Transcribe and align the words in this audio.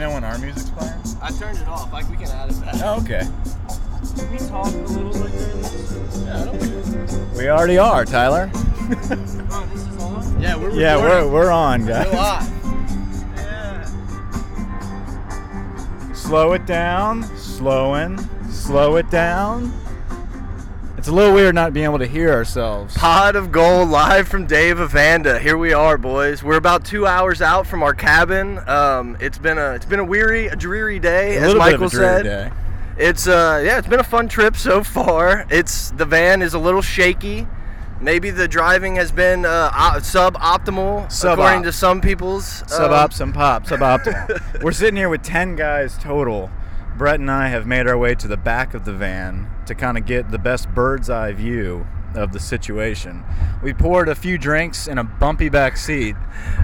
you 0.00 0.06
know 0.06 0.14
when 0.14 0.24
our 0.24 0.38
music's 0.38 0.70
playing? 0.70 0.94
I 1.20 1.30
turned 1.32 1.58
it 1.58 1.68
off. 1.68 1.92
Like 1.92 2.08
we 2.08 2.16
can 2.16 2.28
add 2.28 2.50
it 2.50 2.58
back. 2.58 2.74
Oh, 2.76 3.02
okay. 3.02 3.28
Can 4.16 4.32
we 4.32 4.38
talk 4.38 4.72
a 4.72 4.76
little 4.78 5.12
like 5.12 5.32
this? 5.32 6.22
Yeah, 6.24 6.40
I 6.40 6.44
don't 6.46 7.36
We 7.36 7.48
already 7.50 7.76
are, 7.76 8.04
Tyler. 8.06 8.50
Oh, 9.52 9.66
this 9.72 9.86
is 9.86 9.98
on. 10.02 10.40
Yeah, 10.40 10.56
we're 10.56 10.70
Yeah, 10.70 10.96
we're 10.96 11.28
we're 11.28 11.50
on, 11.50 11.82
We're 11.82 11.88
guys. 11.88 12.12
Yeah. 12.12 13.84
Slow 16.12 16.54
it 16.54 16.66
down. 16.66 17.22
Slowing. 17.36 18.18
Slow 18.50 18.96
it 18.96 19.10
down. 19.10 19.72
It's 21.10 21.14
a 21.14 21.16
little 21.16 21.34
weird 21.34 21.56
not 21.56 21.72
being 21.72 21.86
able 21.86 21.98
to 21.98 22.06
hear 22.06 22.30
ourselves. 22.30 22.96
Pod 22.96 23.34
of 23.34 23.50
Gold 23.50 23.88
live 23.88 24.28
from 24.28 24.46
Dave 24.46 24.76
Avanda. 24.76 25.40
Here 25.40 25.58
we 25.58 25.72
are, 25.72 25.98
boys. 25.98 26.44
We're 26.44 26.54
about 26.56 26.84
two 26.84 27.04
hours 27.04 27.42
out 27.42 27.66
from 27.66 27.82
our 27.82 27.94
cabin. 27.94 28.60
Um, 28.68 29.16
it's 29.18 29.36
been 29.36 29.58
a 29.58 29.72
it's 29.72 29.84
been 29.84 29.98
a 29.98 30.04
weary, 30.04 30.46
a 30.46 30.54
dreary 30.54 31.00
day, 31.00 31.36
A 31.38 31.40
as 31.40 31.54
Michael 31.56 31.78
bit 31.78 31.86
of 31.86 31.92
a 31.94 31.96
dreary 31.96 32.22
said. 32.22 32.22
day. 32.22 32.52
It's 32.96 33.26
uh 33.26 33.60
yeah, 33.64 33.78
it's 33.78 33.88
been 33.88 33.98
a 33.98 34.04
fun 34.04 34.28
trip 34.28 34.54
so 34.54 34.84
far. 34.84 35.46
It's 35.50 35.90
the 35.90 36.04
van 36.04 36.42
is 36.42 36.54
a 36.54 36.60
little 36.60 36.80
shaky. 36.80 37.48
Maybe 38.00 38.30
the 38.30 38.46
driving 38.46 38.94
has 38.94 39.10
been 39.10 39.44
uh, 39.44 39.72
op- 39.74 40.02
suboptimal 40.02 41.10
Sub-op. 41.10 41.38
according 41.40 41.64
to 41.64 41.72
some 41.72 42.00
people's 42.00 42.46
Sub 42.68 42.92
um, 42.92 42.92
op, 42.92 43.12
some 43.12 43.32
pop, 43.32 43.64
suboptimal. 43.66 44.62
We're 44.62 44.70
sitting 44.70 44.94
here 44.94 45.08
with 45.08 45.24
10 45.24 45.56
guys 45.56 45.98
total. 45.98 46.52
Brett 46.96 47.18
and 47.18 47.28
I 47.30 47.48
have 47.48 47.66
made 47.66 47.88
our 47.88 47.98
way 47.98 48.14
to 48.14 48.28
the 48.28 48.36
back 48.36 48.74
of 48.74 48.84
the 48.84 48.92
van 48.92 49.50
to 49.70 49.74
kind 49.76 49.96
of 49.96 50.04
get 50.04 50.30
the 50.32 50.38
best 50.38 50.68
bird's 50.74 51.08
eye 51.08 51.32
view 51.32 51.86
of 52.16 52.32
the 52.32 52.40
situation. 52.40 53.22
We 53.62 53.72
poured 53.72 54.08
a 54.08 54.16
few 54.16 54.36
drinks 54.36 54.88
in 54.88 54.98
a 54.98 55.04
bumpy 55.04 55.48
back 55.48 55.76
seat. 55.76 56.16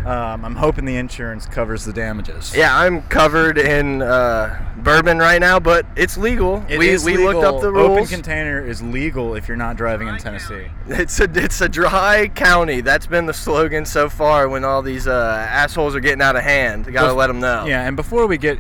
Um, 0.04 0.44
I'm 0.44 0.56
hoping 0.56 0.86
the 0.86 0.96
insurance 0.96 1.46
covers 1.46 1.84
the 1.84 1.92
damages. 1.92 2.52
Yeah, 2.56 2.76
I'm 2.76 3.02
covered 3.02 3.58
in 3.58 4.02
uh, 4.02 4.74
bourbon 4.78 5.18
right 5.18 5.38
now, 5.38 5.60
but 5.60 5.86
it's 5.94 6.16
legal. 6.16 6.64
It 6.68 6.78
we 6.78 6.96
legal. 6.96 7.26
looked 7.26 7.44
up 7.44 7.60
the 7.60 7.70
rules. 7.70 7.98
Open 7.98 8.06
container 8.06 8.66
is 8.66 8.82
legal 8.82 9.36
if 9.36 9.46
you're 9.46 9.56
not 9.56 9.76
driving 9.76 10.08
in 10.08 10.18
Tennessee. 10.18 10.66
It's 10.88 11.20
a 11.20 11.30
it's 11.32 11.60
a 11.60 11.68
dry 11.68 12.26
county. 12.26 12.80
That's 12.80 13.06
been 13.06 13.26
the 13.26 13.34
slogan 13.34 13.84
so 13.84 14.08
far. 14.08 14.48
When 14.48 14.64
all 14.64 14.82
these 14.82 15.06
uh, 15.06 15.46
assholes 15.48 15.94
are 15.94 16.00
getting 16.00 16.22
out 16.22 16.34
of 16.34 16.42
hand, 16.42 16.92
got 16.92 17.06
to 17.06 17.12
Bef- 17.12 17.16
let 17.16 17.26
them 17.28 17.38
know. 17.38 17.66
Yeah, 17.66 17.86
and 17.86 17.94
before 17.94 18.26
we 18.26 18.36
get 18.36 18.58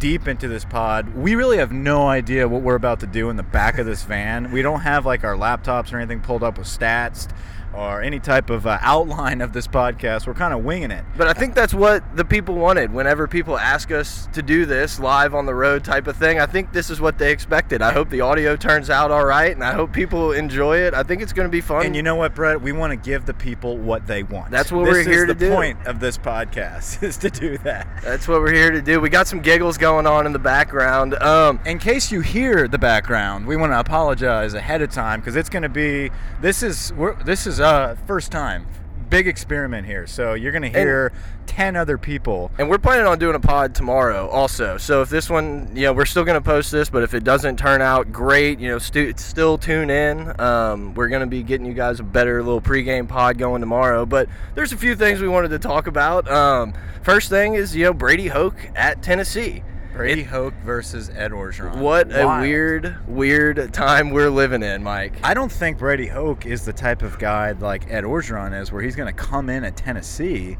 deep 0.00 0.26
into 0.26 0.48
this 0.48 0.64
pod, 0.64 1.14
we 1.14 1.34
really 1.34 1.58
have 1.58 1.70
no 1.70 2.08
idea 2.08 2.48
what 2.48 2.62
we're 2.62 2.74
about 2.74 3.00
to 3.00 3.06
do 3.06 3.28
in 3.30 3.36
the 3.36 3.42
back 3.42 3.78
of 3.78 3.84
this 3.86 4.02
van. 4.02 4.50
We 4.50 4.62
don't 4.62 4.80
have 4.80 5.06
like 5.06 5.22
our 5.22 5.36
laptops 5.36 5.92
or 5.92 5.98
anything 5.98 6.20
pulled 6.20 6.42
up 6.42 6.58
with 6.58 6.66
stats 6.66 7.28
or 7.74 8.02
any 8.02 8.18
type 8.18 8.50
of 8.50 8.66
uh, 8.66 8.78
outline 8.80 9.40
of 9.40 9.52
this 9.52 9.66
podcast. 9.66 10.26
We're 10.26 10.34
kind 10.34 10.52
of 10.52 10.64
winging 10.64 10.90
it. 10.90 11.04
But 11.16 11.28
I 11.28 11.32
think 11.32 11.54
that's 11.54 11.72
what 11.74 12.02
the 12.16 12.24
people 12.24 12.54
wanted. 12.56 12.92
Whenever 12.92 13.26
people 13.28 13.56
ask 13.58 13.90
us 13.92 14.28
to 14.32 14.42
do 14.42 14.66
this 14.66 14.98
live 14.98 15.34
on 15.34 15.46
the 15.46 15.54
road 15.54 15.84
type 15.84 16.06
of 16.06 16.16
thing, 16.16 16.40
I 16.40 16.46
think 16.46 16.72
this 16.72 16.90
is 16.90 17.00
what 17.00 17.18
they 17.18 17.30
expected. 17.32 17.82
I 17.82 17.92
hope 17.92 18.10
the 18.10 18.20
audio 18.22 18.56
turns 18.56 18.90
out 18.90 19.10
all 19.10 19.24
right, 19.24 19.52
and 19.52 19.62
I 19.62 19.72
hope 19.72 19.92
people 19.92 20.32
enjoy 20.32 20.78
it. 20.78 20.94
I 20.94 21.02
think 21.02 21.22
it's 21.22 21.32
going 21.32 21.46
to 21.46 21.50
be 21.52 21.60
fun. 21.60 21.86
And 21.86 21.94
you 21.96 22.02
know 22.02 22.16
what, 22.16 22.34
Brett? 22.34 22.60
We 22.60 22.72
want 22.72 22.90
to 22.92 22.96
give 22.96 23.26
the 23.26 23.34
people 23.34 23.76
what 23.78 24.06
they 24.06 24.22
want. 24.22 24.50
That's 24.50 24.72
what 24.72 24.84
This 24.86 25.06
we're 25.06 25.12
here 25.12 25.26
to 25.26 25.34
do. 25.34 25.48
the 25.50 25.54
point 25.54 25.86
of 25.86 26.00
this 26.00 26.18
podcast 26.18 27.02
is 27.02 27.16
to 27.18 27.30
do 27.30 27.56
that. 27.58 27.86
that's 28.02 28.26
what 28.26 28.40
we're 28.40 28.52
here 28.52 28.70
to 28.70 28.82
do. 28.82 29.00
We 29.00 29.08
got 29.10 29.28
some 29.28 29.40
giggles 29.40 29.78
going 29.78 30.06
on 30.06 30.26
in 30.26 30.32
the 30.32 30.38
background. 30.38 31.14
Um, 31.22 31.60
In 31.66 31.78
case 31.78 32.10
you 32.10 32.20
hear 32.20 32.66
the 32.68 32.78
background, 32.78 33.46
we 33.46 33.56
want 33.56 33.72
to 33.72 33.78
apologize 33.80 34.54
ahead 34.54 34.82
of 34.82 34.90
time 34.90 35.20
because 35.20 35.36
it's 35.36 35.48
going 35.48 35.62
to 35.62 35.68
be 35.68 36.10
this 36.40 36.62
is 36.62 36.92
we're, 36.94 37.14
this 37.24 37.46
is 37.46 37.59
uh 37.60 37.96
first 38.06 38.32
time 38.32 38.66
big 39.10 39.26
experiment 39.26 39.86
here. 39.86 40.06
So 40.06 40.34
you're 40.34 40.52
going 40.52 40.62
to 40.62 40.70
hear 40.70 41.12
ten 41.46 41.76
other 41.76 41.98
people. 41.98 42.50
And 42.58 42.70
we're 42.70 42.78
planning 42.78 43.06
on 43.06 43.18
doing 43.18 43.34
a 43.34 43.40
pod 43.40 43.74
tomorrow 43.74 44.28
also. 44.28 44.78
So 44.78 45.02
if 45.02 45.10
this 45.10 45.28
one, 45.28 45.70
you 45.74 45.82
know, 45.82 45.92
we're 45.92 46.06
still 46.06 46.24
going 46.24 46.40
to 46.40 46.44
post 46.44 46.70
this, 46.70 46.88
but 46.88 47.02
if 47.02 47.12
it 47.12 47.24
doesn't 47.24 47.58
turn 47.58 47.82
out 47.82 48.12
great, 48.12 48.60
you 48.60 48.68
know, 48.68 48.78
stu- 48.78 49.12
still 49.16 49.58
tune 49.58 49.90
in. 49.90 50.40
Um, 50.40 50.94
we're 50.94 51.08
going 51.08 51.20
to 51.20 51.26
be 51.26 51.42
getting 51.42 51.66
you 51.66 51.74
guys 51.74 52.00
a 52.00 52.04
better 52.04 52.42
little 52.42 52.60
pregame 52.60 53.06
pod 53.08 53.36
going 53.36 53.60
tomorrow. 53.60 54.06
But 54.06 54.28
there's 54.54 54.72
a 54.72 54.76
few 54.76 54.94
things 54.94 55.20
we 55.20 55.28
wanted 55.28 55.48
to 55.48 55.58
talk 55.58 55.88
about. 55.88 56.30
Um, 56.30 56.72
first 57.02 57.28
thing 57.28 57.54
is, 57.54 57.74
you 57.74 57.84
know, 57.84 57.92
Brady 57.92 58.28
Hoke 58.28 58.56
at 58.76 59.02
Tennessee. 59.02 59.62
Brady 59.92 60.22
Hoke 60.22 60.54
versus 60.64 61.10
Ed 61.10 61.32
Orgeron. 61.32 61.78
What 61.78 62.12
a 62.12 62.40
weird, 62.40 62.96
weird 63.08 63.72
time 63.74 64.10
we're 64.10 64.30
living 64.30 64.62
in, 64.62 64.82
Mike. 64.82 65.14
I 65.24 65.34
don't 65.34 65.50
think 65.50 65.78
Brady 65.78 66.06
Hoke 66.06 66.46
is 66.46 66.64
the 66.64 66.72
type 66.72 67.02
of 67.02 67.18
guy 67.18 67.52
like 67.52 67.90
Ed 67.90 68.04
Orgeron 68.04 68.58
is, 68.58 68.70
where 68.70 68.82
he's 68.82 68.94
going 68.94 69.08
to 69.08 69.12
come 69.12 69.50
in 69.50 69.64
at 69.64 69.76
Tennessee 69.76 70.56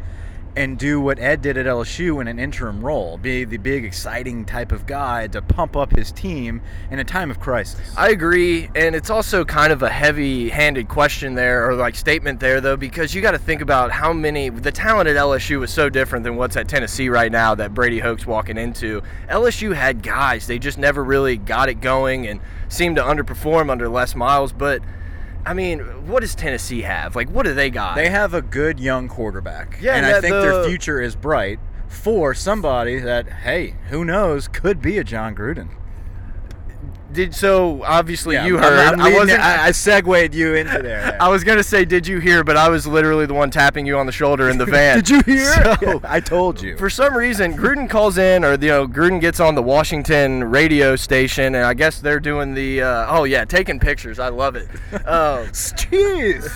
and 0.56 0.78
do 0.78 1.00
what 1.00 1.19
Ed 1.19 1.43
did 1.43 1.56
at 1.56 1.66
LSU 1.66 2.21
in 2.21 2.28
an 2.28 2.38
interim 2.38 2.84
role, 2.84 3.16
be 3.19 3.44
the 3.44 3.56
big, 3.56 3.84
exciting 3.84 4.44
type 4.44 4.72
of 4.72 4.87
guy 4.87 5.27
to 5.28 5.41
pump 5.41 5.77
up 5.77 5.94
his 5.94 6.12
team 6.12 6.61
in 6.91 6.99
a 6.99 7.05
time 7.05 7.31
of 7.31 7.38
crisis. 7.41 7.81
I 7.97 8.11
agree, 8.11 8.69
and 8.75 8.94
it's 8.94 9.11
also 9.11 9.44
kind 9.44 9.72
of 9.72 9.83
a 9.83 9.88
heavy-handed 9.88 10.88
question 10.88 11.34
there, 11.34 11.69
or 11.69 11.75
like 11.75 11.94
statement 11.94 12.41
there, 12.41 12.61
though, 12.61 12.77
because 12.77 13.15
you 13.15 13.22
got 13.22 13.33
to 13.33 13.38
think 13.38 13.61
about 13.61 13.91
how 13.91 14.12
many 14.12 14.49
the 14.49 14.72
talent 14.72 15.09
at 15.09 15.16
LSU 15.16 15.61
was 15.61 15.72
so 15.72 15.88
different 15.88 16.25
than 16.25 16.37
what's 16.37 16.56
at 16.56 16.69
Tennessee 16.69 17.09
right 17.09 17.31
now 17.31 17.55
that 17.55 17.75
Brady 17.75 17.99
Hoke's 17.99 18.27
walking 18.27 18.59
into. 18.59 19.03
LSU 19.28 19.75
had 19.75 20.03
guys; 20.03 20.47
they 20.47 20.59
just 20.59 20.78
never 20.78 21.05
really 21.05 21.37
got 21.37 21.69
it 21.69 21.81
going 21.81 22.27
and 22.27 22.41
seemed 22.69 22.97
to 22.97 23.03
underperform 23.03 23.71
under 23.71 23.88
Les 23.88 24.15
Miles. 24.15 24.53
But 24.53 24.82
I 25.47 25.55
mean, 25.55 25.81
what 26.06 26.21
does 26.21 26.34
Tennessee 26.34 26.83
have? 26.83 27.17
Like, 27.17 27.31
what 27.31 27.45
do 27.45 27.55
they 27.55 27.71
got? 27.71 27.97
They 27.97 28.11
have 28.11 28.34
a 28.34 28.43
good 28.43 28.78
young 28.78 29.09
quarterback. 29.09 29.78
Yeah, 29.81 29.95
and 29.97 30.06
and 30.06 30.15
I 30.15 30.21
think 30.21 30.33
their 30.33 30.65
future 30.65 31.01
is 31.01 31.17
bright 31.17 31.59
for 31.89 32.34
somebody 32.34 32.99
that, 33.01 33.28
hey, 33.28 33.75
who 33.89 34.05
knows, 34.05 34.49
could 34.49 34.81
be 34.81 34.99
a 34.99 35.05
Jon 35.05 35.34
Gruden. 35.34 35.71
Did 37.12 37.34
so. 37.34 37.82
Obviously, 37.84 38.34
Yeah, 38.37 38.47
you 38.47 38.59
I'm- 38.59 38.62
heard. 38.72 38.78
I'm 38.94 39.00
I 39.00 39.12
wasn't. 39.12 39.31
it- 39.38 39.41
I, 39.41 39.66
I 39.69 39.71
segued 39.72 40.34
you 40.34 40.54
into 40.54 40.81
there. 40.82 41.16
I 41.21 41.28
was 41.28 41.44
gonna 41.44 41.62
say, 41.62 41.84
did 41.84 42.06
you 42.06 42.19
hear? 42.19 42.44
But 42.44 42.56
I 42.56 42.69
was 42.69 42.87
literally 42.87 43.26
the 43.26 43.34
one 43.34 43.50
tapping 43.50 43.87
you 43.87 43.98
on 43.98 44.06
the 44.06 44.12
shoulder 44.12 44.48
in 44.48 44.59
the 44.59 44.66
van. 44.66 44.97
Did 44.98 45.09
you 45.10 45.20
hear? 45.22 45.44
So, 45.81 46.00
I 46.04 46.20
told 46.20 46.60
you. 46.62 46.76
For 46.76 46.91
some 46.91 47.15
reason, 47.16 47.56
Gruden 47.56 47.88
calls 47.88 48.19
in, 48.19 48.44
or 48.44 48.53
you 48.53 48.69
know, 48.69 48.87
Gruden 48.87 49.20
gets 49.20 49.41
on 49.41 49.54
the 49.54 49.62
Washington 49.62 50.44
radio 50.44 50.97
station, 50.97 51.54
and 51.54 51.65
I 51.65 51.75
guess 51.75 52.00
they're 52.00 52.20
doing 52.20 52.54
the. 52.54 52.82
Uh, 52.82 53.06
oh 53.19 53.25
yeah, 53.25 53.44
taking 53.44 53.78
pictures. 53.81 54.19
I 54.19 54.28
love 54.28 54.56
it. 54.56 54.69
Um, 55.06 55.47
Jeez. 55.50 56.49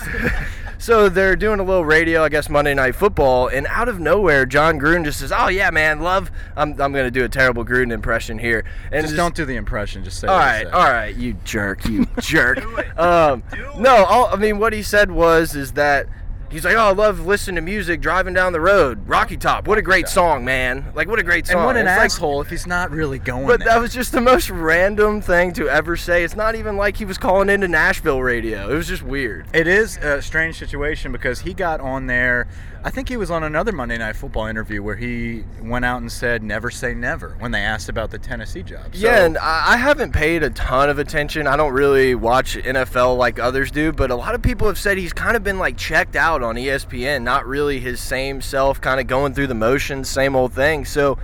So 0.77 1.09
they're 1.09 1.35
doing 1.35 1.59
a 1.59 1.63
little 1.63 1.85
radio, 1.85 2.23
I 2.23 2.29
guess 2.29 2.49
Monday 2.49 2.73
Night 2.73 2.95
Football, 2.95 3.47
and 3.47 3.65
out 3.67 3.87
of 3.89 3.99
nowhere, 3.99 4.45
Jon 4.45 4.79
Gruden 4.79 5.03
just 5.03 5.19
says, 5.19 5.31
"Oh 5.35 5.47
yeah, 5.47 5.69
man, 5.71 6.01
love." 6.01 6.31
I'm, 6.55 6.71
I'm 6.81 6.91
gonna 6.93 7.11
do 7.11 7.23
a 7.23 7.29
terrible 7.29 7.65
Gruden 7.65 7.91
impression 7.91 8.37
here, 8.39 8.63
and 8.91 9.03
Just 9.05 9.15
don't 9.15 9.35
do 9.35 9.45
the 9.45 9.55
impression. 9.55 10.03
Just 10.03 10.19
say. 10.19 10.27
all 10.27 10.35
what 10.37 10.43
he 10.43 10.47
right, 10.49 10.63
said. 10.65 10.73
all 10.73 10.83
right, 10.91 11.15
you 11.15 11.33
jerk, 11.43 11.85
you 11.85 12.05
jerk. 12.19 12.59
Um, 12.97 13.43
no, 13.77 14.05
all, 14.05 14.27
I 14.27 14.35
mean 14.35 14.59
what 14.59 14.73
he 14.73 14.83
said 14.83 15.11
was 15.11 15.55
is 15.55 15.73
that 15.73 16.07
he's 16.51 16.63
like, 16.65 16.75
oh, 16.75 16.79
I 16.87 16.91
love 16.93 17.25
listening 17.25 17.55
to 17.55 17.61
music 17.61 18.01
driving 18.01 18.33
down 18.33 18.53
the 18.53 18.61
road. 18.61 19.07
Rocky 19.07 19.37
Top, 19.37 19.67
what 19.67 19.77
a 19.77 19.81
great 19.81 20.07
song, 20.07 20.45
man! 20.45 20.91
Like 20.95 21.07
what 21.07 21.19
a 21.19 21.23
great 21.23 21.47
song. 21.47 21.57
And 21.57 21.65
what 21.65 21.75
an 21.77 21.87
It's 21.87 21.97
like- 21.97 22.05
asshole 22.05 22.41
if 22.41 22.49
he's 22.49 22.67
not 22.67 22.91
really 22.91 23.19
going 23.19 23.47
but 23.47 23.59
there. 23.59 23.69
that 23.69 23.81
was 23.81 23.93
just 23.93 24.11
the 24.11 24.21
most 24.21 24.49
random 24.49 25.21
thing 25.21 25.53
to 25.53 25.67
ever 25.69 25.95
say. 25.97 26.23
It's 26.23 26.35
not 26.35 26.55
even 26.55 26.77
like 26.77 26.97
he 26.97 27.05
was 27.05 27.17
calling 27.17 27.49
into 27.49 27.67
Nashville 27.67 28.21
radio. 28.21 28.69
It 28.69 28.75
was 28.75 28.87
just 28.87 29.03
weird. 29.03 29.45
It 29.53 29.67
is 29.67 29.97
a 29.97 30.21
strange 30.21 30.57
situation 30.57 31.11
because 31.11 31.39
he 31.41 31.53
got 31.53 31.81
on 31.81 32.07
there. 32.07 32.47
I 32.85 32.91
think 32.91 33.09
he 33.09 33.17
was 33.17 33.31
on 33.31 33.43
another 33.43 33.71
Monday 33.71 33.97
Night 33.97 34.15
Football 34.15 34.45
interview 34.45 34.83
where 34.83 34.95
he 34.95 35.43
went 35.59 35.85
out 35.85 36.01
and 36.01 36.11
said 36.11 36.43
"never 36.43 36.69
say 36.69 36.93
never" 36.93 37.35
when 37.39 37.49
they 37.49 37.61
asked 37.61 37.89
about 37.89 38.11
the 38.11 38.19
Tennessee 38.19 38.61
job. 38.61 38.93
So- 38.93 39.07
yeah, 39.07 39.25
and 39.25 39.39
I 39.39 39.75
haven't 39.75 40.11
paid 40.13 40.43
a 40.43 40.51
ton 40.51 40.91
of 40.91 40.99
attention. 40.99 41.47
I 41.47 41.57
don't 41.57 41.73
really 41.73 42.13
watch 42.13 42.55
NFL 42.55 43.17
like 43.17 43.39
others 43.39 43.71
do, 43.71 43.91
but 43.91 44.11
a 44.11 44.15
lot 44.15 44.35
of 44.35 44.43
people 44.43 44.67
have 44.67 44.77
said 44.77 44.99
he's 44.99 45.13
kind 45.13 45.35
of 45.35 45.43
been 45.43 45.57
like 45.57 45.77
checked 45.77 46.15
out 46.15 46.43
on 46.43 46.57
ESPN, 46.57 47.23
not 47.23 47.47
really 47.47 47.79
his 47.79 47.99
same 47.99 48.39
self, 48.39 48.79
kind 48.79 48.99
of 48.99 49.07
going 49.07 49.33
through 49.33 49.47
the 49.47 49.55
motions, 49.55 50.07
same 50.07 50.35
old 50.35 50.53
thing. 50.53 50.85
So 50.85 51.17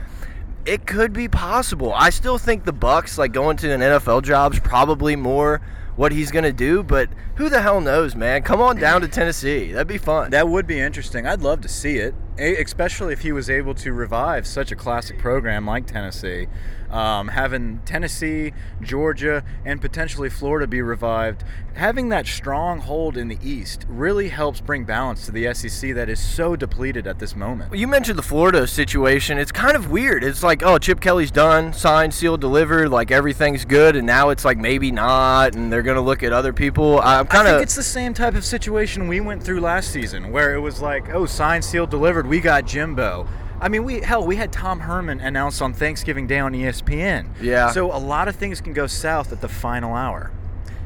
it 0.65 0.88
could 0.88 1.13
be 1.13 1.27
possible. 1.27 1.94
I 1.94 2.09
still 2.09 2.39
think 2.39 2.65
the 2.65 2.74
Bucs 2.74 3.19
like 3.19 3.33
going 3.33 3.57
to 3.57 3.71
an 3.71 3.81
NFL 3.81 4.24
job's 4.24 4.59
probably 4.59 5.15
more 5.15 5.62
what 5.95 6.11
he's 6.11 6.31
gonna 6.31 6.53
do, 6.53 6.83
but 6.83 7.09
who 7.35 7.49
the 7.49 7.61
hell 7.61 7.81
knows, 7.81 8.15
man? 8.15 8.43
Come 8.43 8.61
on 8.61 8.77
down 8.77 9.01
to 9.01 9.07
Tennessee. 9.07 9.71
That'd 9.71 9.88
be 9.88 9.97
fun. 9.97 10.31
That 10.31 10.47
would 10.47 10.67
be 10.67 10.79
interesting. 10.79 11.27
I'd 11.27 11.41
love 11.41 11.61
to 11.61 11.67
see 11.67 11.97
it, 11.97 12.15
especially 12.38 13.13
if 13.13 13.22
he 13.22 13.31
was 13.31 13.50
able 13.50 13.74
to 13.75 13.94
revive 13.94 14.48
such 14.48 14.72
a 14.72 14.75
classic 14.75 15.18
program 15.18 15.66
like 15.66 15.86
Tennessee. 15.86 16.48
Um, 16.89 17.30
having 17.30 17.80
Tennessee, 17.86 18.51
Georgia, 18.81 19.45
and 19.63 19.80
potentially 19.80 20.30
Florida 20.30 20.68
be 20.68 20.81
revived, 20.81 21.45
having 21.75 22.10
that 22.10 22.28
strong 22.28 22.80
hold 22.80 23.16
in 23.16 23.30
the 23.30 23.38
East 23.42 23.86
really 23.88 24.28
helps 24.28 24.60
bring 24.60 24.83
balance 24.83 25.25
to 25.25 25.31
the 25.31 25.54
SEC 25.54 25.94
that 25.95 26.10
is 26.10 26.19
so 26.19 26.57
depleted 26.57 27.07
at 27.07 27.18
this 27.18 27.33
moment. 27.33 27.72
Well, 27.72 27.80
You 27.80 27.88
mentioned 27.88 28.18
the 28.18 28.24
Florida 28.24 28.68
situation. 28.68 29.38
It's 29.38 29.54
kind 29.54 29.78
of 29.78 29.89
weird. 29.89 30.22
It's 30.22 30.44
like, 30.44 30.63
oh, 30.63 30.78
Chip 30.78 31.00
Kelly's 31.00 31.31
done, 31.31 31.72
signed, 31.72 32.13
sealed, 32.13 32.42
delivered, 32.42 32.89
like 32.89 33.10
everything's 33.10 33.63
good, 33.63 33.95
and 33.95 34.06
now 34.06 34.28
it's 34.30 34.44
like 34.44 34.57
maybe 34.57 34.92
not, 34.92 35.56
and 35.56 35.72
they're 35.72 35.83
gonna 35.83 36.01
look 36.01 36.24
at 36.24 36.33
other 36.33 36.51
people. 36.51 37.00
I'm 37.00 37.25
I 37.31 37.44
think 37.44 37.63
it's 37.63 37.75
the 37.75 37.83
same 37.83 38.13
type 38.13 38.36
of 38.36 38.44
situation 38.44 39.07
we 39.07 39.22
went 39.22 39.42
through 39.42 39.62
last 39.62 39.92
season, 39.92 40.30
where 40.33 40.54
it 40.56 40.60
was 40.60 40.81
like, 40.81 41.10
oh, 41.13 41.25
signed, 41.25 41.63
sealed, 41.63 41.89
delivered. 41.89 42.28
We 42.31 42.39
got 42.39 42.66
Jimbo. 42.66 43.28
I 43.60 43.68
mean, 43.68 43.83
we 43.83 44.00
hell, 44.00 44.25
we 44.25 44.38
had 44.38 44.54
Tom 44.54 44.80
Herman 44.80 45.19
announced 45.19 45.62
on 45.62 45.74
Thanksgiving 45.74 46.28
Day 46.28 46.39
on 46.39 46.54
ESPN. 46.54 47.28
Yeah. 47.42 47.72
So 47.72 47.88
a 47.94 48.00
lot 48.00 48.30
of 48.30 48.38
things 48.38 48.62
can 48.62 48.72
go 48.72 48.88
south 48.88 49.33
at 49.33 49.42
the 49.42 49.50
final 49.50 49.94
hour. 49.94 50.31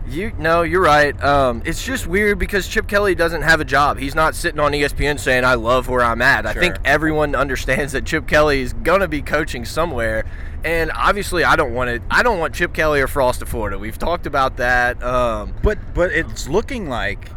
You 0.07 0.31
no, 0.39 0.63
you're 0.63 0.81
right. 0.81 1.23
Um, 1.23 1.61
it's 1.63 1.85
just 1.85 2.07
weird 2.07 2.39
because 2.39 2.67
Chip 2.67 2.87
Kelly 2.87 3.13
doesn't 3.13 3.43
have 3.43 3.61
a 3.61 3.63
job. 3.63 3.99
He's 3.99 4.15
not 4.15 4.33
sitting 4.33 4.59
on 4.59 4.71
ESPN 4.71 5.19
saying 5.19 5.45
I 5.45 5.53
love 5.53 5.87
where 5.87 6.01
I'm 6.01 6.23
at. 6.23 6.45
Sure. 6.45 6.49
I 6.49 6.53
think 6.55 6.77
everyone 6.83 7.35
understands 7.35 7.93
that 7.93 8.05
Chip 8.05 8.25
Kelly 8.27 8.61
is 8.61 8.73
gonna 8.73 9.07
be 9.07 9.21
coaching 9.21 9.65
somewhere, 9.65 10.25
and 10.63 10.91
obviously 10.95 11.43
I 11.43 11.55
don't 11.55 11.75
want 11.75 11.91
it. 11.91 12.01
I 12.09 12.23
don't 12.23 12.39
want 12.39 12.55
Chip 12.55 12.73
Kelly 12.73 13.01
or 13.01 13.07
Frost 13.07 13.41
to 13.41 13.45
Florida. 13.45 13.77
We've 13.77 13.99
talked 13.99 14.25
about 14.25 14.57
that. 14.57 15.03
Um, 15.03 15.53
But 15.61 15.77
but 15.93 16.11
it's 16.11 16.49
looking 16.49 16.89
like 16.89 17.29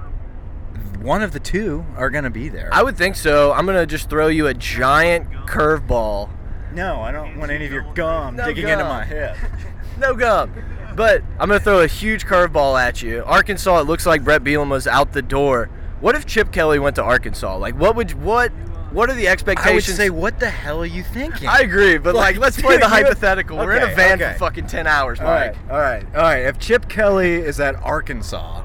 one 1.01 1.23
of 1.23 1.33
the 1.33 1.41
two 1.41 1.85
are 1.97 2.11
going 2.11 2.25
to 2.25 2.31
be 2.31 2.49
there. 2.49 2.69
I 2.73 2.83
would 2.83 2.97
think 2.97 3.17
so. 3.17 3.53
I'm 3.53 3.67
gonna 3.67 3.87
just 3.87 4.11
throw 4.11 4.29
you 4.29 4.47
a 4.47 4.55
giant 4.55 5.31
curveball. 5.47 6.31
no, 6.73 7.01
I 7.01 7.13
don't 7.13 7.39
want 7.39 7.51
any 7.51 7.67
of 7.67 7.73
your 7.73 7.87
gum 7.95 8.37
No 8.37 8.47
digging 8.47 8.69
into 8.69 8.85
my 8.85 9.05
head. 9.05 9.37
No 9.99 10.15
gum. 10.15 10.53
But 10.95 11.23
I'm 11.41 11.49
going 11.49 11.59
to 11.59 11.65
throw 11.65 11.81
a 11.81 11.89
huge 11.89 12.25
curveball 12.25 12.81
at 12.81 13.03
you. 13.03 13.25
Arkansas, 13.25 13.81
it 13.81 13.87
looks 13.89 14.07
like 14.07 14.23
Bret 14.23 14.45
Bielema's 14.45 14.87
out 14.87 15.13
the 15.13 15.23
door. 15.23 15.71
What 16.01 16.15
if 16.15 16.25
Chip 16.25 16.53
Kelly 16.53 16.79
went 16.79 16.95
to 16.97 17.03
Arkansas? 17.03 17.57
Like, 17.57 17.75
what 17.75 17.97
would 17.97 18.13
what 18.23 18.51
what 18.93 19.11
are 19.11 19.15
the 19.15 19.27
expectations? 19.27 19.71
I 19.71 19.75
would 19.75 19.85
say, 19.85 20.11
what 20.11 20.39
the 20.39 20.51
hell 20.51 20.81
are 20.83 20.87
you 20.87 21.03
thinking? 21.03 21.49
I 21.49 21.59
agree, 21.59 21.99
but 21.99 22.15
like, 22.15 22.37
Like, 22.37 22.43
let's 22.43 22.61
play 22.63 22.79
the 22.79 22.87
hypothetical. 22.97 23.57
We're 23.59 23.75
in 23.77 23.83
a 23.91 23.95
van 23.95 24.23
okay. 24.23 24.33
for 24.35 24.39
fucking 24.39 24.69
ten 24.69 24.87
hours, 24.87 25.19
Mike. 25.19 25.29
right, 25.29 25.57
all 25.69 25.79
right, 25.81 26.05
all 26.15 26.23
right. 26.23 26.45
If 26.47 26.61
Chip 26.61 26.89
Kelly 26.89 27.35
is 27.35 27.59
at 27.59 27.75
Arkansas, 27.83 28.63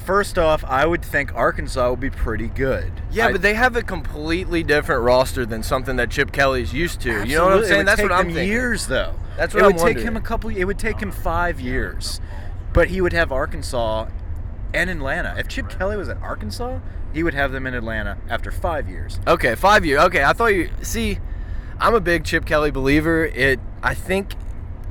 first 0.00 0.38
off, 0.38 0.64
I 0.64 0.86
would 0.86 1.04
think 1.04 1.34
Arkansas 1.34 1.90
would 1.90 2.00
be 2.00 2.10
pretty 2.10 2.48
good. 2.48 2.92
Yeah, 3.10 3.26
I- 3.28 3.32
but 3.32 3.42
they 3.42 3.54
have 3.54 3.76
a 3.76 3.82
completely 3.82 4.62
different 4.62 5.02
roster 5.02 5.46
than 5.46 5.62
something 5.62 5.96
that 5.96 6.10
Chip 6.10 6.32
Kelly's 6.32 6.72
used 6.72 7.00
to. 7.02 7.24
You 7.26 7.36
know 7.36 7.44
what 7.44 7.52
I'm 7.58 7.64
saying? 7.64 7.84
That's 7.86 8.02
what 8.02 8.12
I'm 8.12 8.26
thinking. 8.26 8.48
Years 8.48 8.86
though. 8.86 9.14
That's 9.36 9.54
what 9.54 9.62
would 9.62 9.66
I'm 9.70 9.72
would 9.76 9.82
wondering. 9.82 9.96
take 9.96 10.04
him 10.04 10.16
a 10.16 10.20
couple. 10.20 10.50
It 10.50 10.64
would 10.64 10.78
take 10.78 11.00
him 11.00 11.10
five 11.12 11.60
years, 11.60 12.20
but 12.72 12.88
he 12.88 13.00
would 13.00 13.12
have 13.12 13.30
Arkansas 13.32 14.06
and 14.74 14.90
Atlanta. 14.90 15.34
If 15.38 15.48
Chip 15.48 15.68
Kelly 15.70 15.96
was 15.96 16.08
at 16.08 16.20
Arkansas, 16.22 16.78
he 17.12 17.22
would 17.22 17.34
have 17.34 17.50
them 17.52 17.66
in 17.66 17.74
Atlanta 17.74 18.18
after 18.28 18.50
five 18.50 18.88
years. 18.88 19.18
Okay, 19.26 19.54
five 19.54 19.84
year. 19.84 19.98
Okay, 20.00 20.22
I 20.24 20.32
thought 20.32 20.54
you 20.54 20.70
see. 20.82 21.18
I'm 21.80 21.94
a 21.94 22.00
big 22.00 22.24
Chip 22.24 22.44
Kelly 22.44 22.70
believer. 22.70 23.24
It. 23.24 23.58
I 23.82 23.94
think. 23.94 24.34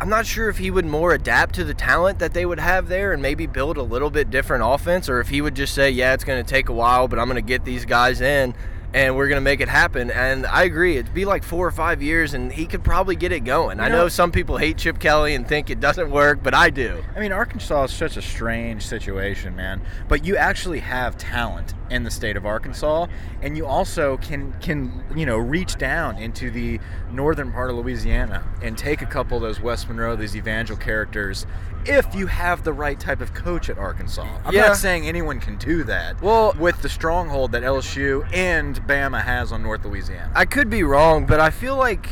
I'm 0.02 0.08
not 0.08 0.26
sure 0.26 0.48
if 0.48 0.58
he 0.58 0.72
would 0.72 0.86
more 0.86 1.14
adapt 1.14 1.56
to 1.56 1.66
the 1.66 1.74
talent 1.74 2.20
that 2.20 2.34
they 2.34 2.46
would 2.46 2.60
have 2.60 2.88
there 2.88 3.12
and 3.12 3.22
maybe 3.22 3.48
build 3.48 3.76
a 3.76 3.84
little 3.84 4.10
bit 4.10 4.30
different 4.30 4.64
offense, 4.66 5.10
or 5.10 5.20
if 5.20 5.28
he 5.28 5.42
would 5.42 5.56
just 5.56 5.74
say, 5.74 5.90
"Yeah, 5.90 6.14
it's 6.14 6.24
going 6.24 6.42
to 6.42 6.50
take 6.50 6.70
a 6.70 6.74
while, 6.74 7.10
but 7.10 7.20
I'm 7.20 7.26
going 7.26 7.36
to 7.36 7.42
get 7.42 7.66
these 7.66 7.84
guys 7.84 8.22
in." 8.22 8.56
And 8.92 9.16
we're 9.16 9.28
gonna 9.28 9.40
make 9.42 9.62
it 9.62 9.70
happen. 9.70 10.10
And 10.10 10.48
I 10.48 10.64
agree, 10.64 10.98
it'd 10.98 11.14
be 11.14 11.24
like 11.26 11.44
four 11.44 11.68
or 11.68 11.72
five 11.72 12.02
years, 12.02 12.34
and 12.34 12.52
he 12.52 12.66
could 12.66 12.84
probably 12.84 13.16
get 13.16 13.32
it 13.32 13.42
going. 13.42 13.78
You 13.78 13.84
I 13.84 13.90
know- 13.90 13.98
know 13.98 14.08
some 14.10 14.32
people 14.32 14.58
hate 14.58 14.78
Chip 14.78 14.98
Kelly 14.98 15.36
and 15.36 15.48
think 15.48 15.70
it 15.70 15.80
doesn't 15.80 16.10
work, 16.10 16.40
but 16.42 16.56
I 16.56 16.72
do. 16.72 17.04
I 17.16 17.20
mean, 17.20 17.32
Arkansas 17.32 17.84
is 17.84 17.92
such 17.92 18.18
a 18.18 18.22
strange 18.22 18.84
situation, 18.84 19.56
man. 19.56 19.82
But 20.08 20.26
you 20.26 20.38
actually 20.38 20.80
have 20.80 21.18
talent 21.18 21.76
in 21.92 22.04
the 22.04 22.10
state 22.12 22.36
of 22.36 22.48
Arkansas, 22.48 23.06
and 23.44 23.56
you 23.56 23.66
also 23.68 24.18
can 24.18 24.54
can 24.60 25.04
you 25.16 25.26
know 25.26 25.38
reach 25.38 25.76
down 25.78 26.18
into 26.18 26.50
the 26.50 26.80
northern 27.12 27.52
part 27.52 27.70
of 27.70 27.76
Louisiana 27.76 28.44
and 28.64 28.76
take 28.78 29.02
a 29.04 29.06
couple 29.08 29.38
of 29.38 29.44
those 29.44 29.60
West 29.62 29.88
Monroe, 29.88 30.16
these 30.16 30.36
evangel 30.36 30.78
characters, 30.78 31.46
if 31.86 32.14
you 32.16 32.28
have 32.28 32.64
the 32.64 32.74
right 32.74 33.00
type 33.00 33.22
of 33.22 33.34
coach 33.34 33.70
at 33.70 33.78
Arkansas. 33.78 34.26
I'm 34.46 34.54
Yeah. 34.54 34.68
not 34.68 34.78
saying 34.78 35.08
anyone 35.08 35.40
can 35.40 35.56
do 35.58 35.84
that. 35.86 36.22
Well- 36.22 36.54
with 36.60 36.82
the 36.82 36.90
stronghold 36.90 37.52
that 37.54 37.64
LSU 37.64 38.26
and 38.34 38.80
Bama 38.88 39.22
has 39.22 39.52
on 39.52 39.64
North 39.64 39.86
Louisiana. 39.86 40.30
I 40.36 40.46
could 40.46 40.70
be 40.70 40.84
wrong, 40.84 41.26
but 41.26 41.40
I 41.40 41.50
feel 41.50 41.76
like 41.76 42.10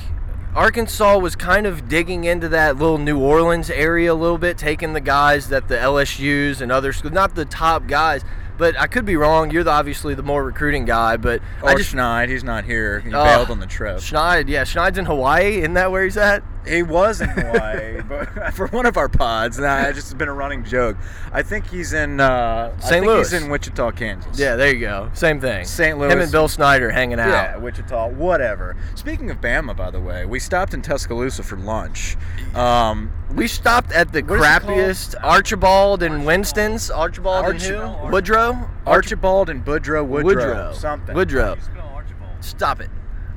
Arkansas 0.56 1.18
was 1.20 1.36
kind 1.36 1.68
of 1.68 1.88
digging 1.88 2.24
into 2.24 2.50
that 2.50 2.78
little 2.78 2.98
New 2.98 3.20
Orleans 3.20 3.70
area 3.70 4.12
a 4.12 4.16
little 4.16 4.38
bit, 4.40 4.58
taking 4.58 4.94
the 4.94 5.02
guys 5.02 5.50
that 5.50 5.68
the 5.68 5.78
LSU's 5.78 6.62
and 6.62 6.72
other 6.72 6.94
schools, 6.94 7.14
not 7.14 7.36
the 7.36 7.46
top 7.46 7.86
guys, 7.88 8.24
but 8.58 8.76
I 8.80 8.88
could 8.88 9.06
be 9.06 9.16
wrong. 9.16 9.52
You're 9.52 9.64
the, 9.64 9.70
obviously 9.72 10.16
the 10.16 10.24
more 10.24 10.44
recruiting 10.44 10.86
guy, 10.86 11.16
but 11.18 11.42
Or 11.62 11.70
I 11.70 11.76
just 11.76 11.94
Schneid, 11.94 12.30
he's 12.30 12.44
not 12.44 12.64
here. 12.64 13.02
He 13.02 13.14
Oh. 13.14 13.24
bailed 13.24 13.52
on 13.52 13.60
the 13.60 13.68
trip. 13.68 13.98
Schneid, 13.98 14.46
yeah, 14.48 14.64
Schneid's 14.64 14.98
in 14.98 15.06
Hawaii. 15.06 15.58
Isn't 15.60 15.76
that 15.76 15.92
where 15.92 16.04
he's 16.04 16.18
at? 16.18 16.42
He 16.68 16.84
was 16.84 17.22
in 17.22 17.30
Hawaii, 17.30 18.02
but 18.02 18.54
for 18.54 18.68
one 18.68 18.86
of 18.86 18.98
our 18.98 19.10
pods, 19.10 19.58
nah, 19.60 19.84
it's 19.84 19.98
just 19.98 20.18
been 20.18 20.28
a 20.28 20.34
running 20.34 20.64
joke. 20.64 20.98
I 21.32 21.42
think 21.44 21.68
he's 21.68 21.94
in 21.94 22.20
uh, 22.20 22.74
I 22.76 22.80
St. 22.80 22.90
think 22.92 23.06
Louis. 23.06 23.32
He's 23.32 23.42
in 23.42 23.50
Wichita, 23.50 23.92
Kansas. 23.92 24.38
Yeah, 24.40 24.56
there 24.56 24.74
you 24.74 24.80
go. 24.82 25.10
Same 25.14 25.40
thing. 25.40 25.66
St. 25.66 25.98
Louis. 25.98 26.12
Him 26.12 26.20
and 26.22 26.32
Bill 26.32 26.48
Snyder 26.48 26.90
hanging 26.90 27.20
out. 27.20 27.30
Yeah, 27.30 27.58
Wichita, 27.58 28.10
whatever. 28.10 28.76
Speaking 28.96 29.32
of 29.32 29.42
Bama, 29.42 29.76
by 29.76 29.92
the 29.92 30.00
way, 30.00 30.26
we 30.26 30.40
stopped 30.40 30.74
in 30.74 30.82
Tuscaloosa 30.82 31.44
for 31.44 31.58
lunch. 31.58 32.16
Um, 32.56 33.12
We 33.36 33.48
stopped 33.48 33.92
at 33.92 34.12
the 34.14 34.22
What 34.24 34.36
is 34.40 34.42
it 34.42 34.44
crappiest 34.46 35.16
Archibald 35.24 36.04
and 36.04 36.26
Winston's. 36.26 36.90
Archibald 36.90 37.46
Arch- 37.46 37.68
and 37.68 37.82
who? 38.06 38.12
Woodrow? 38.12 38.70
Archibald 38.86 39.50
and 39.50 39.66
Woodrow 39.66 40.04
Woodrow. 40.04 40.24
Woodrow. 40.48 40.74
Something. 40.74 41.16
Woodrow. 41.16 41.56
You 41.56 41.62
spell 41.62 41.92
Archibald. 41.94 42.30
Stop 42.44 42.80
it. 42.82 42.90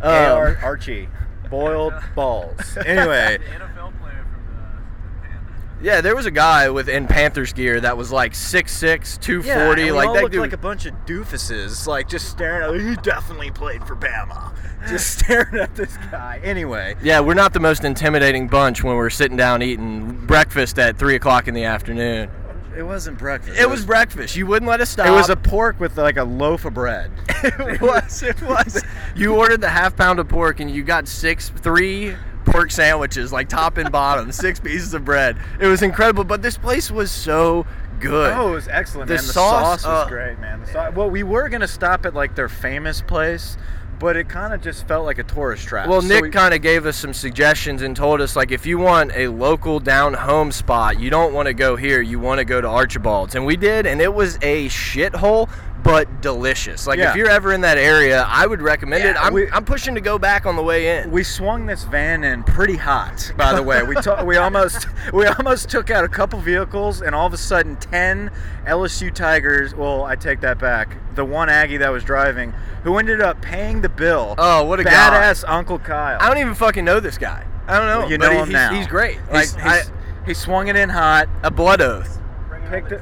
A.R. 0.03 0.49
Um, 0.49 0.57
Archie. 0.63 1.09
Boiled 1.51 1.95
balls. 2.15 2.77
Anyway, 2.87 3.39
The 3.39 3.45
NFL 3.45 3.99
player 4.01 4.25
from 4.31 4.45
the 4.47 5.29
Panthers. 5.29 5.83
Yeah, 5.83 6.01
there 6.01 6.15
was 6.15 6.27
a 6.27 6.31
guy 6.31 6.71
with 6.71 6.89
in 6.89 7.07
Panthers 7.07 7.53
gear 7.53 7.81
that 7.81 7.97
was 7.97 8.13
like 8.13 8.33
6'6", 8.33 9.21
240. 9.21 9.83
yeah, 9.83 9.93
like 9.93 10.09
all 10.09 10.15
that 10.15 10.23
looked 10.23 10.33
dude. 10.33 10.41
like 10.43 10.53
a 10.53 10.57
bunch 10.57 10.87
of 10.87 10.95
doofuses, 11.07 11.87
like 11.87 12.09
just 12.09 12.29
staring 12.29 12.63
at. 12.75 12.81
He 12.89 12.95
definitely 12.97 13.51
played 13.51 13.85
for 13.85 13.97
Bama. 13.97 14.55
Just 14.89 15.19
staring 15.19 15.57
at 15.57 15.75
this 15.75 15.95
guy. 16.11 16.41
Anyway, 16.43 16.97
yeah, 17.03 17.21
we're 17.21 17.35
not 17.35 17.53
the 17.53 17.61
most 17.61 17.85
intimidating 17.85 18.49
bunch 18.49 18.83
when 18.83 18.97
we're 18.97 19.11
sitting 19.11 19.37
down 19.37 19.61
eating 19.61 20.13
breakfast 20.25 20.79
at 20.79 20.97
three 20.99 21.17
o'clock 21.17 21.49
in 21.49 21.53
the 21.53 21.65
afternoon. 21.65 22.31
It 22.77 22.83
wasn't 22.83 23.19
breakfast. 23.19 23.59
It 23.59 23.69
was 23.69 23.85
breakfast. 23.85 24.37
You 24.37 24.47
wouldn't 24.47 24.69
let 24.69 24.81
us 24.81 24.91
stop. 24.91 25.07
It 25.07 25.11
was 25.11 25.29
a 25.29 25.37
pork 25.37 25.81
with 25.81 25.97
like 25.99 26.17
a 26.17 26.25
loaf 26.25 26.65
of 26.65 26.75
bread. 26.75 27.11
it 27.45 27.81
was. 27.81 28.23
It 28.23 28.41
was. 28.43 28.83
You 29.15 29.35
ordered 29.35 29.61
the 29.61 29.69
half 29.69 29.97
pound 29.97 30.19
of 30.19 30.29
pork 30.29 30.61
and 30.61 30.71
you 30.71 30.83
got 30.83 31.09
six, 31.09 31.49
three 31.49 32.15
pork 32.45 32.71
sandwiches, 32.71 33.33
like 33.33 33.49
top 33.49 33.77
and 33.77 33.91
bottom, 33.91 34.33
six 34.33 34.61
pieces 34.61 34.95
of 34.95 35.05
bread. 35.05 35.37
It 35.61 35.67
was 35.67 35.83
incredible. 35.83 36.25
But 36.25 36.43
this 36.43 36.57
place 36.57 36.91
was 36.91 37.11
so 37.11 37.67
good. 38.01 38.33
Oh, 38.33 38.53
it 38.53 38.55
was 38.55 38.69
excellent, 38.69 39.09
The 39.09 39.15
man. 39.15 39.27
The 39.27 39.33
sauce, 39.33 39.83
sauce, 39.83 39.85
was 39.85 40.07
uh, 40.07 40.09
great, 40.09 40.39
man. 40.39 40.61
The 40.61 40.67
sau- 40.67 40.91
well, 40.93 41.11
we 41.11 41.23
were 41.23 41.49
gonna 41.49 41.69
stop 41.69 42.07
at 42.07 42.15
like 42.15 42.35
their 42.35 42.49
famous 42.49 43.01
place, 43.03 43.57
but 44.01 44.17
it 44.17 44.29
kind 44.29 44.53
of 44.55 44.61
just 44.63 44.89
felt 44.89 45.05
like 45.05 45.19
a 45.19 45.23
tourist 45.23 45.69
trap. 45.69 45.87
Well, 45.87 46.01
So 46.03 46.09
Nick 46.09 46.23
we- 46.23 46.31
kind 46.31 46.53
of 46.55 46.63
gave 46.63 46.87
us 46.87 46.97
some 46.97 47.13
suggestions 47.15 47.83
and 47.83 47.95
told 47.95 48.21
us 48.21 48.35
like 48.35 48.51
if 48.51 48.67
you 48.67 48.79
want 48.79 49.13
a 49.15 49.29
local 49.29 49.79
down 49.79 50.15
home 50.15 50.51
spot, 50.51 50.99
you 50.99 51.11
don't 51.11 51.33
want 51.35 51.47
to 51.47 51.53
go 51.55 51.77
here. 51.77 52.01
You 52.01 52.19
want 52.19 52.39
to 52.39 52.45
go 52.45 52.61
to 52.61 52.67
Archibald's, 52.67 53.35
and 53.37 53.45
we 53.47 53.57
did, 53.57 53.87
and 53.87 54.01
it 54.01 54.13
was 54.13 54.37
a 54.43 54.69
shithole, 54.69 55.49
but 55.83 56.21
delicious. 56.21 56.87
Like 56.87 56.99
Yeah. 56.99 57.11
if 57.11 57.17
you're 57.17 57.29
ever 57.31 57.53
in 57.53 57.61
that 57.63 57.79
area, 57.79 58.25
I 58.29 58.47
would 58.47 58.61
recommend 58.61 59.05
it. 59.05 59.15
Yeah, 59.15 59.23
I'm, 59.23 59.33
we- 59.33 59.51
I'm 59.51 59.65
pushing 59.65 59.95
to 59.95 60.01
go 60.01 60.19
back 60.19 60.47
on 60.47 60.57
the 60.57 60.63
way 60.63 60.99
in. 60.99 61.11
we 61.11 61.23
swung 61.23 61.67
this 61.67 61.85
van 61.85 62.23
in 62.25 62.43
pretty 62.45 62.77
hot. 62.77 63.33
By 63.37 63.55
the 63.55 63.63
way, 63.63 63.83
we 63.83 63.95
to- 63.97 64.23
we 64.25 64.37
almost 64.37 64.87
we 65.13 65.27
almost 65.27 65.69
took 65.69 65.91
out 65.91 66.05
a 66.05 66.09
couple 66.09 66.39
vehicles, 66.41 67.01
and 67.03 67.15
all 67.15 67.27
of 67.27 67.33
a 67.33 67.39
sudden, 67.39 67.77
ten 67.77 68.31
LSU 68.67 69.13
Tigers. 69.13 69.75
Well, 69.75 70.05
I 70.05 70.17
take 70.17 70.41
that 70.41 70.59
back. 70.59 70.97
The 71.15 71.25
one 71.25 71.49
Aggie 71.49 71.79
that 71.79 71.91
was 71.91 72.05
driving, 72.05 72.53
who 72.85 72.97
ended 72.99 73.21
up 73.21 73.41
paying 73.43 73.81
the 73.81 73.89
bill. 73.89 74.35
Oh, 74.39 74.65
what 74.65 74.81
a 74.81 74.85
guy. 74.85 74.91
badass 74.93 75.45
Uncle 75.49 75.79
Kyle. 75.79 76.19
I 76.21 76.29
don't 76.29 76.39
even 76.39 76.55
fucking 76.55 76.85
know 76.85 77.01
this 77.01 77.19
guy. 77.19 77.45
I 77.67 77.79
don't 77.79 77.87
know. 77.87 78.09
you 78.09 78.19
but 78.19 78.27
know 78.27 78.31
he- 78.33 78.39
him 78.39 78.47
he's, 78.47 78.53
now. 78.53 78.75
He's 78.75 78.87
great. 78.87 79.19
Like 79.33 79.49
He's- 79.49 79.57
I- 79.59 79.83
he 80.27 80.35
swung 80.35 80.69
it 80.69 80.77
in 80.77 80.89
hot, 80.91 81.29
a 81.43 81.51
blood 81.51 81.81
oath. 81.81 82.19
picked 82.69 82.93
it, 82.93 83.01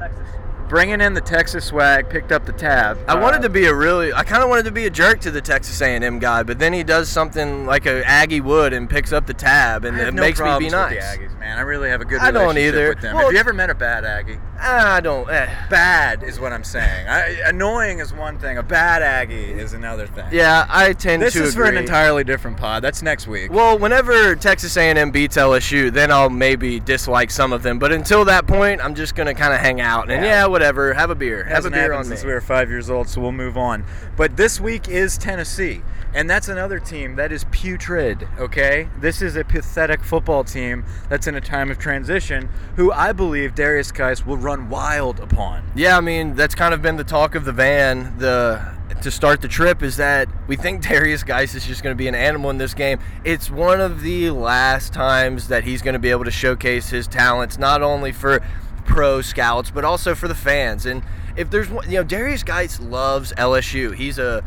bringing 0.68 1.00
in 1.00 1.14
the 1.14 1.20
Texas 1.20 1.64
swag, 1.64 2.08
picked 2.08 2.30
up 2.32 2.44
the 2.44 2.52
tab. 2.52 2.98
I 3.08 3.14
wanted 3.14 3.38
Uh, 3.38 3.42
to 3.44 3.48
be 3.48 3.66
a 3.66 3.75
really, 3.75 4.12
I 4.12 4.22
kind 4.25 4.42
of 4.42 4.48
wanted 4.48 4.64
to 4.66 4.70
be 4.72 4.87
a 4.87 4.90
jerk 4.90 5.20
to 5.20 5.30
the 5.30 5.40
Texas 5.40 5.80
A&M 5.80 6.18
guy, 6.18 6.42
but 6.42 6.58
then 6.58 6.72
he 6.72 6.84
does 6.84 7.08
something 7.08 7.66
like 7.66 7.87
a 7.87 8.06
Aggie 8.06 8.40
would 8.40 8.72
and 8.72 8.88
picks 8.88 9.12
up 9.12 9.26
the 9.26 9.34
tab, 9.34 9.84
and 9.84 9.98
it 9.98 10.12
no 10.14 10.20
makes 10.22 10.38
me 10.38 10.44
be 10.44 10.48
problems 10.68 10.72
nice. 10.72 10.90
With 10.94 11.00
the 11.20 11.26
Aggies, 11.34 11.38
man, 11.40 11.58
I 11.58 11.62
really 11.62 11.88
have 11.90 12.00
a 12.00 12.04
good 12.04 12.20
I 12.20 12.30
don't 12.30 12.48
relationship 12.54 12.75
either. 12.75 12.88
with 12.90 13.00
them. 13.00 13.14
Well, 13.16 13.25
have 13.25 13.32
you 13.32 13.38
ever 13.38 13.52
met 13.52 13.70
a 13.70 13.75
bad 13.75 14.04
Aggie? 14.04 14.38
I 14.61 15.00
don't. 15.00 15.29
Eh. 15.31 15.47
Bad 15.71 16.23
is 16.23 16.41
what 16.41 16.53
I'm 16.53 16.65
saying. 16.65 17.09
I, 17.09 17.29
annoying 17.47 18.00
is 18.00 18.12
one 18.12 18.38
thing. 18.38 18.59
A 18.59 18.62
bad 18.62 19.03
Aggie 19.03 19.53
is 19.53 19.73
another 19.73 20.07
thing. 20.07 20.27
Yeah, 20.33 20.67
I 20.69 20.93
tend 20.93 21.23
This 21.23 21.35
to 21.35 21.38
This 21.41 21.49
is 21.50 21.55
for 21.55 21.65
an 21.65 21.77
entirely 21.77 22.25
different 22.25 22.57
pod. 22.57 22.83
That's 22.83 23.03
next 23.03 23.27
week. 23.29 23.53
Well, 23.53 23.79
whenever 23.79 24.35
Texas 24.35 24.77
A&M 24.77 25.11
beats 25.11 25.37
LSU, 25.37 25.93
then 25.93 26.11
I'll 26.11 26.31
maybe 26.31 26.81
dislike 26.81 27.31
some 27.31 27.53
of 27.53 27.62
them. 27.62 27.79
But 27.79 27.93
until 27.93 28.25
that 28.25 28.47
point, 28.47 28.85
I'm 28.85 28.95
just 28.95 29.15
gonna 29.15 29.35
kind 29.35 29.55
of 29.55 29.61
hang 29.61 29.81
out 29.81 30.11
and 30.11 30.23
Yeah. 30.25 30.43
yeah, 30.43 30.47
whatever. 30.47 30.93
Have 30.93 31.11
a 31.11 31.15
beer. 31.15 31.45
Have 31.45 31.53
a 31.53 31.55
hasn't 31.55 31.75
beer 31.75 31.83
happened 31.83 31.99
on 32.00 32.11
me. 32.11 32.17
since 32.17 32.25
we 32.27 32.33
were 32.33 32.41
five 32.41 32.69
years 32.69 32.91
old, 32.91 33.09
so 33.09 33.21
we'll 33.21 33.33
move 33.33 33.57
on. 33.57 33.85
But 34.17 34.37
this 34.37 34.61
week 34.61 34.88
is 34.88 35.17
Tennessee, 35.17 35.83
and 36.15 36.29
that's 36.29 36.49
another 36.49 36.81
team 36.81 37.15
that 37.17 37.31
is 37.31 37.45
putrid. 37.53 38.27
Okay, 38.38 38.88
this 39.00 39.23
is 39.23 39.37
a 39.37 39.45
pathetic 39.45 40.03
football 40.03 40.43
team 40.43 40.85
that's 41.09 41.27
in 41.27 41.35
a 41.37 41.41
time 41.41 41.71
of 41.71 41.79
transition. 41.79 42.49
Who 42.77 42.91
I 42.93 43.12
believe 43.12 43.55
Derrius 43.55 43.95
Guice 43.95 44.27
will 44.27 44.37
run 44.49 44.71
wild 44.71 45.21
upon. 45.21 45.62
Yeah, 45.75 45.99
I 45.99 46.00
mean 46.00 46.35
that's 46.35 46.55
kind 46.55 46.73
of 46.73 46.81
been 46.81 46.97
the 46.97 47.05
talk 47.05 47.35
of 47.35 47.45
the 47.45 47.52
van. 47.52 48.19
The 48.19 48.76
to 49.02 49.11
start 49.11 49.43
the 49.43 49.49
trip 49.49 49.83
is 49.83 49.99
that 49.99 50.28
we 50.47 50.57
think 50.57 50.83
Derrius 50.87 51.25
Guice 51.25 51.55
is 51.55 51.67
just 51.67 51.83
going 51.83 51.95
to 51.95 51.99
be 51.99 52.09
an 52.09 52.14
animal 52.14 52.49
in 52.50 52.59
this 52.59 52.75
game. 52.75 52.99
It's 53.25 53.50
one 53.50 53.81
of 53.81 54.00
the 54.00 54.31
last 54.31 54.93
times 54.93 55.49
that 55.49 55.64
he's 55.64 55.83
going 55.83 55.93
to 55.93 55.99
be 55.99 56.11
able 56.11 56.25
to 56.25 56.31
showcase 56.31 56.88
his 56.88 57.07
talents, 57.07 57.59
not 57.59 57.83
only 57.83 58.11
for 58.11 58.40
pro 58.87 59.21
scouts 59.21 59.71
but 59.71 59.85
also 59.85 60.14
for 60.14 60.28
the 60.28 60.35
fans. 60.35 60.87
And 60.87 61.02
if 61.37 61.50
there's 61.50 61.69
one, 61.69 61.88
you 61.90 61.99
know, 61.99 62.05
Derrius 62.05 62.45
Guice 62.45 62.81
loves 62.81 63.35
LSU. 63.35 63.95
He's 63.95 64.19
a 64.19 64.43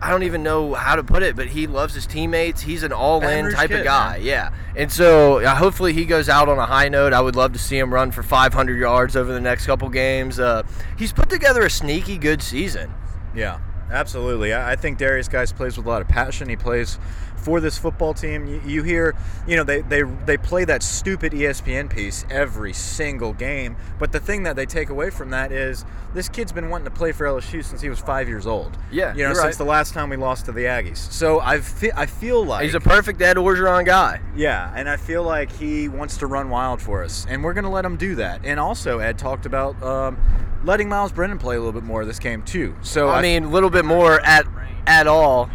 I 0.00 0.10
don't 0.10 0.24
even 0.24 0.42
know 0.42 0.74
how 0.74 0.96
to 0.96 1.02
put 1.02 1.22
it, 1.22 1.36
but 1.36 1.46
he 1.46 1.66
loves 1.66 1.94
his 1.94 2.06
teammates. 2.06 2.60
He's 2.60 2.82
an 2.82 2.92
all-in 2.92 3.50
type 3.50 3.70
kid, 3.70 3.80
of 3.80 3.84
guy, 3.84 4.18
man. 4.18 4.26
yeah. 4.26 4.50
And 4.76 4.92
so 4.92 5.38
uh, 5.38 5.54
hopefully 5.54 5.92
he 5.92 6.04
goes 6.04 6.28
out 6.28 6.48
on 6.48 6.58
a 6.58 6.66
high 6.66 6.88
note. 6.88 7.12
I 7.12 7.20
would 7.20 7.34
love 7.36 7.52
to 7.54 7.58
see 7.58 7.78
him 7.78 7.92
run 7.92 8.10
for 8.10 8.22
500 8.22 8.78
yards 8.78 9.16
over 9.16 9.32
the 9.32 9.40
next 9.40 9.66
couple 9.66 9.88
games. 9.88 10.38
Uh, 10.38 10.64
he's 10.98 11.12
put 11.12 11.30
together 11.30 11.62
a 11.62 11.70
sneaky 11.70 12.18
good 12.18 12.42
season. 12.42 12.92
Yeah, 13.34 13.58
absolutely. 13.90 14.52
I, 14.52 14.72
I 14.72 14.76
think 14.76 14.98
Derrius 14.98 15.30
Guice 15.30 15.52
plays 15.52 15.76
with 15.76 15.86
a 15.86 15.88
lot 15.88 16.02
of 16.02 16.08
passion. 16.08 16.48
He 16.48 16.56
plays 16.56 16.98
for 17.36 17.60
this 17.60 17.78
football 17.78 18.14
team. 18.14 18.46
You, 18.46 18.60
you 18.66 18.82
hear, 18.82 19.14
you 19.46 19.56
know, 19.56 19.64
they, 19.64 19.80
they 19.82 20.02
they 20.02 20.36
play 20.36 20.64
that 20.64 20.82
stupid 20.82 21.32
ESPN 21.32 21.88
piece 21.88 22.24
every 22.30 22.72
single 22.72 23.32
game. 23.32 23.76
But 23.98 24.12
the 24.12 24.20
thing 24.20 24.42
that 24.44 24.56
they 24.56 24.66
take 24.66 24.90
away 24.90 25.10
from 25.10 25.30
that 25.30 25.52
is 25.52 25.84
this 26.14 26.28
kid's 26.28 26.52
been 26.52 26.70
wanting 26.70 26.86
to 26.86 26.90
play 26.90 27.12
for 27.12 27.26
LSU 27.26 27.64
since 27.64 27.80
he 27.80 27.88
was 27.88 27.98
five 27.98 28.28
years 28.28 28.46
old. 28.46 28.76
Yeah, 28.90 29.14
you 29.14 29.22
know, 29.22 29.34
since 29.34 29.44
right. 29.44 29.54
the 29.58 29.64
last 29.64 29.94
time 29.94 30.10
we 30.10 30.16
lost 30.16 30.46
to 30.46 30.52
the 30.52 30.64
Aggies. 30.64 30.98
So 31.12 31.40
I 31.40 31.60
fe- 31.60 31.92
I 31.94 32.06
feel 32.06 32.44
like 32.44 32.64
He's 32.64 32.74
a 32.74 32.80
perfect 32.80 33.20
Ed 33.20 33.36
Orgeron 33.36 33.84
guy. 33.84 34.20
yeah, 34.34 34.72
and 34.74 34.88
I 34.88 34.96
feel 34.96 35.22
like 35.22 35.52
he 35.52 35.88
wants 35.88 36.16
to 36.18 36.26
run 36.26 36.50
wild 36.50 36.80
for 36.80 37.04
us, 37.04 37.26
and 37.28 37.44
we're 37.44 37.54
going 37.54 37.64
to 37.64 37.70
let 37.70 37.84
him 37.84 37.96
do 37.96 38.14
that. 38.16 38.40
And 38.44 38.58
also, 38.58 38.98
Ed 38.98 39.18
talked 39.18 39.46
about 39.46 39.80
um, 39.82 40.16
letting 40.64 40.88
Myles 40.88 41.12
Brennan 41.12 41.38
play 41.38 41.56
a 41.56 41.58
little 41.58 41.72
bit 41.72 41.84
more 41.84 42.04
this 42.04 42.18
game 42.18 42.42
too. 42.42 42.74
So 42.82 43.08
I 43.08 43.22
mean, 43.22 43.44
a 43.44 43.48
little 43.48 43.70
bit 43.70 43.84
more 43.84 44.20
at 44.20 44.46
at 44.86 45.06
all. 45.06 45.50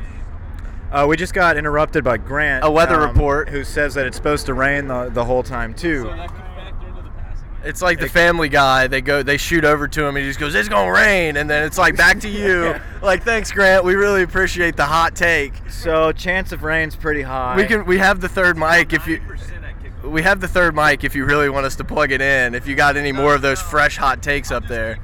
Uh, 0.91 1.05
we 1.07 1.15
just 1.15 1.33
got 1.33 1.55
interrupted 1.57 2.03
by 2.03 2.17
Grant, 2.17 2.65
A 2.65 2.69
weather 2.69 3.01
um, 3.01 3.09
report. 3.13 3.49
who 3.49 3.63
says 3.63 3.93
that 3.93 4.05
it's 4.05 4.17
supposed 4.17 4.45
to 4.47 4.53
rain 4.53 4.87
the, 4.87 5.09
the 5.09 5.23
whole 5.23 5.41
time 5.43 5.73
too. 5.73 6.03
So 6.03 6.09
that 6.09 6.27
could 6.29 6.37
factor 6.37 6.87
into 6.87 7.01
the 7.01 7.09
passing. 7.11 7.47
It's 7.63 7.81
like 7.81 7.99
the 7.99 8.09
Family 8.09 8.49
Guy. 8.49 8.87
They 8.87 8.99
go, 8.99 9.23
they 9.23 9.37
shoot 9.37 9.63
over 9.63 9.87
to 9.87 10.01
him, 10.01 10.17
and 10.17 10.25
he 10.25 10.29
just 10.29 10.39
goes, 10.39 10.53
"It's 10.53 10.67
gonna 10.67 10.91
rain," 10.91 11.37
and 11.37 11.49
then 11.49 11.63
it's 11.63 11.77
like 11.77 11.95
back 11.95 12.19
to 12.21 12.29
you. 12.29 12.75
Like, 13.01 13.23
thanks, 13.23 13.51
Grant. 13.51 13.83
We 13.83 13.95
really 13.95 14.21
appreciate 14.21 14.75
the 14.77 14.85
hot 14.85 15.15
take. 15.15 15.53
So 15.71 16.11
chance 16.11 16.51
of 16.51 16.61
rain's 16.61 16.95
pretty 16.95 17.23
high. 17.23 17.55
We 17.57 17.65
can, 17.65 17.83
we 17.87 17.97
have 17.97 18.21
the 18.21 18.29
third 18.29 18.59
mic 18.59 18.93
if 18.93 19.07
you. 19.07 19.17
90% 19.17 19.63
at 19.63 19.83
kickoff. 19.83 20.11
We 20.11 20.21
have 20.21 20.39
the 20.39 20.47
third 20.47 20.75
mic 20.75 21.03
if 21.03 21.15
you 21.15 21.25
really 21.25 21.49
want 21.49 21.65
us 21.65 21.75
to 21.77 21.83
plug 21.83 22.11
it 22.11 22.21
in. 22.21 22.53
If 22.53 22.67
you 22.67 22.75
got 22.75 22.97
any 22.97 23.11
more 23.11 23.33
of 23.33 23.41
those 23.41 23.59
fresh 23.59 23.97
hot 23.97 24.21
takes 24.21 24.51
up 24.51 24.67
there. 24.67 24.99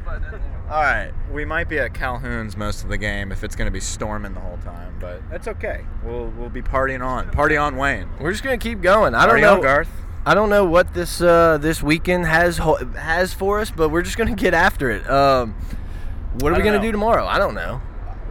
But 0.67 0.74
then- 0.74 0.75
All 0.75 0.81
right. 0.83 1.12
We 1.31 1.45
might 1.45 1.69
be 1.69 1.79
at 1.79 1.93
Calhoun's 1.93 2.55
most 2.57 2.83
of 2.83 2.89
the 2.89 2.97
game 2.97 3.31
if 3.31 3.43
it's 3.43 3.55
going 3.55 3.67
to 3.67 3.71
be 3.71 3.79
storming 3.79 4.33
the 4.33 4.39
whole 4.39 4.57
time, 4.57 4.95
but 5.00 5.21
that's 5.29 5.47
okay. 5.47 5.81
We'll 6.03 6.27
we'll 6.38 6.50
be 6.50 6.62
partying 6.62 7.05
on, 7.05 7.29
party 7.31 7.57
on 7.57 7.75
Wayne. 7.77 8.07
We're 8.19 8.31
just 8.31 8.43
gonna 8.43 8.57
keep 8.57 8.81
going. 8.81 9.13
I 9.15 9.21
don't 9.21 9.29
Party 9.29 9.41
know, 9.41 9.53
on 9.55 9.62
Garth. 9.62 9.89
I 10.25 10.33
don't 10.33 10.50
know 10.50 10.65
what 10.65 10.93
this 10.93 11.21
uh, 11.21 11.57
this 11.57 11.81
weekend 11.83 12.25
has 12.25 12.57
ho- 12.57 12.83
has 12.95 13.33
for 13.33 13.59
us, 13.59 13.71
but 13.71 13.89
we're 13.89 14.01
just 14.01 14.17
gonna 14.17 14.36
get 14.36 14.53
after 14.53 14.89
it. 14.89 15.09
Um, 15.09 15.55
what 16.39 16.51
are 16.51 16.55
I 16.55 16.57
we 16.59 16.63
gonna 16.63 16.81
do 16.81 16.91
tomorrow? 16.91 17.25
I 17.25 17.38
don't 17.38 17.53
know. 17.55 17.81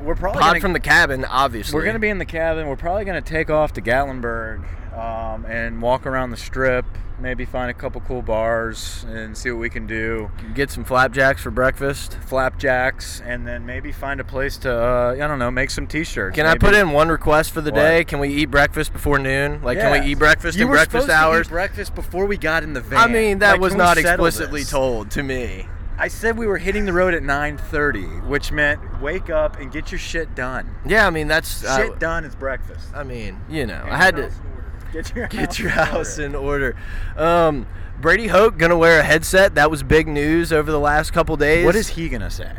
We're 0.03 0.15
probably 0.15 0.41
Pod 0.43 0.51
gonna, 0.51 0.61
from 0.61 0.73
the 0.75 0.81
cabin, 0.81 1.25
obviously. 1.25 1.75
We're 1.75 1.83
going 1.83 1.95
to 1.95 1.99
be 2.01 2.11
in 2.11 2.19
the 2.19 2.25
cabin. 2.27 2.69
We're 2.69 2.77
probably 2.77 3.05
going 3.05 3.21
to 3.21 3.29
take 3.29 3.51
off 3.51 3.73
to 3.73 3.83
Gatlinburg 3.83 4.63
um, 4.97 5.45
and 5.47 5.81
walk 5.83 6.07
around 6.07 6.31
the 6.31 6.37
strip. 6.37 6.85
Maybe 7.19 7.47
find 7.47 7.71
a 7.71 7.75
couple 7.75 8.03
cool 8.03 8.21
bars 8.21 9.07
and 9.09 9.37
see 9.39 9.51
what 9.51 9.59
we 9.59 9.71
can 9.71 9.87
do. 9.87 10.31
get 10.55 10.71
some 10.71 10.85
flapjacks 10.85 11.41
for 11.43 11.51
breakfast. 11.51 12.19
Flapjacks, 12.27 13.23
and 13.25 13.47
then 13.47 13.65
maybe 13.65 13.91
find 13.91 14.21
a 14.21 14.25
place 14.25 14.59
to 14.59 14.71
uh, 14.71 15.13
I 15.15 15.27
don't 15.27 15.39
know, 15.39 15.51
make 15.51 15.71
some 15.71 15.87
T-shirts. 15.87 16.35
Can 16.35 16.45
I 16.45 16.59
put 16.59 16.75
in 16.75 16.91
one 16.91 17.09
request 17.09 17.53
for 17.53 17.63
the 17.63 17.71
What? 17.71 17.81
day? 17.81 18.05
Can 18.05 18.19
we 18.21 18.29
eat 18.29 18.47
breakfast 18.51 18.93
before 18.93 19.19
noon? 19.19 19.63
Like, 19.63 19.79
Yeah. 19.79 19.91
can 19.93 20.03
we 20.05 20.11
eat 20.11 20.19
breakfast 20.19 20.59
you 20.59 20.65
in 20.65 20.69
were 20.69 20.77
breakfast 20.77 21.09
hours? 21.09 21.47
eat 21.47 21.51
breakfast 21.51 21.95
before 21.95 22.27
we 22.27 22.37
got 22.37 22.63
in 22.63 22.75
the 22.75 22.83
van. 22.83 22.99
I 22.99 23.07
mean, 23.07 23.39
that 23.39 23.53
Like, 23.53 23.61
was 23.63 23.75
not 23.75 23.97
explicitly 23.97 24.61
this? 24.61 24.71
told 24.71 25.11
to 25.13 25.23
me. 25.23 25.69
I 25.99 26.09
said 26.09 26.37
we 26.37 26.47
were 26.47 26.59
hitting 26.59 26.85
the 26.85 26.93
road 26.93 27.15
at 27.15 27.23
9:30, 27.23 28.27
which 28.29 28.53
meant 28.53 29.01
wake 29.01 29.31
up 29.31 29.59
and 29.59 29.73
get 29.73 29.91
your 29.91 29.99
shit 29.99 30.35
done. 30.35 30.69
Yeah, 30.85 31.07
I 31.07 31.11
mean 31.11 31.27
that's. 31.29 31.65
uh, 31.65 31.79
shit 31.79 31.99
done 31.99 32.25
is 32.27 32.35
breakfast. 32.35 32.89
I 32.95 33.03
mean, 33.05 33.41
you 33.49 33.65
know, 33.67 33.83
I 33.91 33.97
had 33.97 34.17
to 34.17 34.25
house 34.25 34.33
in 34.39 34.51
order. 34.51 34.56
Get 34.93 35.15
your 35.15 35.29
get 35.29 35.47
house 35.47 35.59
your 35.59 35.69
in 35.69 35.75
house 35.75 36.19
order. 36.19 36.27
in 36.27 36.35
order. 36.35 36.77
Um, 37.17 37.67
Brady 38.01 38.27
Hoke 38.27 38.59
gonna 38.59 38.77
wear 38.77 39.01
a 39.01 39.03
headset. 39.03 39.55
That 39.55 39.71
was 39.71 39.83
big 39.83 40.07
news 40.07 40.53
over 40.53 40.71
the 40.71 40.81
last 40.81 41.13
couple 41.13 41.37
days. 41.37 41.65
What 41.65 41.77
is 41.77 41.89
he 41.89 42.09
gonna 42.09 42.31
say? 42.31 42.53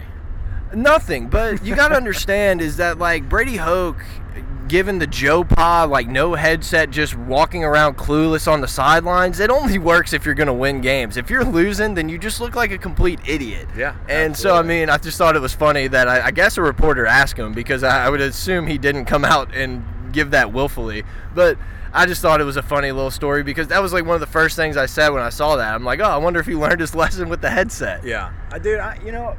Nothing, 0.74 1.28
but 1.30 1.64
you 1.64 1.76
got 1.76 1.90
to 1.90 1.96
understand 1.98 2.60
is 2.62 2.78
that 2.78 2.98
like 2.98 3.30
Brady 3.30 3.56
Hoke, 3.56 4.04
given 4.68 5.00
the 5.00 5.08
Joe 5.08 5.44
Pa, 5.46 5.86
like 5.86 6.08
no 6.08 6.34
headset, 6.34 6.90
just 6.90 7.16
walking 7.16 7.64
around 7.64 7.96
clueless 7.98 8.52
on 8.52 8.60
the 8.60 8.68
sidelines, 8.68 9.40
it 9.40 9.50
only 9.50 9.78
works 9.78 10.12
if 10.12 10.26
you're 10.26 10.36
gonna 10.36 10.54
win 10.54 10.82
games. 10.82 11.16
If 11.16 11.30
you're 11.30 11.46
losing, 11.46 11.94
then 11.94 12.10
you 12.10 12.18
just 12.18 12.42
look 12.42 12.56
like 12.56 12.72
a 12.72 12.78
complete 12.78 13.20
idiot. 13.26 13.68
Yeah, 13.78 13.96
And 14.10 14.36
so 14.36 14.56
I 14.56 14.62
mean, 14.64 14.90
I 14.90 14.98
just 14.98 15.18
thought 15.18 15.36
it 15.36 15.42
was 15.42 15.54
funny 15.54 15.88
that 15.88 16.08
I, 16.10 16.26
I 16.28 16.32
guess 16.32 16.58
a 16.58 16.62
reporter 16.62 17.06
asked 17.06 17.38
him 17.38 17.54
because 17.54 17.84
I, 17.84 18.08
I 18.08 18.10
would 18.10 18.22
assume 18.22 18.68
he 18.68 18.78
didn't 18.78 19.06
come 19.06 19.24
out 19.24 19.56
and 19.56 19.86
give 20.12 20.32
that 20.32 20.52
willfully, 20.52 21.04
but. 21.34 21.58
I 21.94 22.06
just 22.06 22.22
thought 22.22 22.42
it 22.42 22.46
was 22.46 22.58
a 22.58 22.64
funny 22.64 22.92
little 22.92 23.12
story 23.12 23.44
because 23.44 23.68
that 23.68 23.82
was 23.82 23.94
like 23.94 24.06
one 24.06 24.16
of 24.16 24.22
the 24.22 24.28
first 24.28 24.56
things 24.56 24.78
I 24.78 24.86
said 24.86 25.10
when 25.10 25.24
I 25.24 25.30
saw 25.30 25.56
that. 25.56 25.74
I'm 25.74 25.84
like, 25.84 26.00
oh, 26.00 26.04
I 26.04 26.18
wonder 26.18 26.40
if 26.40 26.46
he 26.46 26.56
learned 26.56 26.80
his 26.80 26.94
lesson 27.04 27.30
with 27.30 27.42
the 27.42 27.50
headset. 27.50 28.04
Yeah, 28.04 28.34
I 28.52 28.60
dude. 28.60 28.80
I, 28.80 29.00
you 29.04 29.12
know, 29.12 29.36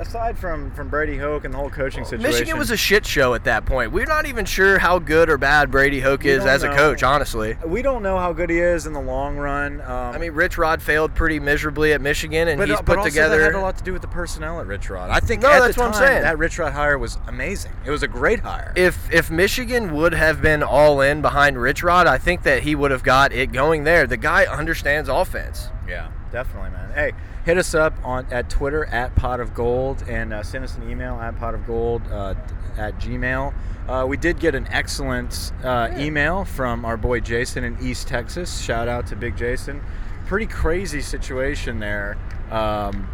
aside 0.00 0.38
from 0.38 0.70
from 0.72 0.88
Brady 0.88 1.16
Hoke 1.16 1.44
and 1.44 1.52
the 1.52 1.58
whole 1.58 1.70
coaching 1.70 2.04
situation, 2.04 2.30
Michigan 2.30 2.58
was 2.58 2.70
a 2.70 2.76
shit 2.76 3.06
show 3.06 3.34
at 3.34 3.44
that 3.44 3.66
point. 3.66 3.92
We're 3.92 4.06
not 4.06 4.26
even 4.26 4.44
sure 4.44 4.78
how 4.78 4.98
good 4.98 5.28
or 5.30 5.38
bad 5.38 5.70
Brady 5.70 6.00
Hoke 6.00 6.24
is 6.24 6.44
as 6.44 6.62
a 6.62 6.68
coach, 6.74 7.02
honestly. 7.02 7.56
We 7.64 7.82
don't 7.82 8.02
know 8.02 8.18
how 8.18 8.32
good 8.32 8.50
he 8.50 8.58
is 8.58 8.86
in 8.86 8.92
the 8.92 9.00
long 9.00 9.36
run. 9.36 9.80
Um, 9.82 9.86
I 9.86 10.18
mean, 10.18 10.32
Rich 10.32 10.58
Rod 10.58 10.82
failed 10.82 11.14
pretty 11.14 11.38
miserably 11.38 11.92
at 11.92 12.00
Michigan, 12.00 12.48
and 12.48 12.58
but, 12.58 12.68
he's 12.68 12.78
but 12.78 12.86
put 12.86 12.98
also 12.98 13.10
together. 13.10 13.38
that 13.38 13.44
had 13.44 13.54
a 13.54 13.60
lot 13.60 13.76
to 13.78 13.84
do 13.84 13.92
with 13.92 14.02
the 14.02 14.08
personnel 14.08 14.60
at 14.60 14.66
Rich 14.66 14.90
Rod. 14.90 15.10
I 15.10 15.20
think 15.20 15.42
No, 15.42 15.50
at 15.50 15.60
that's 15.60 15.76
what 15.76 15.88
I'm 15.88 15.94
saying. 15.94 16.22
that 16.22 16.38
Rich 16.38 16.58
Rod 16.58 16.72
hire 16.72 16.98
was 16.98 17.18
amazing. 17.26 17.72
It 17.84 17.90
was 17.90 18.02
a 18.02 18.08
great 18.08 18.40
hire. 18.40 18.72
if 18.76 19.12
if 19.12 19.30
Michigan 19.30 19.94
would 19.94 20.14
have 20.14 20.40
been 20.40 20.62
all 20.62 21.00
in 21.00 21.20
behind 21.22 21.60
Rich 21.60 21.82
Rod, 21.82 22.06
I 22.06 22.18
think 22.18 22.42
that 22.44 22.62
he 22.62 22.74
would 22.74 22.90
have 22.90 23.02
got 23.02 23.32
it 23.32 23.52
going 23.52 23.84
there. 23.84 24.06
The 24.06 24.16
guy 24.16 24.44
understands 24.44 25.08
offense. 25.08 25.68
Yeah, 25.88 26.08
definitely, 26.32 26.70
man. 26.70 26.92
Hey, 26.94 27.12
hit 27.44 27.58
us 27.58 27.74
up 27.74 27.94
on 28.04 28.26
at 28.30 28.48
Twitter 28.50 28.84
at 28.86 29.14
Pot 29.16 29.40
of 29.40 29.54
Gold 29.54 30.04
and 30.08 30.32
uh, 30.32 30.42
send 30.42 30.64
us 30.64 30.76
an 30.76 30.88
email 30.90 31.14
at 31.16 31.38
Pot 31.38 31.54
of 31.54 31.66
Gold 31.66 32.02
uh, 32.10 32.34
at 32.76 32.98
Gmail. 32.98 33.52
Uh, 33.88 34.06
we 34.06 34.16
did 34.16 34.38
get 34.38 34.54
an 34.54 34.68
excellent 34.70 35.52
uh, 35.64 35.88
email 35.96 36.44
from 36.44 36.84
our 36.84 36.96
boy 36.96 37.20
Jason 37.20 37.64
in 37.64 37.76
East 37.80 38.06
Texas. 38.06 38.60
Shout 38.60 38.86
out 38.88 39.06
to 39.08 39.16
Big 39.16 39.36
Jason. 39.36 39.82
Pretty 40.26 40.46
crazy 40.46 41.00
situation 41.00 41.80
there. 41.80 42.16
Um, 42.52 43.08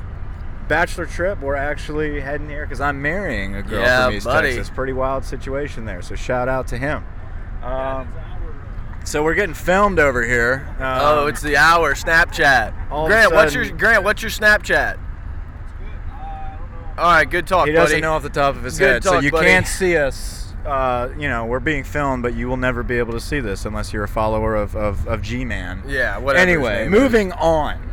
bachelor 0.68 1.06
trip. 1.06 1.40
We're 1.40 1.54
actually 1.54 2.20
heading 2.20 2.48
here 2.50 2.66
because 2.66 2.80
I'm 2.80 3.00
marrying 3.00 3.54
a 3.54 3.62
girl 3.62 3.80
Yeah, 3.80 4.06
from 4.06 4.14
East 4.16 4.26
buddy. 4.26 4.54
Texas. 4.56 4.74
Pretty 4.74 4.92
wild 4.92 5.24
situation 5.24 5.86
there. 5.86 6.02
So 6.02 6.14
shout 6.14 6.48
out 6.48 6.66
to 6.68 6.76
him. 6.76 7.04
Um, 7.62 8.12
so 9.06 9.22
we're 9.22 9.34
getting 9.34 9.54
filmed 9.54 9.98
over 9.98 10.22
here. 10.24 10.66
Um, 10.78 10.98
oh, 11.00 11.26
it's 11.26 11.40
the 11.40 11.56
hour 11.56 11.94
Snapchat. 11.94 12.90
all 12.90 13.06
of 13.06 13.10
a 13.10 13.14
Grant, 13.14 13.32
what's 13.32 13.54
your 13.54 13.70
Grant? 13.70 14.04
What's 14.04 14.22
your 14.22 14.30
Snapchat? 14.30 14.98
All 16.98 17.04
right, 17.12 17.28
good 17.28 17.46
talk, 17.46 17.66
He 17.66 17.72
doesn't 17.72 18.00
know 18.00 18.12
off 18.14 18.22
the 18.22 18.30
top 18.30 18.56
of 18.56 18.62
his 18.62 18.78
Good 18.78 18.88
head, 18.88 19.04
so 19.04 19.12
talk, 19.14 19.22
you 19.22 19.30
buddy. 19.30 19.46
can't 19.46 19.66
see 19.66 19.96
us. 19.98 20.54
Uh, 20.64 21.10
you 21.18 21.28
know, 21.28 21.44
we're 21.44 21.60
being 21.60 21.84
filmed, 21.84 22.22
but 22.22 22.34
you 22.34 22.48
will 22.48 22.56
never 22.56 22.82
be 22.82 22.96
able 22.98 23.12
to 23.12 23.20
see 23.20 23.38
this 23.38 23.66
unless 23.66 23.92
you're 23.92 24.02
a 24.04 24.08
follower 24.08 24.56
of, 24.56 24.74
of, 24.74 25.06
of 25.06 25.20
G-Man. 25.22 25.82
Yeah, 25.86 26.18
whatever. 26.18 26.46
his 26.46 26.56
Anyway, 26.56 26.84
name 26.84 26.94
is. 26.94 27.00
moving 27.00 27.32
on. 27.32 27.85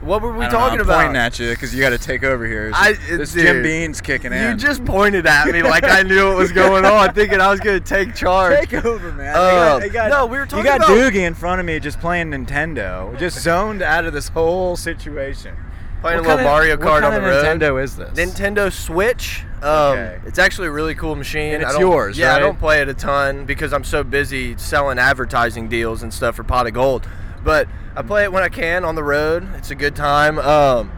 What 0.00 0.22
were 0.22 0.32
we 0.32 0.44
don't 0.46 0.52
know, 0.52 0.58
I'm 0.60 0.80
about? 0.80 1.00
Pointing 1.02 1.16
at 1.16 1.38
you 1.38 1.50
because 1.50 1.74
you 1.74 1.80
got 1.82 1.90
to 1.90 1.98
take 1.98 2.24
over 2.24 2.46
here. 2.46 2.70
I- 2.74 2.92
this 3.10 3.32
dude, 3.34 3.42
Jim 3.44 3.62
Beam's 3.62 4.00
kicking 4.00 4.32
in. 4.32 4.42
You 4.50 4.54
just 4.56 4.82
pointed 4.86 5.26
at 5.26 5.46
me 5.48 5.62
like 5.62 5.84
I 5.84 6.02
knew 6.02 6.28
what 6.28 6.36
was 6.38 6.52
going 6.52 6.86
on, 6.86 7.12
thinking 7.14 7.38
I 7.40 7.50
was 7.50 7.60
going 7.60 7.78
to 7.82 7.86
take 7.86 8.14
charge. 8.14 8.58
take 8.68 8.82
over, 8.84 9.12
man. 9.12 9.36
Uh, 9.36 9.40
They 9.40 9.50
got- 9.50 9.80
they 9.80 9.88
got- 9.90 10.10
no, 10.10 10.26
we 10.26 10.38
were 10.38 10.46
talking 10.46 10.58
You 10.58 10.64
got 10.64 10.76
about- 10.78 10.90
Doogie 10.90 11.26
in 11.26 11.34
front 11.34 11.60
of 11.60 11.66
me 11.66 11.78
just 11.80 12.00
playing 12.00 12.30
Nintendo, 12.30 13.16
just 13.18 13.38
zoned 13.40 13.82
out 13.82 14.06
of 14.06 14.12
this 14.14 14.28
whole 14.28 14.74
situation. 14.76 15.54
Playing 16.00 16.20
What 16.20 16.24
a 16.26 16.28
little 16.28 16.38
of- 16.38 16.44
Mario 16.44 16.76
what 16.78 16.86
Kart 16.88 17.06
on 17.06 17.12
of 17.12 17.22
the 17.22 17.28
road. 17.28 17.44
Nintendo 17.44 17.82
is 17.82 17.96
this? 17.96 18.10
Nintendo 18.18 18.72
Switch. 18.72 19.44
Um, 19.62 19.68
Okay. 19.70 20.18
It's 20.24 20.38
actually 20.38 20.68
a 20.68 20.70
really 20.70 20.94
cool 20.94 21.14
machine. 21.14 21.52
And 21.52 21.62
it's 21.62 21.78
yours, 21.78 22.16
Yeah, 22.16 22.34
I 22.34 22.38
don't 22.38 22.58
play 22.58 22.80
it 22.80 22.88
a 22.88 22.94
ton 22.94 23.44
because 23.44 23.74
I'm 23.74 23.84
so 23.84 24.02
busy 24.02 24.56
selling 24.56 24.98
advertising 24.98 25.68
deals 25.68 26.02
and 26.02 26.14
stuff 26.14 26.36
for 26.36 26.42
Pot 26.42 26.66
of 26.66 26.72
Gold. 26.72 27.06
But 27.44 27.68
I 27.96 28.02
play 28.02 28.24
it 28.24 28.32
when 28.32 28.42
I 28.42 28.48
can 28.48 28.84
on 28.84 28.94
the 28.94 29.04
road. 29.04 29.48
It's 29.56 29.70
a 29.70 29.74
good 29.74 29.96
time. 29.96 30.38
Um, 30.38 30.92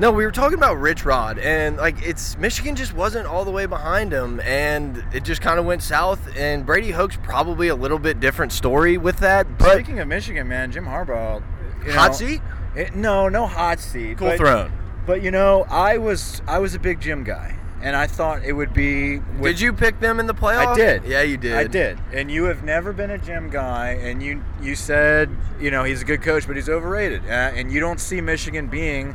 no, 0.00 0.12
we 0.12 0.24
were 0.24 0.30
talking 0.30 0.56
about 0.56 0.78
Rich 0.78 1.04
Rod, 1.04 1.38
and 1.40 1.76
like 1.76 2.00
it's 2.06 2.38
Michigan 2.38 2.76
just 2.76 2.94
wasn't 2.94 3.26
all 3.26 3.44
the 3.44 3.50
way 3.50 3.66
behind 3.66 4.12
him, 4.12 4.38
and 4.40 5.04
it 5.12 5.24
just 5.24 5.40
kind 5.40 5.58
of 5.58 5.64
went 5.64 5.82
south. 5.82 6.20
And 6.36 6.64
Brady 6.64 6.92
Hoke's 6.92 7.18
probably 7.22 7.66
a 7.66 7.74
little 7.74 7.98
bit 7.98 8.20
different 8.20 8.52
story 8.52 8.96
with 8.96 9.18
that. 9.18 9.58
But 9.58 9.74
Speaking 9.74 9.98
of 9.98 10.06
Michigan, 10.06 10.46
man, 10.46 10.70
Jim 10.70 10.84
Harbaugh. 10.84 11.42
you 11.84 11.92
hot 11.92 12.14
seat, 12.14 12.40
It, 12.76 12.94
no, 12.94 13.28
no 13.28 13.46
hot 13.46 13.80
seat. 13.80 14.18
cool 14.18 14.28
but, 14.28 14.38
throne. 14.38 14.72
But 15.04 15.20
you 15.20 15.32
know, 15.32 15.66
I 15.68 15.98
was 15.98 16.42
I 16.46 16.60
was 16.60 16.76
a 16.76 16.78
big 16.78 17.00
Jim 17.00 17.24
guy, 17.24 17.57
and 17.82 17.94
I 17.96 18.06
thought 18.06 18.42
it 18.44 18.52
would 18.52 18.72
be. 18.74 19.18
with- 19.18 19.42
Did 19.52 19.60
you 19.60 19.72
pick 19.72 20.00
them 20.00 20.18
in 20.20 20.26
the 20.26 20.34
playoff? 20.34 20.68
I 20.68 20.74
did. 20.74 21.04
Yeah, 21.04 21.22
you 21.22 21.36
did. 21.36 21.54
I 21.54 21.64
did. 21.66 21.98
And 22.12 22.30
you 22.30 22.44
have 22.44 22.62
never 22.64 22.92
been 22.92 23.10
a 23.10 23.18
Jim 23.18 23.50
guy, 23.50 23.90
and 24.00 24.22
you 24.22 24.42
you 24.60 24.74
said 24.74 25.30
you 25.60 25.70
know 25.70 25.84
he's 25.84 26.02
a 26.02 26.04
good 26.04 26.22
coach, 26.22 26.46
but 26.46 26.56
he's 26.56 26.68
overrated, 26.68 27.22
uh, 27.26 27.30
and 27.30 27.70
you 27.72 27.80
don't 27.80 28.00
see 28.00 28.20
Michigan 28.20 28.66
being 28.68 29.14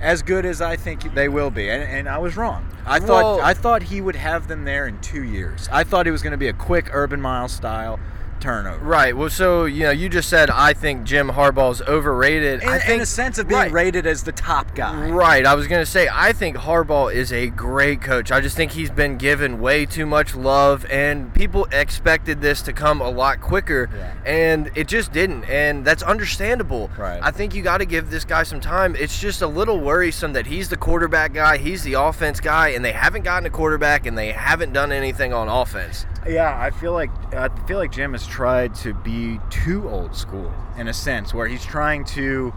as 0.00 0.22
good 0.22 0.46
as 0.46 0.62
I 0.62 0.76
think 0.76 1.14
they 1.14 1.28
will 1.28 1.50
be. 1.50 1.68
And, 1.68 1.82
and 1.82 2.08
I 2.08 2.16
was 2.18 2.36
wrong. 2.36 2.66
I 2.86 2.98
thought 3.00 3.40
I 3.40 3.52
thought 3.54 3.82
he 3.82 4.00
would 4.00 4.16
have 4.16 4.48
them 4.48 4.64
there 4.64 4.86
in 4.86 4.98
two 5.00 5.22
years. 5.22 5.68
I 5.70 5.84
thought 5.84 6.06
he 6.06 6.12
was 6.12 6.22
going 6.22 6.30
to 6.32 6.38
be 6.38 6.48
a 6.48 6.54
quick 6.54 6.88
Urban 6.92 7.20
Miles 7.20 7.52
style 7.52 8.00
turnover. 8.40 8.84
Right. 8.84 9.16
Well, 9.16 9.30
so 9.30 9.64
you 9.64 9.84
know, 9.84 9.90
you 9.90 10.08
just 10.08 10.28
said 10.28 10.50
I 10.50 10.72
think 10.72 11.04
Jim 11.04 11.28
Harbaugh's 11.28 11.82
overrated. 11.82 12.62
In, 12.62 12.68
I 12.68 12.78
think 12.78 12.96
in 12.96 13.00
a 13.00 13.06
sense 13.06 13.38
of 13.38 13.48
being 13.48 13.60
right. 13.60 13.72
rated 13.72 14.06
as 14.06 14.22
the 14.22 14.32
top 14.32 14.74
guy. 14.74 15.08
Right. 15.10 15.46
I 15.46 15.54
was 15.54 15.66
going 15.66 15.82
to 15.82 15.90
say, 15.90 16.08
I 16.10 16.32
think 16.32 16.56
Harbaugh 16.56 17.12
is 17.12 17.32
a 17.32 17.48
great 17.48 18.00
coach. 18.00 18.32
I 18.32 18.40
just 18.40 18.56
think 18.56 18.72
he's 18.72 18.90
been 18.90 19.16
given 19.16 19.60
way 19.60 19.86
too 19.86 20.06
much 20.06 20.34
love, 20.34 20.86
and 20.90 21.32
people 21.34 21.66
expected 21.72 22.40
this 22.40 22.62
to 22.62 22.72
come 22.72 23.00
a 23.00 23.10
lot 23.10 23.40
quicker, 23.40 23.88
Yeah. 23.94 24.14
and 24.24 24.70
it 24.74 24.88
just 24.88 25.12
didn't. 25.12 25.44
And 25.44 25.84
that's 25.84 26.02
understandable. 26.02 26.90
Right. 26.98 27.20
I 27.22 27.30
think 27.30 27.54
you 27.54 27.62
got 27.62 27.78
to 27.78 27.86
give 27.86 28.10
this 28.10 28.24
guy 28.24 28.42
some 28.42 28.60
time. 28.60 28.96
It's 28.96 29.20
just 29.20 29.42
a 29.42 29.46
little 29.46 29.80
worrisome 29.80 30.32
that 30.32 30.46
he's 30.46 30.68
the 30.68 30.76
quarterback 30.76 31.32
guy, 31.32 31.58
he's 31.58 31.82
the 31.82 31.94
offense 31.94 32.40
guy, 32.40 32.68
and 32.68 32.84
they 32.84 32.92
haven't 32.92 33.22
gotten 33.22 33.46
a 33.46 33.50
quarterback, 33.50 34.06
and 34.06 34.16
they 34.16 34.32
haven't 34.32 34.72
done 34.72 34.92
anything 34.92 35.32
on 35.32 35.48
offense. 35.48 36.06
Yeah, 36.28 36.56
I 36.58 36.70
feel 36.70 36.92
like 36.92 37.10
I 37.34 37.48
feel 37.66 37.78
like 37.78 37.92
Jim 37.92 38.12
has 38.12 38.26
tried 38.30 38.74
to 38.76 38.94
be 38.94 39.38
too 39.50 39.86
old 39.88 40.14
school 40.14 40.50
in 40.78 40.88
a 40.88 40.94
sense, 40.94 41.34
where 41.34 41.48
he's 41.48 41.64
trying 41.66 42.04
to 42.04 42.54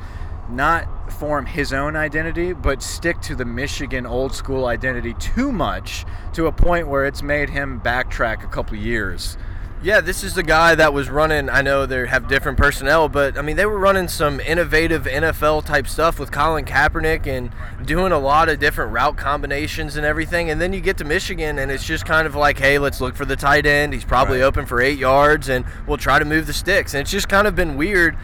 not 0.49 1.11
form 1.11 1.45
his 1.45 1.73
own 1.73 1.95
identity, 1.95 2.53
but 2.53 2.81
stick 2.81 3.19
to 3.21 3.35
the 3.35 3.45
Michigan 3.45 4.05
old 4.05 4.33
school 4.33 4.67
identity 4.67 5.13
too 5.15 5.51
much 5.51 6.05
to 6.33 6.47
a 6.47 6.51
point 6.51 6.87
where 6.87 7.05
it's 7.05 7.23
made 7.23 7.49
him 7.49 7.81
backtrack 7.81 8.43
a 8.43 8.47
couple 8.47 8.77
years. 8.77 9.37
Yeah, 9.83 9.99
this 9.99 10.23
is 10.23 10.33
the 10.33 10.43
guy 10.43 10.75
that 10.75 10.93
was 10.93 11.09
running. 11.09 11.49
I 11.49 11.61
know 11.61 11.85
they 11.85 12.07
have 12.07 12.29
different 12.29 12.57
personnel, 12.57 13.09
but 13.09 13.37
I 13.37 13.41
mean, 13.41 13.57
they 13.57 13.65
were 13.65 13.77
running 13.77 14.07
some 14.07 14.39
innovative 14.39 15.03
NFL 15.03 15.65
type 15.65 15.87
stuff 15.87 16.19
with 16.19 16.31
Colin 16.31 16.63
Kaepernick 16.63 17.27
and 17.27 17.51
doing 17.85 18.13
a 18.13 18.17
lot 18.17 18.47
of 18.47 18.59
different 18.59 18.93
route 18.93 19.17
combinations 19.17 19.97
and 19.97 20.05
everything. 20.05 20.49
And 20.49 20.61
then 20.61 20.71
you 20.71 20.79
get 20.79 20.95
to 20.99 21.03
Michigan, 21.03 21.59
and 21.59 21.69
it's 21.69 21.83
just 21.83 22.05
kind 22.05 22.25
of 22.25 22.33
like, 22.33 22.57
hey, 22.59 22.79
let's 22.79 23.01
look 23.01 23.13
for 23.13 23.25
the 23.25 23.35
tight 23.35 23.65
end. 23.65 23.91
He's 23.91 24.05
probably 24.05 24.39
Right. 24.39 24.45
open 24.45 24.65
for 24.65 24.79
eight 24.79 24.97
yards, 24.99 25.49
and 25.49 25.65
we'll 25.85 25.97
try 25.97 26.17
to 26.17 26.23
move 26.23 26.47
the 26.47 26.53
sticks. 26.53 26.93
And 26.93 27.01
it's 27.01 27.11
just 27.11 27.27
kind 27.27 27.45
of 27.45 27.53
been 27.53 27.75
weird. 27.75 28.15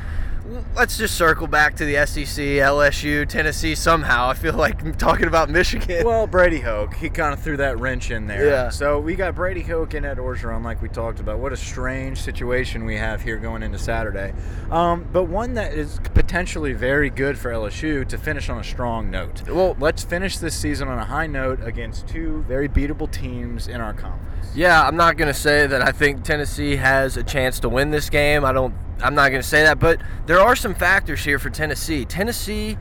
Let's 0.75 0.97
just 0.97 1.15
circle 1.15 1.47
back 1.47 1.75
to 1.75 1.85
the 1.85 2.05
SEC, 2.05 2.43
LSU, 2.43 3.27
Tennessee 3.27 3.75
somehow. 3.75 4.29
I 4.29 4.33
feel 4.33 4.53
like 4.53 4.97
talking 4.97 5.27
about 5.27 5.49
Michigan. 5.49 6.05
Well, 6.05 6.25
Brady 6.27 6.59
Hoke, 6.59 6.93
he 6.95 7.09
kind 7.09 7.33
of 7.33 7.39
threw 7.41 7.57
that 7.57 7.79
wrench 7.79 8.11
in 8.11 8.27
there. 8.27 8.47
Yeah. 8.47 8.69
So 8.69 8.99
we 8.99 9.15
got 9.15 9.35
Brady 9.35 9.61
Hoke 9.61 9.93
and 9.93 10.05
Ed 10.05 10.17
Orgeron, 10.17 10.63
like 10.63 10.81
we 10.81 10.89
talked 10.89 11.19
about. 11.19 11.39
What 11.39 11.53
a 11.53 11.57
strange 11.57 12.19
situation 12.19 12.85
we 12.85 12.95
have 12.95 13.21
here 13.21 13.37
going 13.37 13.61
into 13.63 13.77
Saturday. 13.77 14.33
Um, 14.71 15.07
but 15.11 15.25
one 15.25 15.53
that 15.55 15.73
is 15.73 15.99
potentially 16.13 16.73
very 16.73 17.09
good 17.09 17.37
for 17.37 17.51
LSU 17.51 18.07
to 18.07 18.17
finish 18.17 18.49
on 18.49 18.57
a 18.59 18.63
strong 18.63 19.09
note. 19.11 19.47
Well- 19.47 19.75
let's 19.79 20.03
finish 20.03 20.37
this 20.37 20.55
season 20.55 20.87
on 20.87 20.97
a 20.97 21.05
high 21.05 21.27
note 21.27 21.59
against 21.63 22.07
two 22.07 22.43
very 22.47 22.67
beatable 22.67 23.11
teams 23.11 23.67
in 23.67 23.81
our 23.81 23.93
conference. 23.93 24.38
Yeah, 24.55 24.81
I'm 24.81 24.97
not 24.97 25.17
going 25.17 25.31
to 25.31 25.39
say 25.39 25.67
that 25.67 25.81
I 25.81 25.91
think 25.91 26.23
Tennessee 26.23 26.75
has 26.77 27.17
a 27.17 27.23
chance 27.23 27.59
to 27.61 27.69
win 27.69 27.91
this 27.91 28.09
game. 28.09 28.43
I 28.43 28.51
don't 28.51 28.73
I'm 29.01 29.15
not 29.15 29.29
going 29.29 29.41
to 29.41 29.47
say 29.47 29.63
that, 29.63 29.79
but 29.79 29.99
there 30.25 30.39
are 30.39 30.55
some 30.55 30.75
factors 30.75 31.23
here 31.23 31.39
for 31.39 31.49
Tennessee. 31.49 32.03
Tennessee 32.03 32.77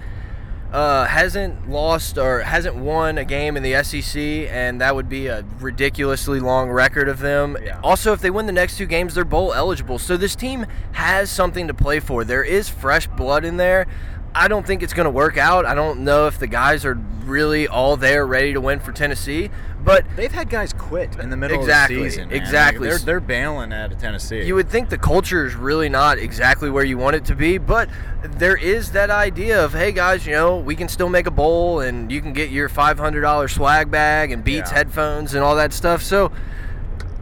uh, 0.72 1.04
hasn't 1.04 1.70
lost 1.70 2.18
or 2.18 2.40
hasn't 2.40 2.76
won 2.76 3.18
a 3.18 3.24
game 3.24 3.56
in 3.56 3.62
the 3.62 3.82
SEC, 3.84 4.20
and 4.50 4.80
that 4.80 4.94
would 4.94 5.08
be 5.08 5.28
a 5.28 5.44
ridiculously 5.60 6.40
long 6.40 6.70
record 6.70 7.08
of 7.08 7.20
them. 7.20 7.56
Yeah. 7.62 7.80
Also, 7.82 8.12
if 8.12 8.20
they 8.20 8.30
win 8.30 8.46
the 8.46 8.52
next 8.52 8.78
two 8.78 8.86
games, 8.86 9.14
they're 9.14 9.24
bowl 9.24 9.54
eligible. 9.54 9.98
So 9.98 10.16
this 10.16 10.34
team 10.34 10.66
has 10.92 11.30
something 11.30 11.68
to 11.68 11.74
play 11.74 12.00
for. 12.00 12.24
There 12.24 12.44
is 12.44 12.68
fresh 12.68 13.06
blood 13.06 13.44
in 13.44 13.56
there. 13.56 13.86
I 14.34 14.48
don't 14.48 14.66
think 14.66 14.82
it's 14.82 14.92
going 14.92 15.06
to 15.06 15.10
work 15.10 15.36
out. 15.36 15.66
I 15.66 15.74
don't 15.74 16.00
know 16.00 16.26
if 16.26 16.38
the 16.38 16.46
guys 16.46 16.84
are 16.84 16.94
really 16.94 17.68
all 17.68 17.96
there 17.96 18.26
ready 18.26 18.52
to 18.52 18.60
win 18.60 18.80
for 18.80 18.92
Tennessee, 18.92 19.50
but 19.84 20.04
They've 20.16 20.32
had 20.32 20.50
guys 20.50 20.72
quit 20.72 21.16
in 21.18 21.30
the 21.30 21.36
middle 21.36 21.58
Exactly, 21.58 21.96
of 21.98 22.02
the 22.04 22.10
season. 22.10 22.28
man. 22.28 22.32
Like, 22.38 22.42
exactly. 22.42 22.88
they're, 22.88 22.98
they're 22.98 23.20
bailing 23.20 23.72
out 23.72 23.92
of 23.92 23.98
Tennessee. 23.98 24.42
You 24.42 24.54
would 24.56 24.68
think 24.68 24.88
the 24.90 24.98
culture 24.98 25.46
is 25.46 25.54
really 25.54 25.88
not 25.88 26.18
exactly 26.18 26.68
where 26.70 26.84
you 26.84 26.98
want 26.98 27.16
it 27.16 27.24
to 27.26 27.34
be, 27.34 27.58
but 27.58 27.88
there 28.22 28.56
is 28.56 28.90
that 28.92 29.10
idea 29.10 29.64
of, 29.64 29.72
hey 29.72 29.92
guys, 29.92 30.26
you 30.26 30.32
know, 30.32 30.56
we 30.58 30.74
can 30.76 30.88
still 30.88 31.08
make 31.08 31.26
a 31.26 31.30
bowl 31.30 31.80
and 31.80 32.10
you 32.12 32.20
can 32.20 32.32
get 32.32 32.50
your 32.50 32.68
$500 32.68 33.50
swag 33.50 33.90
bag 33.90 34.32
and 34.32 34.42
Beats 34.44 34.70
Yeah. 34.70 34.78
headphones 34.78 35.34
and 35.34 35.42
all 35.44 35.56
that 35.56 35.72
stuff. 35.72 36.02
So 36.02 36.32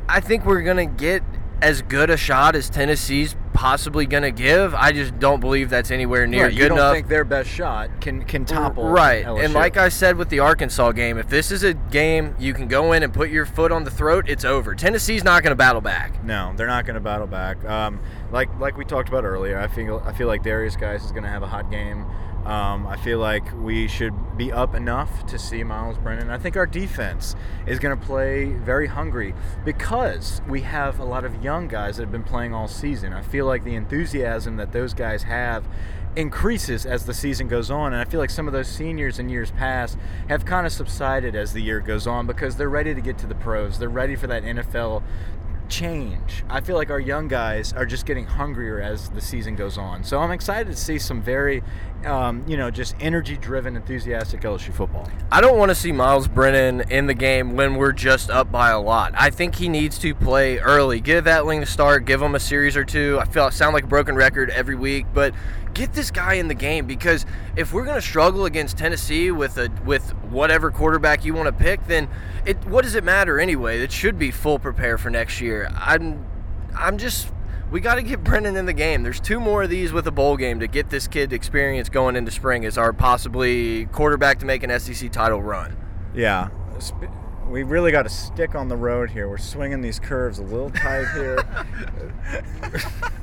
I 0.09 0.21
think 0.21 0.45
we're 0.45 0.62
going 0.62 0.77
to 0.77 0.87
get 0.87 1.23
as 1.62 1.83
good 1.83 2.11
a 2.11 2.16
shot 2.16 2.55
as 2.55 2.69
Tennessee's 2.71 3.35
possibly 3.57 4.05
going 4.05 4.23
to 4.23 4.31
give. 4.31 4.75
I 4.75 4.92
just 4.92 5.19
don't 5.19 5.40
believe 5.40 5.71
that's 5.71 5.90
anywhere 5.90 6.27
near 6.27 6.45
Right, 6.45 6.51
good 6.55 6.62
you 6.62 6.69
don't 6.69 6.79
enough. 6.79 6.92
think 6.95 7.09
their 7.09 7.25
best 7.25 7.49
shot 7.49 7.90
can 8.03 8.23
can 8.25 8.45
topple 8.45 8.87
Right. 8.88 9.25
LSU. 9.25 9.45
And 9.47 9.55
like 9.55 9.79
I 9.79 9.88
said 9.88 10.16
with 10.16 10.29
the 10.29 10.40
Arkansas 10.40 10.92
game, 10.92 11.16
if 11.16 11.29
this 11.29 11.51
is 11.51 11.62
a 11.62 11.73
game 11.75 12.35
you 12.38 12.53
can 12.53 12.69
go 12.69 12.92
in 12.92 13.03
and 13.03 13.12
put 13.12 13.31
your 13.31 13.47
foot 13.47 13.73
on 13.73 13.85
the 13.85 13.90
throat, 13.90 14.29
it's 14.29 14.45
over. 14.45 14.75
Tennessee's 14.75 15.25
not 15.25 15.42
going 15.42 15.51
to 15.53 15.57
battle 15.57 15.81
back. 15.81 16.23
No, 16.23 16.53
they're 16.57 16.66
not 16.66 16.85
going 16.85 16.95
to 16.95 17.01
battle 17.01 17.27
back. 17.27 17.64
Um, 17.64 17.99
like 18.31 18.49
like 18.61 18.77
we 18.77 18.85
talked 18.85 19.09
about 19.09 19.25
earlier, 19.25 19.59
I 19.59 19.69
feel 19.69 20.03
I 20.05 20.12
feel 20.12 20.27
like 20.29 20.42
Derrius 20.42 20.79
Guice 20.79 21.05
is 21.05 21.11
going 21.11 21.25
to 21.25 21.31
have 21.31 21.42
a 21.42 21.49
hot 21.49 21.71
game. 21.71 22.05
Um, 22.47 22.87
I 22.87 22.97
feel 22.97 23.19
like 23.19 23.45
we 23.61 23.89
should 23.89 24.37
be 24.37 24.53
up 24.53 24.77
enough 24.77 25.27
to 25.27 25.37
see 25.37 25.65
Myles 25.65 25.99
Brennan. 25.99 26.31
I 26.31 26.39
think 26.39 26.57
our 26.57 26.65
defense 26.65 27.35
is 27.67 27.81
going 27.81 27.99
to 27.99 28.07
play 28.07 28.53
very 28.53 28.87
hungry 28.87 29.35
because 29.65 30.41
we 30.49 30.61
have 30.61 31.01
a 31.01 31.05
lot 31.05 31.25
of 31.25 31.43
young 31.43 31.67
guys 31.67 31.97
that 31.97 32.05
have 32.05 32.13
been 32.13 32.23
playing 32.23 32.55
all 32.55 32.69
season. 32.69 33.13
I 33.13 33.23
feel 33.23 33.47
like 33.47 33.65
the 33.65 33.75
enthusiasm 33.75 34.59
that 34.59 34.71
those 34.71 34.95
guys 34.95 35.25
have 35.25 35.67
increases 36.15 36.87
as 36.87 37.05
the 37.05 37.13
season 37.13 37.47
goes 37.47 37.71
on 37.71 37.93
and 37.93 38.01
I 38.01 38.05
feel 38.05 38.21
like 38.21 38.31
some 38.31 38.47
of 38.47 38.55
those 38.55 38.69
seniors 38.69 39.19
in 39.19 39.29
years 39.29 39.51
past 39.51 39.99
have 40.29 40.47
kind 40.47 40.67
of 40.67 40.73
subsided 40.73 41.35
as 41.35 41.53
the 41.53 41.61
year 41.61 41.81
goes 41.81 42.07
on 42.07 42.27
because 42.27 42.57
they're 42.57 42.71
ready 42.71 42.95
to 42.95 43.01
get 43.03 43.19
to 43.19 43.27
the 43.27 43.35
pros. 43.35 43.79
They're 43.79 43.89
ready 43.91 44.17
for 44.17 44.27
that 44.29 44.43
NFL 44.45 45.03
change. 45.69 46.45
I 46.49 46.61
feel 46.61 46.77
like 46.77 46.91
our 46.91 47.01
young 47.01 47.29
guys 47.29 47.73
are 47.73 47.87
just 47.87 48.07
getting 48.07 48.27
hungrier 48.27 48.81
as 48.81 49.11
the 49.11 49.21
season 49.21 49.57
goes 49.57 49.79
on. 49.79 50.05
So 50.05 50.19
I'm 50.19 50.31
excited 50.31 50.71
to 50.71 50.77
see 50.77 50.99
some 50.99 51.23
very, 51.23 51.63
um, 52.05 52.45
you 52.47 52.57
know, 52.57 52.71
just 52.71 52.95
energy-driven, 53.01 53.77
enthusiastic 53.77 54.41
LSU 54.41 54.73
football. 54.73 55.09
I 55.31 55.41
don't 55.41 55.59
want 55.59 55.71
to 55.71 55.75
see 55.75 55.93
Myles 55.93 56.29
Brennan 56.29 56.91
in 56.91 57.07
the 57.07 57.15
game 57.15 57.57
when 57.57 57.77
we're 57.77 57.93
just 57.93 58.31
up 58.31 58.51
by 58.51 58.71
a 58.71 58.81
lot. 58.81 59.13
I 59.17 59.31
think 59.31 59.57
he 59.57 59.69
needs 59.69 59.99
to 59.99 60.15
play 60.15 60.59
early. 60.59 61.01
Give 61.01 61.25
Etling 61.25 61.61
the 61.61 61.67
start. 61.67 62.05
Give 62.05 62.23
him 62.23 62.35
a 62.35 62.41
series 62.41 62.77
or 62.77 62.85
two. 62.85 63.19
I 63.21 63.25
feel 63.25 63.45
I 63.45 63.51
sound 63.51 63.75
like 63.75 63.85
a 63.85 63.89
broken 63.89 64.15
record 64.15 64.51
every 64.51 64.77
week, 64.77 65.07
but 65.13 65.35
get 65.77 65.93
this 65.93 66.11
guy 66.11 66.35
in 66.35 66.49
the 66.49 66.55
game 66.55 66.87
because 66.87 67.27
if 67.55 67.73
we're 67.73 67.85
going 67.85 68.01
to 68.01 68.07
struggle 68.07 68.47
against 68.47 68.79
Tennessee 68.79 69.31
with 69.31 69.59
a 69.59 69.71
with 69.85 70.11
whatever 70.31 70.71
quarterback 70.71 71.25
you 71.25 71.35
want 71.35 71.47
to 71.47 71.65
pick, 71.65 71.87
then 71.87 72.09
it 72.47 72.57
what 72.67 72.83
does 72.83 72.95
it 72.95 73.05
matter 73.05 73.39
anyway? 73.39 73.81
It 73.81 73.93
should 73.93 74.19
be 74.19 74.31
full 74.31 74.59
prepare 74.59 74.97
for 74.97 75.11
next 75.11 75.41
year. 75.41 75.71
I'm 75.75 76.25
I'm 76.75 76.97
just 76.97 77.31
we 77.71 77.81
got 77.81 77.97
to 77.97 78.03
get 78.03 78.25
Brennan 78.25 78.57
in 78.57 78.65
the 78.65 78.73
game. 78.73 79.03
There's 79.03 79.21
two 79.21 79.39
more 79.39 79.65
of 79.65 79.71
these 79.71 79.93
with 79.93 80.07
a 80.07 80.12
bowl 80.12 80.37
game 80.37 80.61
to 80.61 80.67
get 80.67 80.89
this 80.89 81.07
kid 81.07 81.33
experience 81.33 81.91
going 81.91 82.17
into 82.17 82.31
spring 82.31 82.65
as 82.65 82.79
our 82.79 82.93
possibly 82.95 83.87
quarterback 83.87 84.39
to 84.39 84.47
make 84.47 84.62
an 84.62 84.81
SEC 84.81 85.12
title 85.12 85.43
run. 85.43 85.77
Yeah. 86.15 86.49
We 87.49 87.63
really 87.63 87.93
got 87.93 88.03
to 88.03 88.09
stick 88.09 88.55
on 88.55 88.69
the 88.69 88.77
road 88.77 89.11
here. 89.11 89.29
We're 89.29 89.39
swinging 89.39 89.81
these 89.81 89.99
curves 89.99 90.39
a 90.39 90.43
little 90.43 90.71
tight 90.71 91.07
here. 91.15 91.39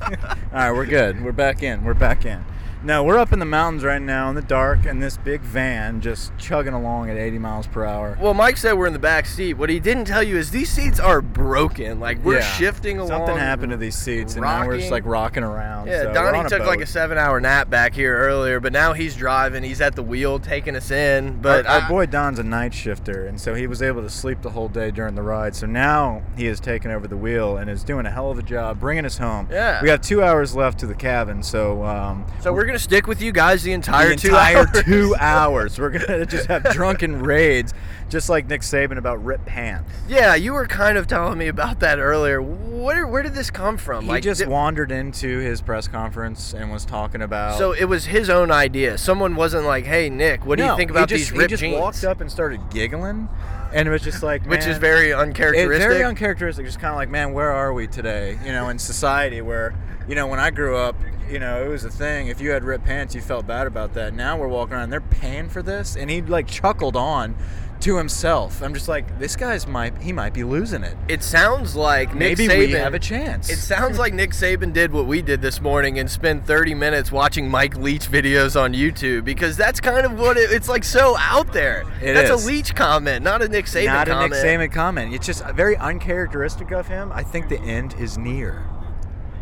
All 0.02 0.10
right, 0.52 0.72
we're 0.72 0.86
good. 0.86 1.22
We're 1.22 1.32
back 1.32 1.62
in. 1.62 1.84
We're 1.84 1.94
back 1.94 2.24
in. 2.24 2.44
No, 2.84 3.02
we're 3.02 3.16
up 3.16 3.32
in 3.32 3.38
the 3.38 3.46
mountains 3.46 3.82
right 3.82 4.00
now 4.02 4.28
in 4.28 4.34
the 4.34 4.42
dark, 4.42 4.84
and 4.84 5.02
this 5.02 5.16
big 5.16 5.40
van 5.40 6.02
just 6.02 6.36
chugging 6.36 6.74
along 6.74 7.08
at 7.08 7.16
80 7.16 7.38
miles 7.38 7.66
per 7.66 7.82
hour. 7.82 8.18
Well, 8.20 8.34
Mike 8.34 8.58
said 8.58 8.74
we're 8.74 8.86
in 8.86 8.92
the 8.92 8.98
back 8.98 9.24
seat. 9.24 9.54
What 9.54 9.70
he 9.70 9.80
didn't 9.80 10.04
tell 10.04 10.22
you 10.22 10.36
is 10.36 10.50
these 10.50 10.68
seats 10.68 11.00
are 11.00 11.22
broken. 11.22 11.98
Like 11.98 12.22
we're 12.22 12.40
Yeah. 12.40 12.42
shifting 12.42 12.98
along. 12.98 13.08
Something 13.08 13.38
happened 13.38 13.70
to 13.70 13.78
these 13.78 13.94
seats, 13.96 14.34
and 14.34 14.42
now 14.42 14.66
we're 14.66 14.76
just 14.76 14.90
like 14.90 15.06
rocking 15.06 15.42
around. 15.42 15.86
Yeah, 15.86 16.02
so 16.02 16.08
we're 16.08 16.12
Donnie 16.12 16.38
a 16.40 16.48
took 16.50 16.66
like 16.66 16.80
boat. 16.80 16.82
a 16.82 16.86
seven-hour 16.86 17.40
nap 17.40 17.70
back 17.70 17.94
here 17.94 18.14
earlier, 18.18 18.60
but 18.60 18.74
now 18.74 18.92
he's 18.92 19.16
driving. 19.16 19.62
He's 19.62 19.80
at 19.80 19.96
the 19.96 20.02
wheel, 20.02 20.38
taking 20.38 20.76
us 20.76 20.90
in. 20.90 21.38
But 21.40 21.64
our, 21.64 21.76
our 21.76 21.80
I- 21.84 21.88
boy 21.88 22.04
Don's 22.04 22.38
a 22.38 22.42
night 22.44 22.74
shifter, 22.74 23.26
and 23.26 23.40
so 23.40 23.54
he 23.54 23.66
was 23.66 23.80
able 23.80 24.02
to 24.02 24.10
sleep 24.10 24.42
the 24.42 24.50
whole 24.50 24.68
day 24.68 24.90
during 24.90 25.14
the 25.14 25.22
ride. 25.22 25.56
So 25.56 25.66
now 25.66 26.20
he 26.36 26.44
has 26.46 26.60
taken 26.60 26.90
over 26.90 27.08
the 27.08 27.16
wheel 27.16 27.56
and 27.56 27.70
is 27.70 27.82
doing 27.82 28.04
a 28.04 28.10
hell 28.10 28.30
of 28.30 28.38
a 28.38 28.42
job 28.42 28.78
bringing 28.78 29.06
us 29.06 29.16
home. 29.16 29.48
Yeah. 29.50 29.80
we 29.80 29.86
got 29.86 30.02
two 30.02 30.22
hours 30.22 30.54
left 30.54 30.78
to 30.80 30.86
the 30.86 30.94
cabin, 30.94 31.42
so 31.42 31.82
um, 31.82 32.26
so 32.40 32.52
we're 32.52 32.73
gonna 32.74 32.82
stick 32.82 33.06
with 33.06 33.22
you 33.22 33.30
guys 33.30 33.62
the 33.62 33.72
entire, 33.72 34.10
the 34.10 34.16
two 34.16 34.28
entire 34.28 34.56
hours. 34.56 34.84
two 34.84 35.16
hours. 35.20 35.78
We're 35.78 35.90
gonna 35.90 36.26
just 36.26 36.46
have 36.48 36.64
drunken 36.72 37.22
raids, 37.22 37.72
just 38.08 38.28
like 38.28 38.48
Nick 38.48 38.62
Saban 38.62 38.98
about 38.98 39.24
Rip 39.24 39.44
Pants. 39.46 39.88
Yeah, 40.08 40.34
you 40.34 40.52
were 40.52 40.66
kind 40.66 40.98
of 40.98 41.06
telling 41.06 41.38
me 41.38 41.46
about 41.46 41.78
that 41.80 42.00
earlier. 42.00 42.42
where 42.42 43.06
where 43.06 43.22
did 43.22 43.34
this 43.34 43.48
come 43.48 43.76
from? 43.76 44.06
He 44.08 44.20
just 44.20 44.40
th- 44.40 44.48
wandered 44.50 44.90
into 44.90 45.38
his 45.38 45.62
press 45.62 45.86
conference 45.86 46.52
and 46.52 46.72
was 46.72 46.84
talking 46.84 47.22
about. 47.22 47.58
so 47.58 47.72
it 47.72 47.84
was 47.84 48.06
his 48.06 48.28
own 48.28 48.50
idea. 48.50 48.98
Someone 48.98 49.36
wasn't 49.36 49.66
like, 49.66 49.84
"Hey 49.86 50.10
Nick, 50.10 50.44
what 50.44 50.58
do 50.58 50.64
you 50.64 50.76
think 50.76 50.90
about 50.90 51.08
just, 51.08 51.30
these 51.30 51.32
ripped 51.32 51.50
jeans?" 51.50 51.60
He 51.60 51.68
just 51.68 51.74
jeans?" 51.74 51.80
walked 51.80 52.04
up 52.04 52.20
and 52.20 52.30
started 52.30 52.60
giggling, 52.70 53.28
and 53.74 53.86
it 53.88 53.90
was 53.90 54.02
just 54.02 54.22
like, 54.22 54.46
which 54.46 54.66
is 54.66 54.78
very 54.78 55.10
it- 55.10 55.18
uncharacteristic. 55.18 55.88
very 55.88 56.02
uncharacteristic. 56.04 56.64
Just 56.64 56.78
kind 56.80 56.92
of 56.92 56.96
like, 56.96 57.10
man, 57.10 57.32
where 57.32 57.50
are 57.50 57.72
we 57.72 57.86
today? 57.86 58.38
You 58.44 58.52
know, 58.52 58.68
in 58.68 58.78
society 58.78 59.42
where, 59.42 59.74
you 60.08 60.14
know, 60.14 60.26
when 60.26 60.40
I 60.40 60.50
grew 60.50 60.76
up, 60.76 60.96
you 61.30 61.38
know, 61.38 61.64
it 61.64 61.68
was 61.68 61.84
a 61.84 61.90
thing. 61.90 62.28
If 62.28 62.40
you 62.40 62.50
had 62.50 62.64
ripped 62.64 62.84
pants, 62.84 63.14
you 63.14 63.20
felt 63.20 63.46
bad 63.46 63.66
about 63.66 63.94
that. 63.94 64.14
Now 64.14 64.36
we're 64.36 64.48
walking 64.48 64.74
around, 64.74 64.90
they're 64.90 65.00
paying 65.00 65.48
for 65.48 65.62
this, 65.62 65.96
and 65.96 66.10
he 66.10 66.22
like 66.22 66.46
chuckled 66.46 66.96
on 66.96 67.34
to 67.80 67.96
himself. 67.96 68.62
I'm 68.62 68.72
just 68.74 68.88
like, 68.88 69.18
this 69.18 69.36
guy's 69.36 69.66
might 69.66 69.96
he 70.00 70.12
might 70.12 70.32
be 70.32 70.44
losing 70.44 70.82
it. 70.82 70.96
It 71.08 71.22
sounds 71.22 71.74
like 71.76 72.14
Nick 72.14 72.38
Maybe 72.38 72.48
Saban, 72.48 72.58
we 72.58 72.72
have 72.72 72.94
a 72.94 72.98
chance. 72.98 73.50
It 73.50 73.58
sounds 73.58 73.98
like 73.98 74.14
Nick 74.14 74.30
Saban 74.30 74.72
did 74.72 74.92
what 74.92 75.06
we 75.06 75.22
did 75.22 75.42
this 75.42 75.60
morning 75.60 75.98
and 75.98 76.10
spent 76.10 76.46
30 76.46 76.74
minutes 76.74 77.12
watching 77.12 77.48
Mike 77.48 77.76
Leach 77.76 78.10
videos 78.10 78.60
on 78.60 78.72
YouTube 78.72 79.24
because 79.24 79.56
that's 79.56 79.80
kind 79.80 80.06
of 80.06 80.18
what 80.18 80.36
it, 80.36 80.50
it's 80.50 80.68
like 80.68 80.84
so 80.84 81.16
out 81.18 81.52
there. 81.52 81.84
It 82.02 82.14
that's 82.14 82.30
is. 82.30 82.44
a 82.44 82.48
Leach 82.48 82.74
comment, 82.74 83.22
not 83.24 83.42
a 83.42 83.48
Nick 83.48 83.66
Saban 83.66 83.86
Not 83.86 84.06
comment. 84.08 84.32
a 84.32 84.36
Nick 84.36 84.70
Saban 84.70 84.72
comment. 84.72 85.14
It's 85.14 85.26
just 85.26 85.44
very 85.50 85.76
uncharacteristic 85.76 86.70
of 86.72 86.88
him. 86.88 87.12
I 87.12 87.22
think 87.22 87.48
the 87.48 87.60
end 87.60 87.94
is 87.98 88.16
near. 88.18 88.64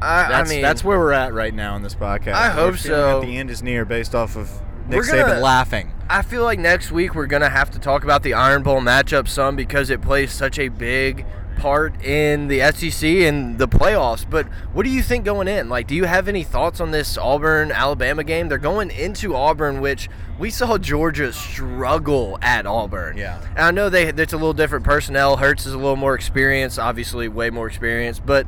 I, 0.01 0.29
That's, 0.29 0.51
I 0.51 0.55
mean, 0.55 0.63
that's 0.63 0.83
where 0.83 0.99
we're 0.99 1.13
at 1.13 1.33
right 1.33 1.55
now 1.55 1.77
in 1.77 1.83
this 1.83 1.95
podcast. 1.95 2.33
I 2.33 2.49
hope 2.49 2.77
so. 2.77 3.21
that 3.21 3.27
The 3.27 3.37
end 3.39 3.51
is 3.51 3.63
near, 3.63 3.85
based 3.85 4.17
off 4.17 4.37
of 4.37 4.51
Nick 4.89 5.07
gonna- 5.07 5.25
Saban 5.25 5.41
laughing. 5.41 5.93
I 6.09 6.23
feel 6.23 6.43
like 6.43 6.59
next 6.59 6.91
week 6.93 7.15
we're 7.15 7.27
gonna 7.27 7.49
have 7.49 7.71
to 7.71 7.79
talk 7.79 8.05
about 8.05 8.23
the 8.23 8.35
Iron 8.35 8.63
Bowl 8.63 8.81
matchup 8.81 9.29
some 9.29 9.57
because 9.57 9.89
it 9.91 10.03
plays 10.03 10.31
such 10.33 10.59
a 10.59 10.69
big 10.69 11.25
part 11.57 11.95
in 12.05 12.49
the 12.49 12.61
SEC 12.61 13.25
and 13.25 13.57
the 13.59 13.69
playoffs. 13.69 14.27
But 14.29 14.47
what 14.73 14.83
do 14.83 14.91
you 14.91 15.01
think 15.03 15.25
going 15.25 15.47
in? 15.49 15.69
Like, 15.69 15.87
do 15.87 15.95
you 15.95 16.05
have 16.05 16.27
any 16.29 16.43
thoughts 16.43 16.81
on 16.81 16.91
this 16.91 17.17
Auburn 17.17 17.71
Alabama 17.71 18.25
game? 18.25 18.49
They're 18.49 18.59
going 18.59 18.91
into 18.91 19.35
Auburn, 19.37 19.81
which 19.81 20.11
we 20.39 20.51
saw 20.51 20.77
Georgia 20.77 21.33
struggle 21.33 22.39
at 22.43 22.67
Auburn. 22.67 23.17
Yeah. 23.17 23.39
And 23.51 23.61
I 23.61 23.71
know 23.71 23.89
they 23.89 24.09
it's 24.09 24.33
a 24.33 24.37
little 24.37 24.55
different 24.55 24.85
personnel. 24.85 25.37
Hurts 25.37 25.65
is 25.67 25.73
a 25.73 25.79
little 25.79 25.97
more 25.97 26.15
experienced, 26.15 26.79
obviously 26.79 27.29
way 27.29 27.51
more 27.51 27.67
experienced, 27.69 28.27
but. 28.27 28.47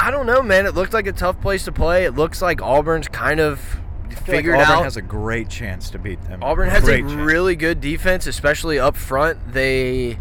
I 0.00 0.12
don't 0.12 0.26
know, 0.26 0.42
man. 0.42 0.64
It 0.64 0.76
looked 0.76 0.92
like 0.94 1.08
a 1.08 1.12
tough 1.12 1.40
place 1.40 1.64
to 1.64 1.72
play. 1.72 2.04
It 2.04 2.14
looks 2.14 2.40
like 2.40 2.62
Auburn's 2.62 3.08
kind 3.08 3.40
of 3.40 3.80
Feel 4.24 4.36
like 4.36 4.44
Auburn 4.46 4.60
out. 4.60 4.84
has 4.84 4.96
a 4.96 5.02
great 5.02 5.48
chance 5.48 5.90
to 5.90 5.98
beat 5.98 6.22
them. 6.24 6.42
Auburn 6.42 6.68
has 6.70 6.82
Great 6.84 7.04
a 7.04 7.08
chance. 7.08 7.20
really 7.20 7.56
good 7.56 7.80
defense, 7.80 8.26
especially 8.26 8.78
up 8.78 8.96
front. 8.96 9.52
They 9.52 10.18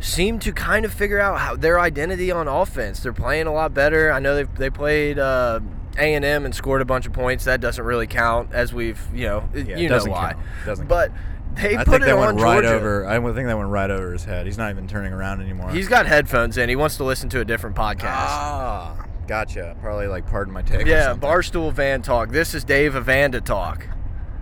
seem 0.00 0.38
to 0.40 0.52
kind 0.52 0.84
of 0.84 0.92
figure 0.92 1.18
out 1.20 1.38
how 1.38 1.56
their 1.56 1.80
identity 1.80 2.30
on 2.30 2.46
offense. 2.48 3.00
They're 3.00 3.12
playing 3.12 3.46
a 3.46 3.52
lot 3.52 3.72
better. 3.74 4.12
I 4.12 4.18
know 4.20 4.34
they 4.34 4.42
they 4.44 4.70
played 4.70 5.18
uh, 5.18 5.60
A 5.98 6.14
and 6.14 6.24
M 6.24 6.44
and 6.44 6.54
scored 6.54 6.82
a 6.82 6.84
bunch 6.84 7.06
of 7.06 7.12
points. 7.12 7.44
That 7.44 7.60
doesn't 7.60 7.84
really 7.84 8.06
count, 8.06 8.52
as 8.52 8.72
we've 8.74 9.00
you 9.14 9.26
know 9.26 9.48
Yeah, 9.54 9.62
you 9.62 9.74
it 9.74 9.82
know 9.82 9.88
doesn't 9.96 10.10
why. 10.10 10.32
count. 10.34 10.44
Doesn't 10.66 10.86
but 10.88 11.10
they 11.54 11.76
I 11.76 11.84
put 11.84 11.92
think 11.92 12.02
it 12.02 12.06
that 12.06 12.16
on 12.16 12.34
went 12.34 12.40
right 12.40 12.62
Georgia. 12.62 12.74
over. 12.74 13.06
I 13.06 13.14
think 13.32 13.46
that 13.46 13.56
went 13.56 13.70
right 13.70 13.88
over 13.90 14.12
his 14.12 14.24
head. 14.24 14.44
He's 14.46 14.58
not 14.58 14.70
even 14.70 14.88
turning 14.88 15.12
around 15.12 15.40
anymore. 15.40 15.70
He's 15.70 15.86
got 15.88 16.04
headphones 16.06 16.58
in. 16.58 16.68
He 16.68 16.74
wants 16.76 16.96
to 16.96 17.04
listen 17.04 17.28
to 17.30 17.40
a 17.40 17.44
different 17.44 17.76
podcast. 17.76 18.02
ah, 18.10 18.96
gotcha. 19.26 19.76
Probably 19.80 20.06
like 20.06 20.26
pardon 20.26 20.52
my 20.52 20.62
take. 20.62 20.86
yeah, 20.86 21.06
something. 21.12 21.28
Barstool 21.28 21.72
Van 21.72 22.02
Talk. 22.02 22.30
This 22.30 22.54
is 22.54 22.64
Dave 22.64 22.94
Avanda 22.94 23.44
Talk. 23.44 23.86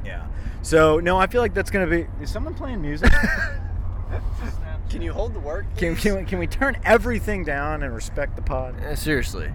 Yeah. 0.04 0.26
So 0.62 1.00
no, 1.00 1.18
I 1.18 1.26
feel 1.26 1.40
like 1.40 1.54
that's 1.54 1.70
gonna 1.70 1.86
be. 1.86 2.06
Is 2.20 2.30
someone 2.30 2.54
playing 2.54 2.82
music? 2.82 3.12
Can 4.90 5.00
you 5.00 5.14
hold 5.14 5.32
the 5.32 5.40
work? 5.40 5.64
can, 5.78 5.96
can, 5.96 6.18
we, 6.18 6.24
can 6.24 6.38
we 6.38 6.46
turn 6.46 6.76
everything 6.84 7.44
down 7.44 7.82
and 7.82 7.94
respect 7.94 8.36
the 8.36 8.42
pod? 8.42 8.74
Eh, 8.84 8.94
seriously. 8.94 9.50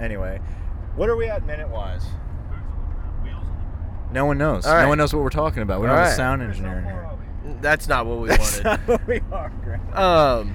Anyway, 0.00 0.38
what 0.96 1.08
are 1.08 1.16
we 1.16 1.28
at 1.28 1.46
minute 1.46 1.70
wise? 1.70 2.04
No 4.12 4.26
one 4.26 4.36
knows. 4.36 4.66
All 4.66 4.74
right. 4.74 4.82
No 4.82 4.88
one 4.90 4.98
knows 4.98 5.14
what 5.14 5.22
we're 5.22 5.30
talking 5.30 5.62
about. 5.62 5.80
We 5.80 5.86
don't 5.86 5.96
All 5.96 6.04
have 6.04 6.12
a 6.12 6.16
sound 6.16 6.42
engineer 6.42 6.78
in 6.78 6.84
here. 6.84 7.08
That's 7.62 7.88
not 7.88 8.04
what 8.04 8.18
we 8.18 8.28
That's 8.28 8.62
wanted. 8.62 8.64
not 8.64 8.80
what 8.86 9.06
we 9.06 9.20
are, 9.32 9.50
Grant. 9.64 9.96
Um, 9.96 10.54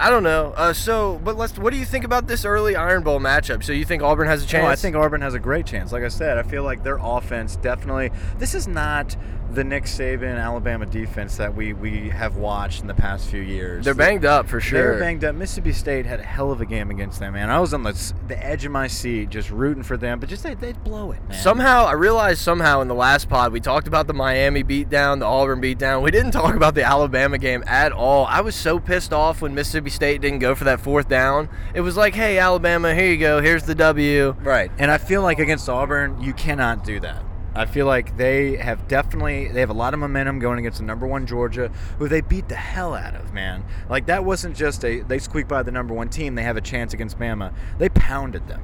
I 0.00 0.10
don't 0.10 0.22
know. 0.22 0.52
Uh, 0.56 0.72
so, 0.72 1.20
but 1.24 1.36
let's. 1.36 1.58
What 1.58 1.72
do 1.72 1.78
you 1.78 1.84
think 1.84 2.04
about 2.04 2.28
this 2.28 2.44
early 2.44 2.76
Iron 2.76 3.02
Bowl 3.02 3.18
matchup? 3.18 3.64
So 3.64 3.72
you 3.72 3.84
think 3.84 4.02
Auburn 4.02 4.28
has 4.28 4.44
a 4.44 4.46
chance? 4.46 4.62
No, 4.62 4.68
I 4.68 4.76
think 4.76 4.94
Auburn 4.94 5.22
has 5.22 5.34
a 5.34 5.40
great 5.40 5.66
chance. 5.66 5.90
Like 5.90 6.04
I 6.04 6.08
said, 6.08 6.38
I 6.38 6.44
feel 6.44 6.62
like 6.62 6.84
their 6.84 6.98
offense 7.00 7.56
definitely. 7.56 8.10
This 8.38 8.54
is 8.54 8.68
not 8.68 9.16
the 9.52 9.64
Nick 9.64 9.84
Saban 9.84 10.38
Alabama 10.38 10.86
defense 10.86 11.36
that 11.36 11.54
we 11.54 11.72
we 11.72 12.08
have 12.10 12.36
watched 12.36 12.80
in 12.82 12.86
the 12.86 12.94
past 12.94 13.28
few 13.28 13.40
years. 13.40 13.84
they're 13.84 13.94
banged 13.94 14.24
up 14.24 14.48
for 14.48 14.60
sure. 14.60 14.92
They're 14.92 15.00
banged 15.00 15.24
up. 15.24 15.34
Mississippi 15.34 15.72
State 15.72 16.06
had 16.06 16.20
a 16.20 16.22
hell 16.22 16.50
of 16.50 16.60
a 16.60 16.66
game 16.66 16.90
against 16.90 17.18
them, 17.20 17.32
man. 17.34 17.50
I 17.50 17.58
was 17.58 17.72
on 17.72 17.82
the, 17.82 18.12
the 18.26 18.44
edge 18.44 18.64
of 18.64 18.72
my 18.72 18.86
seat 18.86 19.30
just 19.30 19.50
rooting 19.50 19.82
for 19.82 19.96
them, 19.96 20.20
but 20.20 20.28
just 20.28 20.42
they, 20.42 20.54
they'd 20.54 20.82
blow 20.84 21.12
it, 21.12 21.20
man. 21.28 21.38
Somehow, 21.38 21.84
I 21.84 21.92
realized 21.92 22.40
somehow 22.40 22.80
in 22.80 22.88
the 22.88 22.94
last 22.94 23.28
pod 23.28 23.52
we 23.52 23.60
talked 23.60 23.88
about 23.88 24.06
the 24.06 24.14
Miami 24.14 24.62
beatdown, 24.62 25.20
the 25.20 25.26
Auburn 25.26 25.60
beatdown. 25.60 26.02
We 26.02 26.10
didn't 26.10 26.32
talk 26.32 26.54
about 26.54 26.74
the 26.74 26.84
Alabama 26.84 27.38
game 27.38 27.64
at 27.66 27.92
all. 27.92 28.26
I 28.26 28.40
was 28.40 28.54
so 28.54 28.78
pissed 28.78 29.12
off 29.12 29.40
when 29.40 29.54
Mississippi 29.54 29.90
State 29.90 30.20
didn't 30.20 30.40
go 30.40 30.54
for 30.54 30.64
that 30.64 30.80
fourth 30.80 31.08
down. 31.08 31.48
It 31.74 31.80
was 31.80 31.96
like, 31.96 32.14
hey, 32.14 32.38
Alabama, 32.38 32.94
here 32.94 33.10
you 33.10 33.18
go. 33.18 33.40
Here's 33.40 33.64
the 33.64 33.74
W. 33.74 34.36
Right. 34.40 34.70
And 34.78 34.90
I 34.90 34.98
feel 34.98 35.22
like 35.22 35.38
against 35.38 35.68
Auburn, 35.68 36.20
you 36.20 36.32
cannot 36.32 36.84
do 36.84 37.00
that. 37.00 37.22
I 37.58 37.66
feel 37.66 37.86
like 37.86 38.16
they 38.16 38.56
have 38.56 38.86
definitely 38.86 39.48
they 39.48 39.58
have 39.58 39.70
a 39.70 39.74
lot 39.74 39.92
of 39.92 39.98
momentum 39.98 40.38
going 40.38 40.60
against 40.60 40.78
the 40.78 40.84
number 40.84 41.08
one 41.08 41.26
Georgia, 41.26 41.72
who 41.98 42.06
they 42.06 42.20
beat 42.20 42.48
the 42.48 42.54
hell 42.54 42.94
out 42.94 43.16
of, 43.16 43.34
man. 43.34 43.64
Like 43.90 44.06
that 44.06 44.24
wasn't 44.24 44.56
just 44.56 44.84
a 44.84 45.00
they 45.00 45.18
squeaked 45.18 45.48
by 45.48 45.64
the 45.64 45.72
number 45.72 45.92
one 45.92 46.08
team. 46.08 46.36
They 46.36 46.44
have 46.44 46.56
a 46.56 46.60
chance 46.60 46.94
against 46.94 47.18
Bama. 47.18 47.52
They 47.78 47.88
pounded 47.88 48.46
them. 48.46 48.62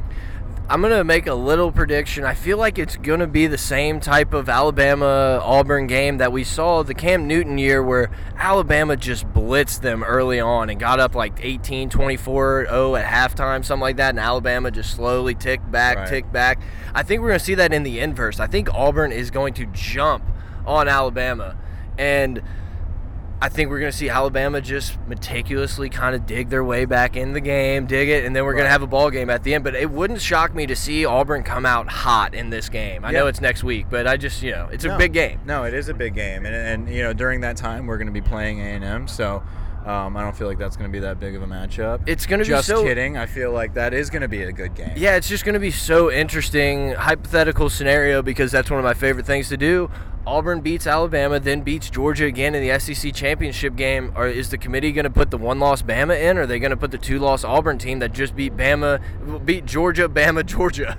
I'm 0.67 0.81
gonna 0.81 1.05
make 1.05 1.27
a 1.27 1.35
little 1.35 1.71
prediction. 1.71 2.25
I 2.25 2.33
feel 2.33 2.57
like 2.57 2.79
it's 2.79 2.97
gonna 2.97 3.27
be 3.27 3.47
the 3.47 3.59
same 3.59 4.01
type 4.01 4.33
of 4.33 4.49
Alabama 4.49 5.39
Auburn 5.43 5.87
game 5.87 6.17
that 6.19 6.33
we 6.33 6.43
saw 6.43 6.83
the 6.83 6.95
Cam 6.95 7.29
Newton 7.29 7.59
year 7.59 7.83
where 7.83 8.11
Alabama 8.39 8.97
just 8.97 9.29
blitzed 9.35 9.83
them 9.83 10.03
early 10.03 10.41
on 10.41 10.71
and 10.71 10.81
got 10.81 11.01
up 11.01 11.15
like 11.15 11.35
18, 11.43 11.91
24, 11.91 12.65
0 12.67 12.97
at 12.97 13.05
halftime, 13.05 13.63
something 13.63 13.83
like 13.83 13.99
that, 13.99 14.11
and 14.11 14.19
Alabama 14.19 14.71
just 14.71 14.93
slowly 14.93 15.35
ticked 15.35 15.71
back, 15.71 15.99
Right. 15.99 16.09
ticked 16.09 16.33
back. 16.33 16.59
I 16.95 17.03
think 17.03 17.21
we're 17.21 17.29
gonna 17.29 17.41
see 17.41 17.57
that 17.57 17.75
in 17.75 17.83
the 17.83 18.01
inverse. 18.01 18.41
I 18.41 18.47
think 18.47 18.73
Auburn 18.73 19.13
is 19.13 19.31
going 19.31 19.53
to 19.55 19.67
jump 19.67 20.25
on 20.67 20.89
Alabama. 20.89 21.57
And 21.99 22.41
I 23.41 23.49
think 23.49 23.69
we're 23.69 23.81
going 23.81 23.93
to 23.93 23.97
see 23.97 24.09
Alabama 24.09 24.61
just 24.61 24.99
meticulously 25.07 25.91
kind 25.91 26.15
of 26.15 26.25
dig 26.25 26.49
their 26.49 26.65
way 26.65 26.85
back 26.85 27.17
in 27.17 27.33
the 27.33 27.41
game, 27.41 27.87
dig 27.87 28.09
it, 28.09 28.25
and 28.25 28.35
then 28.35 28.45
we're 28.45 28.55
going 28.55 28.65
to 28.65 28.71
have 28.71 28.83
a 28.83 28.87
ball 28.87 29.11
game 29.11 29.29
at 29.29 29.43
the 29.43 29.55
end. 29.55 29.65
But 29.65 29.75
it 29.75 29.91
wouldn't 29.91 30.21
shock 30.21 30.55
me 30.55 30.67
to 30.67 30.77
see 30.77 31.05
Auburn 31.05 31.43
come 31.43 31.67
out 31.67 31.89
hot 31.89 32.35
in 32.35 32.51
this 32.51 32.69
game. 32.69 33.05
I 33.05 33.11
know 33.11 33.27
it's 33.27 33.41
next 33.41 33.65
week, 33.65 33.87
but 33.91 34.07
I 34.07 34.17
just, 34.17 34.43
you 34.43 34.53
know, 34.53 34.69
it's 34.73 34.85
a 34.85 34.97
big 34.97 35.13
game. 35.13 35.41
No, 35.45 35.65
it 35.65 35.75
is 35.75 35.89
a 35.89 35.95
big 35.95 36.15
game, 36.15 36.47
and, 36.47 36.55
and 36.55 36.95
you 36.95 37.03
know 37.03 37.13
during 37.13 37.41
that 37.43 37.57
time 37.57 37.87
we're 37.87 37.99
going 37.99 38.07
to 38.07 38.13
be 38.13 38.23
playing 38.23 38.61
A 38.61 38.65
and 38.65 38.85
M, 38.85 39.09
so 39.09 39.43
um, 39.85 40.17
I 40.17 40.23
don't 40.23 40.35
feel 40.35 40.47
like 40.47 40.59
that's 40.59 40.77
going 40.77 40.91
to 40.91 40.93
be 40.93 41.01
that 41.01 41.21
big 41.21 41.35
of 41.35 41.43
a 41.43 41.47
matchup. 41.47 42.03
It's 42.07 42.25
going 42.25 42.39
to 42.39 42.45
be 42.45 42.49
just 42.49 42.67
so. 42.67 42.83
kidding. 42.83 43.19
I 43.19 43.27
feel 43.27 43.53
like 43.53 43.75
that 43.75 43.93
is 43.93 44.09
going 44.09 44.23
to 44.23 44.29
be 44.29 44.43
a 44.43 44.53
good 44.53 44.75
game. 44.75 44.93
Yeah, 44.97 45.17
it's 45.17 45.29
just 45.29 45.45
going 45.45 45.55
to 45.55 45.61
be 45.61 45.71
so 45.71 46.11
interesting, 46.11 46.93
hypothetical 46.93 47.69
scenario 47.69 48.23
because 48.23 48.51
that's 48.51 48.71
one 48.71 48.79
of 48.79 48.85
my 48.85 48.95
favorite 48.95 49.27
things 49.27 49.51
to 49.51 49.59
do. 49.59 49.91
Auburn 50.27 50.61
beats 50.61 50.87
Alabama, 50.87 51.39
then 51.39 51.61
beats 51.63 51.91
Georgia 51.91 52.25
again 52.25 52.55
in 52.55 52.67
the 52.67 52.79
SEC 52.79 53.13
championship 53.15 53.77
game. 53.77 54.13
Or 54.17 54.27
is 54.27 54.51
the 54.51 54.59
committee 54.59 54.93
going 54.93 55.05
to 55.05 55.11
put 55.11 55.31
the 55.31 55.39
one-loss 55.39 55.83
Bama 55.83 56.19
in, 56.21 56.39
or 56.39 56.43
are 56.43 56.47
they 56.47 56.59
going 56.59 56.71
to 56.71 56.77
put 56.77 56.91
the 56.91 56.99
two-loss 56.99 57.45
Auburn 57.45 57.79
team 57.79 57.99
that 57.99 58.13
just 58.13 58.35
beat 58.35 58.57
Bama, 58.57 59.01
beat 59.45 59.67
Georgia, 59.67 60.09
Bama, 60.09 60.45
Georgia? 60.47 60.99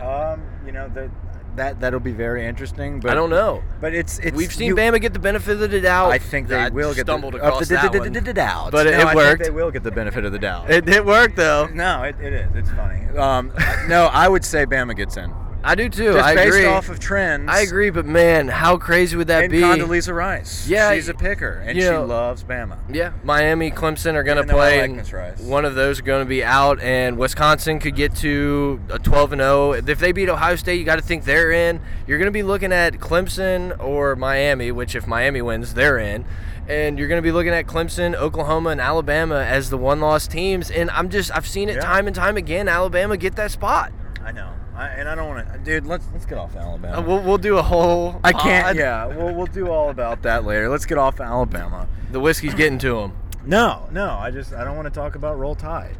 Um, 0.00 0.42
you 0.64 0.72
know 0.72 0.88
that 0.94 1.10
that 1.56 1.80
that'll 1.80 2.00
be 2.00 2.12
very 2.12 2.46
interesting. 2.46 3.00
But 3.00 3.10
I 3.10 3.14
don't 3.14 3.28
know. 3.28 3.62
But 3.80 3.92
it's 3.92 4.18
it's 4.20 4.36
We've 4.36 4.52
seen 4.52 4.68
you- 4.68 4.76
Bama 4.76 5.00
get 5.00 5.12
the 5.12 5.18
benefit 5.18 5.60
of 5.60 5.70
the 5.70 5.80
doubt. 5.80 6.12
I 6.12 6.18
think 6.18 6.48
they 6.48 6.56
I 6.56 6.68
will 6.68 6.94
get 6.94 7.06
stumbled 7.06 7.34
the, 7.34 7.38
across 7.38 7.62
of 7.62 7.68
the, 7.68 7.74
that 7.74 7.92
one. 7.92 8.12
doubt. 8.34 8.70
But 8.70 8.86
it- 8.86 8.92
no, 8.92 9.00
it 9.00 9.06
I 9.06 9.14
worked. 9.14 9.42
They 9.42 9.50
will 9.50 9.70
get 9.70 9.82
the 9.82 9.90
benefit 9.90 10.24
of 10.24 10.32
the 10.32 10.38
doubt. 10.38 10.70
It 10.70 10.84
did 10.86 11.04
work 11.04 11.34
though. 11.34 11.66
no, 11.66 12.04
it, 12.04 12.16
it 12.20 12.32
is. 12.32 12.48
It's 12.54 12.70
funny. 12.70 13.04
Um, 13.18 13.52
no, 13.88 14.06
I 14.06 14.28
would 14.28 14.44
say 14.44 14.64
Bama 14.64 14.96
gets 14.96 15.16
in. 15.16 15.32
I 15.62 15.74
do 15.74 15.88
too. 15.90 16.14
Just 16.14 16.24
I 16.24 16.34
based 16.34 16.48
agree. 16.56 16.64
off 16.66 16.88
of 16.88 16.98
trends. 16.98 17.48
I 17.50 17.60
agree, 17.60 17.90
but 17.90 18.06
man, 18.06 18.48
how 18.48 18.78
crazy 18.78 19.16
would 19.16 19.26
that 19.26 19.44
and 19.44 19.52
be? 19.52 19.60
Condoleezza 19.60 20.14
Rice. 20.14 20.66
Yeah, 20.66 20.94
she's 20.94 21.08
a 21.08 21.14
picker, 21.14 21.62
and 21.66 21.76
she 21.78 21.84
know- 21.84 22.04
loves 22.06 22.42
Bama. 22.44 22.78
Yeah, 22.88 23.12
Miami, 23.24 23.70
Clemson 23.70 24.14
are 24.14 24.22
going 24.22 24.38
to 24.38 24.50
play. 24.50 24.88
like. 24.88 25.38
One 25.40 25.64
of 25.66 25.74
those 25.74 25.98
are 26.00 26.02
going 26.02 26.24
to 26.24 26.28
be 26.28 26.42
out, 26.42 26.80
and 26.80 27.18
Wisconsin 27.18 27.78
could 27.78 27.94
get 27.94 28.14
to 28.16 28.80
a 28.88 28.98
12 28.98 29.32
and 29.32 29.40
0. 29.42 29.72
If 29.72 29.98
they 29.98 30.12
beat 30.12 30.28
Ohio 30.30 30.56
State, 30.56 30.78
you 30.78 30.84
got 30.84 30.96
to 30.96 31.02
think 31.02 31.24
they're 31.24 31.50
in. 31.52 31.80
You're 32.06 32.18
going 32.18 32.26
to 32.26 32.30
be 32.32 32.42
looking 32.42 32.72
at 32.72 32.94
Clemson 32.94 33.78
or 33.78 34.16
Miami, 34.16 34.72
which 34.72 34.94
if 34.94 35.06
Miami 35.06 35.42
wins, 35.42 35.74
they're 35.74 35.98
in. 35.98 36.24
And 36.68 36.98
you're 36.98 37.08
going 37.08 37.18
to 37.18 37.22
be 37.22 37.32
looking 37.32 37.52
at 37.52 37.66
Clemson, 37.66 38.14
Oklahoma, 38.14 38.70
and 38.70 38.80
Alabama 38.80 39.40
as 39.40 39.70
the 39.70 39.76
one-loss 39.76 40.26
teams. 40.28 40.70
And 40.70 40.88
I'm 40.92 41.08
just, 41.10 41.34
I've 41.36 41.46
seen 41.46 41.68
it 41.68 41.74
Yeah. 41.76 41.80
time 41.80 42.06
and 42.06 42.14
time 42.14 42.36
again. 42.36 42.68
Alabama 42.68 43.16
get 43.16 43.34
that 43.36 43.50
spot. 43.50 43.92
I 44.24 44.30
know, 44.30 44.50
I, 44.80 44.86
and 44.96 45.08
I 45.10 45.14
don't 45.14 45.28
want 45.28 45.52
to, 45.52 45.58
dude. 45.58 45.86
Let's 45.86 46.06
let's 46.12 46.24
get 46.24 46.38
off 46.38 46.56
Alabama. 46.56 46.98
Uh, 46.98 47.02
we'll, 47.02 47.20
we'll 47.22 47.38
do 47.38 47.58
a 47.58 47.62
whole. 47.62 48.18
I 48.24 48.32
can't. 48.32 48.64
pod. 48.68 48.76
Yeah, 48.76 49.06
we'll 49.06 49.34
we'll 49.34 49.46
do 49.46 49.68
all 49.68 49.90
about 49.90 50.22
that 50.22 50.44
later. 50.44 50.70
Let's 50.70 50.86
get 50.86 50.96
off 50.96 51.20
Alabama. 51.20 51.86
The 52.12 52.18
whiskey's 52.20 52.54
getting 52.54 52.78
to 52.78 52.98
him. 53.00 53.12
No, 53.44 53.88
no. 53.92 54.08
I 54.08 54.30
just 54.30 54.54
I 54.54 54.64
don't 54.64 54.76
want 54.76 54.86
to 54.86 54.90
talk 54.94 55.16
about 55.16 55.38
Roll 55.38 55.54
Tide. 55.54 55.96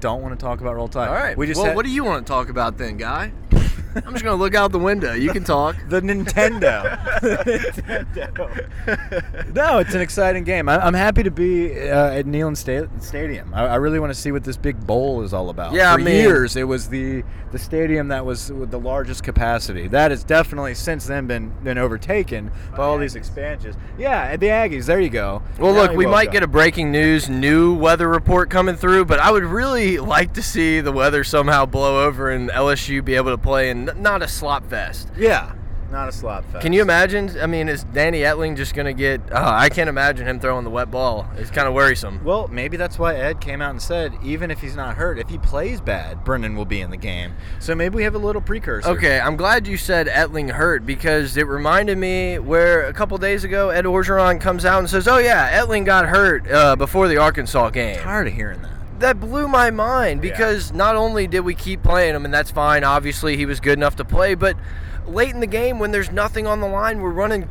don't 0.00 0.22
want 0.22 0.38
to 0.38 0.42
talk 0.42 0.62
about 0.62 0.74
Roll 0.74 0.88
Tide. 0.88 1.08
All 1.08 1.14
right. 1.14 1.36
We 1.36 1.46
just 1.46 1.58
well, 1.58 1.66
had- 1.66 1.76
what 1.76 1.84
do 1.84 1.90
you 1.90 2.02
want 2.02 2.26
to 2.26 2.30
talk 2.30 2.48
about 2.48 2.78
then, 2.78 2.96
guy? 2.96 3.32
I'm 3.96 4.12
just 4.12 4.24
gonna 4.24 4.36
look 4.36 4.54
out 4.54 4.72
the 4.72 4.78
window. 4.78 5.12
You 5.14 5.30
can 5.32 5.44
talk. 5.44 5.76
The 5.88 6.00
Nintendo. 6.00 7.20
The 7.20 7.36
Nintendo. 8.86 9.54
no, 9.54 9.78
it's 9.78 9.94
an 9.94 10.00
exciting 10.00 10.44
game. 10.44 10.68
I, 10.68 10.78
I'm 10.84 10.94
happy 10.94 11.22
to 11.22 11.30
be 11.30 11.72
uh, 11.90 12.10
at 12.10 12.26
Neyland 12.26 12.56
Sta- 12.56 12.88
Stadium. 13.00 13.52
I, 13.54 13.66
I 13.66 13.74
really 13.76 14.00
want 14.00 14.12
to 14.12 14.18
see 14.18 14.32
what 14.32 14.44
this 14.44 14.56
big 14.56 14.84
bowl 14.86 15.22
is 15.22 15.32
all 15.32 15.50
about. 15.50 15.72
Yeah, 15.72 15.94
for 15.94 16.00
I 16.00 16.04
mean- 16.04 16.14
years 16.16 16.56
it 16.56 16.64
was 16.64 16.88
the 16.88 17.22
the 17.52 17.58
stadium 17.58 18.08
that 18.08 18.26
was 18.26 18.50
with 18.52 18.70
the 18.72 18.80
largest 18.80 19.22
capacity. 19.22 19.86
That 19.86 20.10
has 20.10 20.24
definitely 20.24 20.74
since 20.74 21.06
then 21.06 21.26
been 21.26 21.50
been 21.62 21.78
overtaken 21.78 22.50
by 22.76 22.78
all 22.84 22.98
these 22.98 23.14
expansions. 23.14 23.76
Yeah, 23.96 24.22
at 24.22 24.40
the 24.40 24.46
Aggies. 24.48 24.86
There 24.86 25.00
you 25.00 25.10
go. 25.10 25.42
Well, 25.58 25.72
Now 25.72 25.82
look, 25.82 25.92
we 25.92 26.04
might 26.06 26.12
welcome. 26.12 26.32
get 26.32 26.42
a 26.42 26.46
breaking 26.48 26.90
news 26.90 27.28
new 27.28 27.74
weather 27.74 28.08
report 28.08 28.50
coming 28.50 28.74
through, 28.76 29.04
but 29.04 29.20
I 29.20 29.30
would 29.30 29.44
really 29.44 29.98
like 29.98 30.34
to 30.34 30.42
see 30.42 30.80
the 30.80 30.90
weather 30.92 31.22
somehow 31.22 31.64
blow 31.66 32.04
over 32.06 32.30
and 32.30 32.50
LSU 32.50 33.04
be 33.04 33.14
able 33.14 33.30
to 33.30 33.38
play 33.38 33.63
in 33.70 33.90
not 33.96 34.22
a 34.22 34.28
slop 34.28 34.68
fest. 34.68 35.08
yeah, 35.16 35.52
not 35.90 36.08
a 36.08 36.12
slop 36.12 36.44
fest. 36.50 36.62
Can 36.62 36.72
you 36.72 36.82
imagine? 36.82 37.30
I 37.40 37.46
mean, 37.46 37.68
is 37.68 37.84
Danny 37.84 38.20
Etling 38.20 38.56
just 38.56 38.74
going 38.74 38.86
to 38.86 38.92
get. 38.94 39.20
Uh, 39.30 39.42
I 39.44 39.68
can't 39.68 39.88
imagine 39.88 40.26
him 40.26 40.40
throwing 40.40 40.64
the 40.64 40.70
wet 40.70 40.90
ball. 40.90 41.28
It's 41.36 41.50
kind 41.50 41.68
of 41.68 41.74
worrisome. 41.74 42.24
Well, 42.24 42.48
maybe 42.48 42.76
that's 42.76 42.98
why 42.98 43.14
Ed 43.14 43.40
came 43.40 43.60
out 43.62 43.70
and 43.70 43.80
said, 43.82 44.12
even 44.24 44.50
if 44.50 44.60
he's 44.60 44.74
not 44.74 44.96
hurt, 44.96 45.18
if 45.18 45.28
he 45.28 45.38
plays 45.38 45.80
bad, 45.80 46.24
Brendan 46.24 46.56
will 46.56 46.64
be 46.64 46.80
in 46.80 46.90
the 46.90 46.96
game. 46.96 47.34
So 47.60 47.74
maybe 47.74 47.94
we 47.96 48.02
have 48.02 48.14
a 48.14 48.18
little 48.18 48.42
precursor. 48.42 48.88
Okay, 48.88 49.20
I'm 49.20 49.36
glad 49.36 49.68
you 49.68 49.76
said 49.76 50.08
Etling 50.08 50.50
hurt 50.50 50.84
because 50.84 51.36
it 51.36 51.46
reminded 51.46 51.96
me 51.98 52.38
where 52.40 52.86
a 52.86 52.92
couple 52.92 53.16
days 53.18 53.44
ago 53.44 53.70
Ed 53.70 53.84
Orgeron 53.84 54.40
comes 54.40 54.64
out 54.64 54.80
and 54.80 54.90
says, 54.90 55.06
"Oh 55.06 55.18
yeah, 55.18 55.60
Etling 55.62 55.84
got 55.84 56.06
hurt 56.06 56.50
uh, 56.50 56.74
before 56.76 57.06
the 57.08 57.18
Arkansas 57.18 57.70
game." 57.70 57.98
I'm 57.98 58.02
Tired 58.04 58.26
of 58.28 58.32
hearing 58.34 58.62
that. 58.62 58.73
That 59.00 59.18
blew 59.20 59.48
my 59.48 59.70
mind 59.70 60.22
Yeah. 60.24 60.30
because 60.30 60.72
not 60.72 60.96
only 60.96 61.26
did 61.26 61.40
we 61.40 61.54
keep 61.54 61.82
playing 61.82 62.14
him, 62.14 62.24
and 62.24 62.32
that's 62.32 62.50
fine. 62.50 62.84
Obviously, 62.84 63.36
he 63.36 63.46
was 63.46 63.60
good 63.60 63.78
enough 63.78 63.96
to 63.96 64.04
play, 64.04 64.34
but 64.34 64.56
late 65.06 65.30
in 65.30 65.40
the 65.40 65.46
game 65.46 65.78
when 65.78 65.90
there's 65.90 66.10
nothing 66.12 66.46
on 66.46 66.60
the 66.60 66.66
line, 66.68 67.00
we're 67.00 67.10
running 67.10 67.48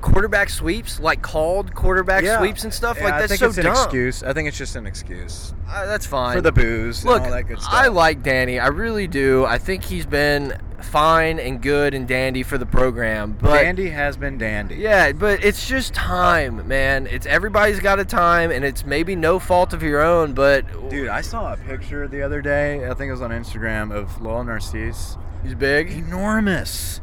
quarterback 0.00 0.48
sweeps, 0.48 1.00
like 1.00 1.20
called 1.22 1.74
quarterback 1.74 2.24
sweeps 2.38 2.64
and 2.64 2.72
stuff. 2.72 2.96
Yeah, 2.98 3.04
like 3.04 3.14
I 3.14 3.18
that's 3.20 3.30
think 3.30 3.40
so 3.40 3.46
it's 3.48 3.58
an 3.58 3.66
excuse. 3.66 4.22
I 4.22 4.32
think 4.32 4.46
it's 4.48 4.58
just 4.58 4.76
an 4.76 4.86
excuse 4.86 5.52
Uh, 5.68 5.86
that's 5.86 6.06
fine 6.06 6.34
for 6.36 6.40
the 6.40 6.52
booze 6.52 7.04
Look, 7.04 7.16
and 7.18 7.26
all 7.26 7.32
that 7.32 7.44
good 7.48 7.60
stuff. 7.60 7.72
I 7.74 7.88
like 7.88 8.22
Danny. 8.22 8.58
I 8.60 8.68
really 8.68 9.06
do. 9.08 9.44
I 9.46 9.58
think 9.58 9.84
he's 9.84 10.06
been 10.06 10.56
fine 10.86 11.38
and 11.38 11.60
good 11.60 11.92
and 11.94 12.06
dandy 12.08 12.42
for 12.42 12.56
the 12.58 12.66
program. 12.66 13.36
But 13.40 13.62
Dandy 13.62 13.90
has 13.90 14.16
been 14.16 14.38
dandy. 14.38 14.76
yeah, 14.76 15.12
but 15.12 15.44
it's 15.44 15.68
just 15.68 15.92
time, 15.94 16.66
man. 16.68 17.06
It's 17.06 17.26
everybody's 17.26 17.80
got 17.80 17.98
a 17.98 18.04
time, 18.04 18.50
and 18.50 18.64
it's 18.64 18.84
maybe 18.86 19.14
no 19.16 19.38
fault 19.38 19.72
of 19.72 19.82
your 19.82 20.00
own. 20.02 20.32
But 20.32 20.64
Dude, 20.90 21.08
I 21.08 21.20
saw 21.20 21.52
a 21.52 21.56
picture 21.56 22.08
the 22.08 22.22
other 22.22 22.40
day. 22.40 22.88
I 22.88 22.94
think 22.94 23.08
it 23.08 23.12
was 23.12 23.22
on 23.22 23.30
Instagram 23.30 23.94
of 23.94 24.20
Lowell 24.22 24.44
Narcisse. 24.44 25.16
he's 25.42 25.54
big. 25.54 25.90
Enormous. 25.90 27.00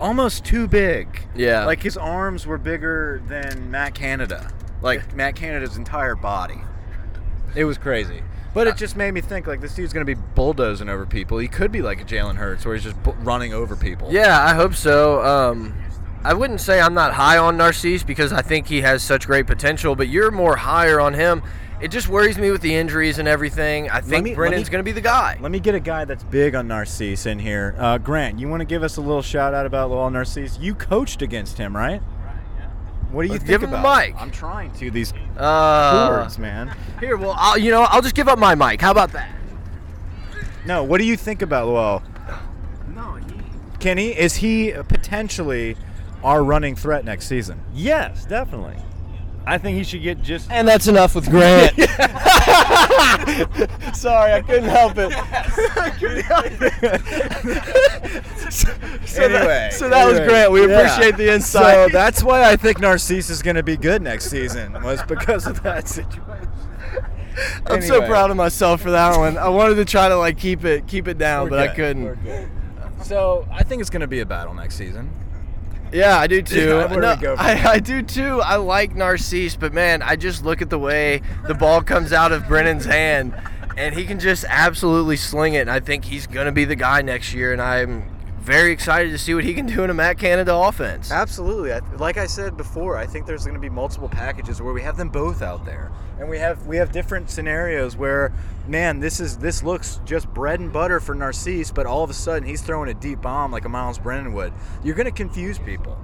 Almost 0.00 0.44
too 0.44 0.66
big. 0.68 1.08
Yeah. 1.34 1.64
Like 1.64 1.82
his 1.82 1.96
arms 1.96 2.46
were 2.46 2.58
bigger 2.58 3.22
than 3.28 3.70
Matt 3.70 3.94
Canada. 3.94 4.52
Like 4.82 5.14
Matt 5.14 5.36
Canada's 5.36 5.76
entire 5.76 6.14
body. 6.14 6.60
It 7.54 7.64
was 7.64 7.78
crazy. 7.78 8.22
But 8.56 8.66
it 8.68 8.76
just 8.76 8.96
made 8.96 9.12
me 9.12 9.20
think 9.20 9.46
like 9.46 9.60
this 9.60 9.74
dude's 9.74 9.92
gonna 9.92 10.06
be 10.06 10.14
bulldozing 10.14 10.88
over 10.88 11.04
people. 11.04 11.36
He 11.38 11.46
could 11.46 11.70
be 11.70 11.82
like 11.82 12.00
a 12.00 12.04
Jalen 12.04 12.36
Hurts, 12.36 12.64
where 12.64 12.74
he's 12.74 12.84
just 12.84 13.00
bu- 13.02 13.12
running 13.20 13.52
over 13.52 13.76
people. 13.76 14.10
Yeah, 14.10 14.42
I 14.42 14.54
hope 14.54 14.74
so. 14.74 15.22
Um, 15.22 15.74
I 16.24 16.32
wouldn't 16.32 16.60
say 16.62 16.80
I'm 16.80 16.94
not 16.94 17.12
high 17.12 17.36
on 17.38 17.56
Narcisse 17.58 18.02
because 18.02 18.32
I 18.32 18.40
think 18.42 18.66
he 18.66 18.80
has 18.80 19.02
such 19.02 19.26
great 19.26 19.46
potential, 19.46 19.94
but 19.94 20.08
you're 20.08 20.30
more 20.30 20.56
higher 20.56 20.98
on 21.00 21.12
him. 21.14 21.42
It 21.82 21.88
just 21.88 22.08
worries 22.08 22.38
me 22.38 22.50
with 22.50 22.62
the 22.62 22.74
injuries 22.74 23.18
and 23.18 23.28
everything. 23.28 23.90
I 23.90 24.00
think 24.00 24.24
me- 24.24 24.30
let 24.30 24.36
Brennan's 24.36 24.68
me- 24.68 24.72
going 24.72 24.80
to 24.84 24.88
be 24.88 24.92
the 24.92 25.02
guy. 25.02 25.36
Let 25.42 25.52
me 25.52 25.60
get 25.60 25.74
a 25.74 25.80
guy 25.80 26.06
that's 26.06 26.24
big 26.24 26.54
on 26.54 26.66
Narcisse 26.66 27.26
in 27.26 27.38
here. 27.38 27.74
Uh, 27.78 27.98
Grant, 27.98 28.38
you 28.38 28.48
want 28.48 28.62
to 28.62 28.64
give 28.64 28.82
us 28.82 28.96
a 28.96 29.02
little 29.02 29.20
shout 29.20 29.52
out 29.52 29.66
about 29.66 29.90
Lowell 29.90 30.08
Narcisse? 30.08 30.58
You 30.58 30.74
coached 30.74 31.20
against 31.20 31.58
him, 31.58 31.76
right? 31.76 32.00
What 33.10 33.22
do 33.22 33.28
you 33.28 33.32
Let's 33.34 33.44
think 33.44 33.48
give 33.60 33.62
him 33.62 33.70
the 33.70 33.78
about? 33.78 34.06
mic. 34.06 34.14
I'm 34.18 34.30
trying 34.30 34.72
to 34.72 34.90
these 34.90 35.12
Uh, 35.36 36.08
chords, 36.16 36.38
man. 36.38 36.74
Here, 37.00 37.16
well, 37.16 37.34
I'll, 37.38 37.56
you 37.56 37.70
know, 37.70 37.82
I'll 37.82 38.02
just 38.02 38.14
give 38.14 38.28
up 38.28 38.38
my 38.38 38.54
mic. 38.54 38.80
How 38.80 38.90
about 38.90 39.12
that? 39.12 39.28
No, 40.66 40.82
what 40.82 40.98
do 40.98 41.04
you 41.06 41.16
think 41.16 41.42
about 41.42 41.66
Lowell? 41.68 42.02
No, 42.94 43.14
he. 43.14 43.34
Kenny, 43.78 44.08
is 44.08 44.36
he 44.36 44.72
potentially 44.88 45.76
our 46.24 46.42
running 46.42 46.74
threat 46.74 47.04
next 47.04 47.26
season? 47.28 47.60
Yes, 47.72 48.24
definitely. 48.24 48.76
I 49.48 49.58
think 49.58 49.76
he 49.76 49.84
should 49.84 50.02
get 50.02 50.22
just. 50.22 50.50
And 50.50 50.66
that's 50.66 50.88
enough 50.88 51.14
with 51.14 51.30
Grant. 51.30 51.72
Sorry, 53.96 54.32
I 54.32 54.42
couldn't 54.44 54.68
help 54.68 54.94
it. 54.96 55.12
so 58.50 58.68
anyway, 59.22 59.46
that, 59.46 59.72
so 59.72 59.88
that 59.88 60.04
was 60.04 60.14
anyway, 60.14 60.28
Grant. 60.28 60.50
We 60.50 60.66
yeah. 60.66 60.80
appreciate 60.80 61.16
the 61.16 61.32
insight. 61.32 61.74
So 61.74 61.88
that's 61.92 62.24
why 62.24 62.50
I 62.50 62.56
think 62.56 62.80
Narcisse 62.80 63.30
is 63.30 63.40
going 63.40 63.54
to 63.54 63.62
be 63.62 63.76
good 63.76 64.02
next 64.02 64.30
season. 64.30 64.82
Was 64.82 65.04
because 65.04 65.46
of 65.46 65.62
that 65.62 65.86
situation. 65.86 66.48
I'm 67.66 67.82
so 67.82 68.04
proud 68.04 68.32
of 68.32 68.36
myself 68.36 68.80
for 68.80 68.90
that 68.90 69.16
one. 69.16 69.38
I 69.38 69.48
wanted 69.48 69.76
to 69.76 69.84
try 69.84 70.08
to 70.08 70.16
like 70.16 70.38
keep 70.38 70.64
it 70.64 70.88
keep 70.88 71.06
it 71.06 71.18
down, 71.18 71.44
We're 71.44 71.50
but 71.50 71.58
I 71.60 71.68
couldn't. 71.68 72.50
So 73.04 73.46
I 73.52 73.62
think 73.62 73.80
it's 73.80 73.90
going 73.90 74.00
to 74.00 74.08
be 74.08 74.18
a 74.20 74.26
battle 74.26 74.54
next 74.54 74.74
season. 74.74 75.08
Yeah, 75.96 76.18
I 76.18 76.26
do 76.26 76.42
too. 76.42 76.68
Yeah, 76.68 76.86
No, 76.90 77.14
we 77.14 77.22
go 77.22 77.36
from 77.36 77.46
I. 77.46 77.64
I 77.64 77.78
do 77.78 78.02
too. 78.02 78.40
I 78.42 78.56
like 78.56 78.94
Narcisse, 78.94 79.56
but 79.56 79.72
man, 79.72 80.02
I 80.02 80.16
just 80.16 80.44
look 80.44 80.60
at 80.60 80.70
the 80.70 80.78
way 80.78 81.22
the 81.46 81.54
ball 81.54 81.82
comes 81.82 82.12
out 82.12 82.32
of 82.32 82.46
Brennan's 82.46 82.84
hand, 82.84 83.34
and 83.76 83.94
he 83.94 84.04
can 84.04 84.20
just 84.20 84.44
absolutely 84.48 85.16
sling 85.16 85.54
it. 85.54 85.60
And 85.62 85.70
I 85.70 85.80
think 85.80 86.04
he's 86.04 86.26
gonna 86.26 86.52
be 86.52 86.64
the 86.64 86.76
guy 86.76 87.02
next 87.02 87.32
year, 87.32 87.52
and 87.52 87.62
I'm 87.62 88.16
very 88.46 88.70
excited 88.70 89.10
to 89.10 89.18
see 89.18 89.34
what 89.34 89.42
he 89.42 89.54
can 89.54 89.66
do 89.66 89.82
in 89.82 89.90
a 89.90 89.94
Matt 89.94 90.18
Canada 90.18 90.54
offense. 90.54 91.10
Absolutely. 91.10 91.72
Like 91.96 92.16
I 92.16 92.26
said 92.26 92.56
before, 92.56 92.96
I 92.96 93.04
think 93.04 93.26
there's 93.26 93.42
going 93.42 93.56
to 93.56 93.60
be 93.60 93.68
multiple 93.68 94.08
packages 94.08 94.62
where 94.62 94.72
we 94.72 94.82
have 94.82 94.96
them 94.96 95.08
both 95.08 95.42
out 95.42 95.64
there, 95.66 95.90
and 96.18 96.28
we 96.28 96.38
have 96.38 96.66
we 96.66 96.76
have 96.76 96.92
different 96.92 97.30
scenarios 97.30 97.96
where, 97.96 98.32
man, 98.66 99.00
this 99.00 99.20
is 99.20 99.38
this 99.38 99.62
looks 99.62 100.00
just 100.04 100.28
bread 100.32 100.60
and 100.60 100.72
butter 100.72 101.00
for 101.00 101.14
Narcisse, 101.14 101.70
but 101.70 101.86
all 101.86 102.02
of 102.02 102.10
a 102.10 102.14
sudden 102.14 102.48
he's 102.48 102.62
throwing 102.62 102.88
a 102.88 102.94
deep 102.94 103.20
bomb 103.20 103.52
like 103.52 103.64
a 103.64 103.68
Myles 103.68 103.98
Brennan 103.98 104.32
would. 104.32 104.52
You're 104.82 104.94
going 104.94 105.06
to 105.06 105.12
confuse 105.12 105.58
people. 105.58 105.98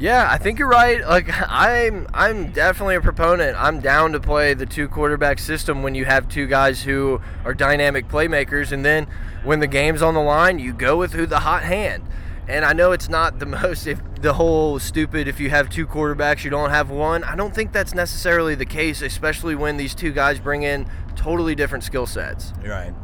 Yeah, 0.00 0.28
I 0.30 0.38
think 0.38 0.60
you're 0.60 0.68
right. 0.68 1.04
Like 1.06 1.28
I'm 1.48 2.06
I'm 2.14 2.52
definitely 2.52 2.94
a 2.94 3.00
proponent. 3.00 3.56
I'm 3.60 3.80
down 3.80 4.12
to 4.12 4.20
play 4.20 4.54
the 4.54 4.66
two 4.66 4.88
quarterback 4.88 5.38
system 5.38 5.82
when 5.82 5.94
you 5.94 6.04
have 6.04 6.28
two 6.28 6.46
guys 6.46 6.82
who 6.82 7.20
are 7.44 7.52
dynamic 7.52 8.08
playmakers 8.08 8.70
and 8.70 8.84
then 8.84 9.06
when 9.42 9.60
the 9.60 9.66
game's 9.66 10.02
on 10.02 10.14
the 10.14 10.20
line, 10.20 10.58
you 10.58 10.72
go 10.72 10.96
with 10.96 11.12
who 11.12 11.26
the 11.26 11.40
hot 11.40 11.64
hand. 11.64 12.04
And 12.48 12.64
I 12.64 12.72
know 12.72 12.92
it's 12.92 13.08
not 13.08 13.38
the 13.38 13.46
most 13.62 13.86
if 13.86 14.00
the 14.20 14.32
whole 14.32 14.78
stupid 14.78 15.28
if 15.28 15.38
you 15.38 15.50
have 15.50 15.68
two 15.68 15.86
quarterbacks 15.86 16.44
you 16.44 16.50
don't 16.50 16.70
have 16.70 16.90
one. 16.90 17.22
I 17.24 17.36
don't 17.36 17.54
think 17.54 17.72
that's 17.72 17.94
necessarily 17.94 18.54
the 18.54 18.66
case, 18.66 19.02
especially 19.02 19.54
when 19.54 19.76
these 19.76 19.94
two 19.94 20.12
guys 20.12 20.40
bring 20.40 20.62
in 20.62 20.90
totally 21.14 21.54
different 21.54 21.84
skill 21.84 22.06
sets. 22.06 22.52
Right. 22.64 22.94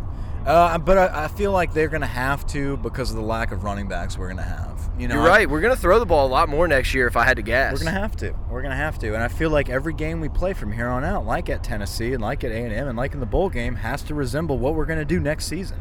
Uh, 0.47 0.77
but 0.77 0.99
I, 0.99 1.25
I 1.25 1.29
feel 1.29 1.53
like 1.53 1.73
they're 1.73 1.89
going 1.89 2.03
to 2.03 2.07
have 2.07 2.47
to 2.49 2.77
because 2.79 3.11
of 3.11 3.17
the 3.17 3.23
lack 3.23 3.51
of 3.51 3.65
running 3.65 3.89
backs 3.89 4.19
we're 4.19 4.27
going 4.27 4.37
to 4.37 4.43
have. 4.43 4.75
You 4.99 5.09
know, 5.09 5.17
You're 5.17 5.27
right. 5.27 5.49
We're 5.49 5.63
going 5.63 5.75
to 5.75 5.81
throw 5.81 5.99
the 5.99 6.07
ball 6.07 6.27
a 6.27 6.29
lot 6.29 6.49
more 6.49 6.69
next 6.69 6.95
year 6.95 7.07
if 7.07 7.17
I 7.17 7.25
had 7.25 7.39
to 7.39 7.43
guess. 7.43 7.73
We're 7.73 7.87
gonna 7.87 7.99
have 7.99 8.15
to. 8.17 8.33
We're 8.49 8.63
gonna 8.63 8.77
have 8.77 8.99
to, 9.01 9.15
and 9.15 9.23
I 9.23 9.29
feel 9.29 9.51
like 9.51 9.69
every 9.69 9.93
game 9.93 10.21
we 10.21 10.29
play 10.29 10.53
from 10.53 10.71
here 10.71 10.89
on 10.89 11.03
out, 11.03 11.27
like 11.27 11.51
at 11.51 11.65
Tennessee 11.65 12.13
and 12.13 12.23
like 12.23 12.45
at 12.45 12.53
A 12.53 12.55
and 12.55 12.73
M 12.73 12.87
and 12.87 12.97
like 12.97 13.13
in 13.13 13.19
the 13.19 13.27
bowl 13.27 13.49
game, 13.49 13.75
has 13.75 14.03
to 14.05 14.15
resemble 14.15 14.57
what 14.57 14.75
we're 14.75 14.85
gonna 14.85 15.05
do 15.05 15.19
next 15.19 15.47
season. 15.47 15.81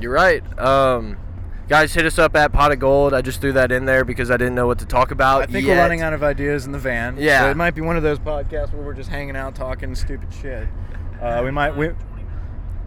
You're 0.00 0.12
right. 0.12 0.42
Um, 0.58 1.18
guys, 1.68 1.94
hit 1.94 2.06
us 2.06 2.18
up 2.18 2.36
at 2.36 2.52
Pot 2.52 2.72
of 2.72 2.78
Gold. 2.78 3.12
I 3.14 3.22
just 3.22 3.40
threw 3.40 3.52
that 3.54 3.72
in 3.72 3.84
there 3.84 4.04
because 4.04 4.30
I 4.30 4.36
didn't 4.36 4.54
know 4.54 4.66
what 4.66 4.78
to 4.80 4.86
talk 4.86 5.10
about. 5.10 5.42
I 5.42 5.46
think 5.46 5.66
yet. 5.66 5.76
we're 5.76 5.82
running 5.82 6.02
out 6.02 6.12
of 6.12 6.22
ideas 6.22 6.66
in 6.66 6.72
the 6.72 6.78
van. 6.78 7.16
Yeah. 7.18 7.42
so 7.42 7.50
it 7.50 7.56
might 7.56 7.74
be 7.74 7.80
one 7.80 7.96
of 7.96 8.02
those 8.02 8.18
podcasts 8.18 8.72
where 8.72 8.84
we're 8.84 8.94
just 8.94 9.10
hanging 9.10 9.36
out 9.36 9.54
talking 9.54 9.94
stupid 9.94 10.32
shit. 10.32 10.68
Uh, 11.20 11.42
we 11.44 11.50
might. 11.50 11.76
We, 11.76 11.88
All 11.88 11.94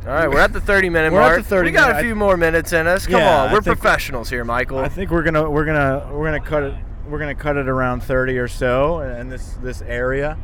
right, 0.05 0.29
we're 0.29 0.39
at 0.39 0.53
the 0.53 0.61
30 0.61 0.89
minute 0.89 1.11
We're 1.13 1.21
at 1.21 1.29
mark. 1.29 1.37
the 1.43 1.49
30 1.49 1.69
we 1.69 1.71
got 1.73 1.87
minute- 1.89 1.99
a 1.99 2.03
few 2.03 2.15
more 2.15 2.37
minutes 2.37 2.73
in 2.73 2.87
us. 2.87 3.05
Come 3.07 3.19
Yeah, 3.19 3.43
on, 3.45 3.51
we're 3.51 3.61
professionals 3.61 4.29
here, 4.29 4.45
Michael. 4.45 4.79
I 4.79 4.87
think 4.89 5.11
we're 5.11 5.23
gonna 5.23 5.49
we're 5.49 5.65
gonna 5.65 6.09
we're 6.13 6.25
gonna 6.25 6.39
cut 6.39 6.63
it 6.63 6.73
we're 7.07 7.19
gonna 7.19 7.33
cut 7.35 7.57
it 7.57 7.67
around 7.67 8.01
thirty 8.03 8.37
or 8.37 8.47
so 8.47 8.99
in 9.01 9.29
this 9.29 9.57
this 9.63 9.81
area. 9.81 10.37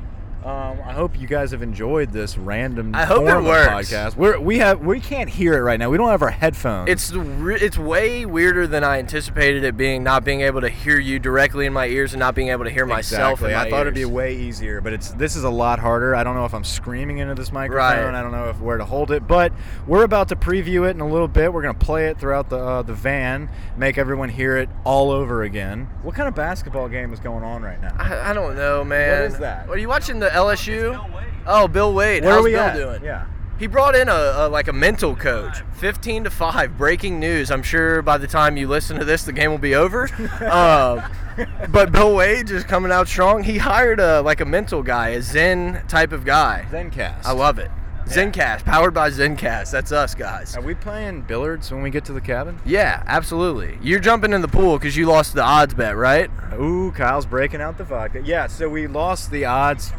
Um, 0.46 0.80
I 0.86 0.94
hope 0.94 1.20
you 1.20 1.28
guys 1.28 1.50
have 1.52 1.64
enjoyed 1.64 2.12
this 2.12 2.38
random. 2.38 2.94
I 2.94 3.04
hope 3.04 3.28
it 3.28 3.44
works. 3.44 3.90
Podcast. 3.90 4.16
We're, 4.16 4.40
we 4.40 4.60
have 4.60 4.80
we 4.80 5.00
can't 5.00 5.28
hear 5.28 5.56
it 5.56 5.62
right 5.62 5.80
now. 5.80 5.90
We 5.90 5.98
don't 5.98 6.10
have 6.10 6.22
our 6.22 6.30
headphones. 6.30 6.88
it's 6.88 7.12
re- 7.12 7.60
it's 7.60 7.80
way 7.80 8.28
weirder 8.28 8.68
than 8.68 8.84
I 8.84 9.00
anticipated 9.00 9.64
it 9.64 9.76
being. 9.76 10.04
Not 10.04 10.24
being 10.24 10.42
able 10.42 10.62
to 10.62 10.70
hear 10.70 11.00
you 11.00 11.18
directly 11.18 11.66
in 11.66 11.74
my 11.74 11.88
ears 11.88 12.14
and 12.14 12.20
not 12.20 12.36
being 12.36 12.50
able 12.50 12.64
to 12.64 12.70
hear 12.70 12.86
myself. 12.86 13.40
Exactly. 13.40 13.54
My 13.54 13.62
I 13.62 13.70
thought 13.72 13.82
it'd 13.82 13.96
be 13.96 14.06
way 14.06 14.36
easier, 14.36 14.82
but 14.82 14.94
it's 14.94 15.10
this 15.14 15.36
is 15.36 15.46
a 15.46 15.50
lot 15.50 15.80
harder. 15.80 16.16
I 16.16 16.24
don't 16.24 16.36
know 16.36 16.46
if 16.46 16.54
I'm 16.54 16.64
screaming 16.64 17.18
into 17.18 17.34
this 17.34 17.52
microphone. 17.52 18.14
Right. 18.14 18.14
I 18.16 18.22
don't 18.22 18.32
know 18.32 18.48
if 18.50 18.60
where 18.60 18.78
to 18.78 18.86
hold 18.86 19.10
it, 19.10 19.28
but 19.28 19.52
we're 19.88 20.04
about 20.04 20.28
to 20.30 20.36
preview 20.36 20.88
it 20.88 20.92
in 20.92 21.02
a 21.02 21.08
little 21.10 21.28
bit. 21.28 21.52
We're 21.52 21.64
gonna 21.64 21.74
play 21.74 22.06
it 22.10 22.20
throughout 22.20 22.52
the 22.52 22.60
uh, 22.60 22.82
the 22.84 22.94
van, 22.94 23.50
make 23.78 23.98
everyone 23.98 24.30
hear 24.30 24.58
it 24.58 24.70
all 24.84 25.10
over 25.10 25.42
again. 25.42 25.90
What 26.04 26.14
kind 26.14 26.28
of 26.28 26.36
basketball 26.36 26.88
game 26.88 27.14
is 27.14 27.20
going 27.20 27.44
on 27.44 27.64
right 27.64 27.82
now? 27.82 27.96
I, 27.98 28.30
I 28.30 28.34
don't 28.34 28.56
know, 28.56 28.84
man. 28.84 29.24
is 29.24 29.40
that? 29.40 29.68
Are 29.70 29.78
you 29.80 29.88
watching 29.88 30.20
the 30.20 30.35
LSU? 30.36 31.12
Oh, 31.48 31.68
Bill 31.68 31.94
Wade. 31.94 32.24
Where 32.24 32.34
How's 32.34 32.42
are 32.42 32.44
we 32.44 32.52
Bill 32.52 32.62
at? 32.62 32.76
doing? 32.76 33.04
Yeah. 33.04 33.26
He 33.58 33.68
brought 33.68 33.96
in 33.96 34.10
a, 34.10 34.12
a 34.12 34.50
like 34.50 34.68
a 34.68 34.74
mental 34.74 35.16
coach. 35.16 35.60
15 35.76 36.26
to 36.26 36.30
5 36.30 36.78
breaking 36.78 37.20
news. 37.22 37.50
I'm 37.52 37.64
sure 37.64 38.02
by 38.02 38.18
the 38.18 38.28
time 38.28 38.58
you 38.58 38.68
listen 38.68 39.00
to 39.00 39.06
this 39.06 39.24
the 39.24 39.32
game 39.32 39.50
will 39.50 39.58
be 39.58 39.76
over. 39.76 40.10
uh, 40.42 41.08
but 41.70 41.92
Bill 41.92 42.16
Wade 42.16 42.50
is 42.50 42.66
coming 42.66 42.92
out 42.92 43.08
strong. 43.08 43.44
He 43.44 43.58
hired 43.58 44.00
a 44.02 44.22
like 44.22 44.42
a 44.42 44.46
mental 44.46 44.84
guy, 44.84 45.10
a 45.10 45.22
Zen 45.22 45.84
type 45.88 46.12
of 46.12 46.26
guy. 46.26 46.66
Zencast. 46.70 47.26
I 47.26 47.32
love 47.32 47.58
it. 47.60 47.72
Zencast, 48.08 48.66
powered 48.66 48.94
by 48.94 49.10
Zencast. 49.10 49.72
That's 49.72 49.92
us 49.92 50.14
guys. 50.14 50.56
Are 50.56 50.62
we 50.62 50.76
playing 50.76 51.22
billiards 51.22 51.72
when 51.72 51.82
we 51.82 51.90
get 51.90 52.06
to 52.06 52.14
the 52.14 52.22
cabin? 52.22 52.60
Yeah, 52.64 53.02
absolutely. 53.08 53.80
You're 53.82 54.00
jumping 54.00 54.32
in 54.34 54.42
the 54.42 54.48
pool 54.48 54.78
because 54.78 54.96
you 54.96 55.08
lost 55.08 55.34
the 55.34 55.42
odds 55.42 55.74
bet, 55.74 55.96
right? 55.98 56.30
Ooh, 56.54 56.92
Kyle's 56.92 57.26
breaking 57.26 57.62
out 57.62 57.78
the 57.80 57.84
vodka. 57.84 58.22
Yeah, 58.24 58.46
so 58.48 58.70
we 58.70 58.86
lost 58.86 59.32
the 59.32 59.46
odds. 59.46 59.92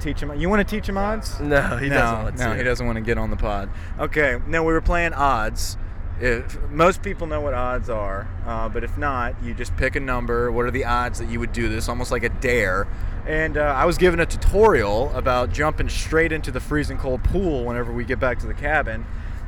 Teach 0.00 0.20
him. 0.20 0.34
You 0.38 0.48
want 0.48 0.66
to 0.66 0.74
teach 0.76 0.88
him 0.88 0.96
odds? 0.96 1.38
No, 1.40 1.76
he 1.76 1.88
no, 1.88 1.94
doesn't. 1.96 2.22
want 2.24 2.38
no, 2.38 2.50
to. 2.52 2.56
he 2.56 2.62
doesn't 2.62 2.86
want 2.86 2.96
to 2.96 3.02
get 3.02 3.18
on 3.18 3.30
the 3.30 3.36
pod. 3.36 3.68
Okay, 3.98 4.38
no, 4.46 4.62
we 4.64 4.72
were 4.72 4.80
playing 4.80 5.12
odds. 5.12 5.76
If 6.20 6.58
most 6.70 7.02
people 7.02 7.26
know 7.26 7.40
what 7.40 7.54
odds 7.54 7.88
are, 7.88 8.28
uh, 8.46 8.68
but 8.68 8.82
if 8.84 8.96
not, 8.98 9.34
you 9.42 9.54
just 9.54 9.74
pick 9.76 9.96
a 9.96 10.00
number. 10.00 10.50
What 10.52 10.66
are 10.66 10.70
the 10.70 10.84
odds 10.84 11.18
that 11.18 11.28
you 11.30 11.38
would 11.40 11.52
do 11.52 11.68
this? 11.68 11.88
Almost 11.88 12.10
like 12.10 12.22
a 12.24 12.28
dare. 12.28 12.86
And 13.26 13.56
uh, 13.58 13.60
I 13.62 13.84
was 13.84 13.96
given 13.98 14.20
a 14.20 14.26
tutorial 14.26 15.10
about 15.14 15.50
jumping 15.52 15.88
straight 15.88 16.32
into 16.32 16.50
the 16.50 16.60
freezing 16.60 16.98
cold 16.98 17.22
pool 17.24 17.64
whenever 17.64 17.92
we 17.92 18.04
get 18.04 18.18
back 18.20 18.38
to 18.40 18.46
the 18.46 18.54
cabin. 18.54 19.06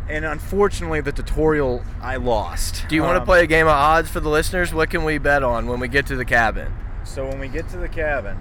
And 0.08 0.24
unfortunately, 0.24 1.00
the 1.00 1.12
tutorial 1.12 1.82
I 2.00 2.16
lost. 2.16 2.86
Do 2.88 2.94
you 2.94 3.02
want 3.02 3.16
to 3.16 3.20
Um, 3.20 3.26
play 3.26 3.42
a 3.42 3.46
game 3.46 3.66
of 3.66 3.72
odds 3.72 4.10
for 4.10 4.20
the 4.20 4.28
listeners? 4.28 4.72
What 4.74 4.90
can 4.90 5.04
we 5.04 5.16
bet 5.18 5.42
on 5.42 5.66
when 5.66 5.78
we 5.80 5.88
get 5.88 6.06
to 6.06 6.16
the 6.16 6.24
cabin? 6.24 6.72
So 7.04 7.26
when 7.26 7.38
we 7.38 7.48
get 7.48 7.68
to 7.70 7.76
the 7.78 7.88
cabin, 7.88 8.38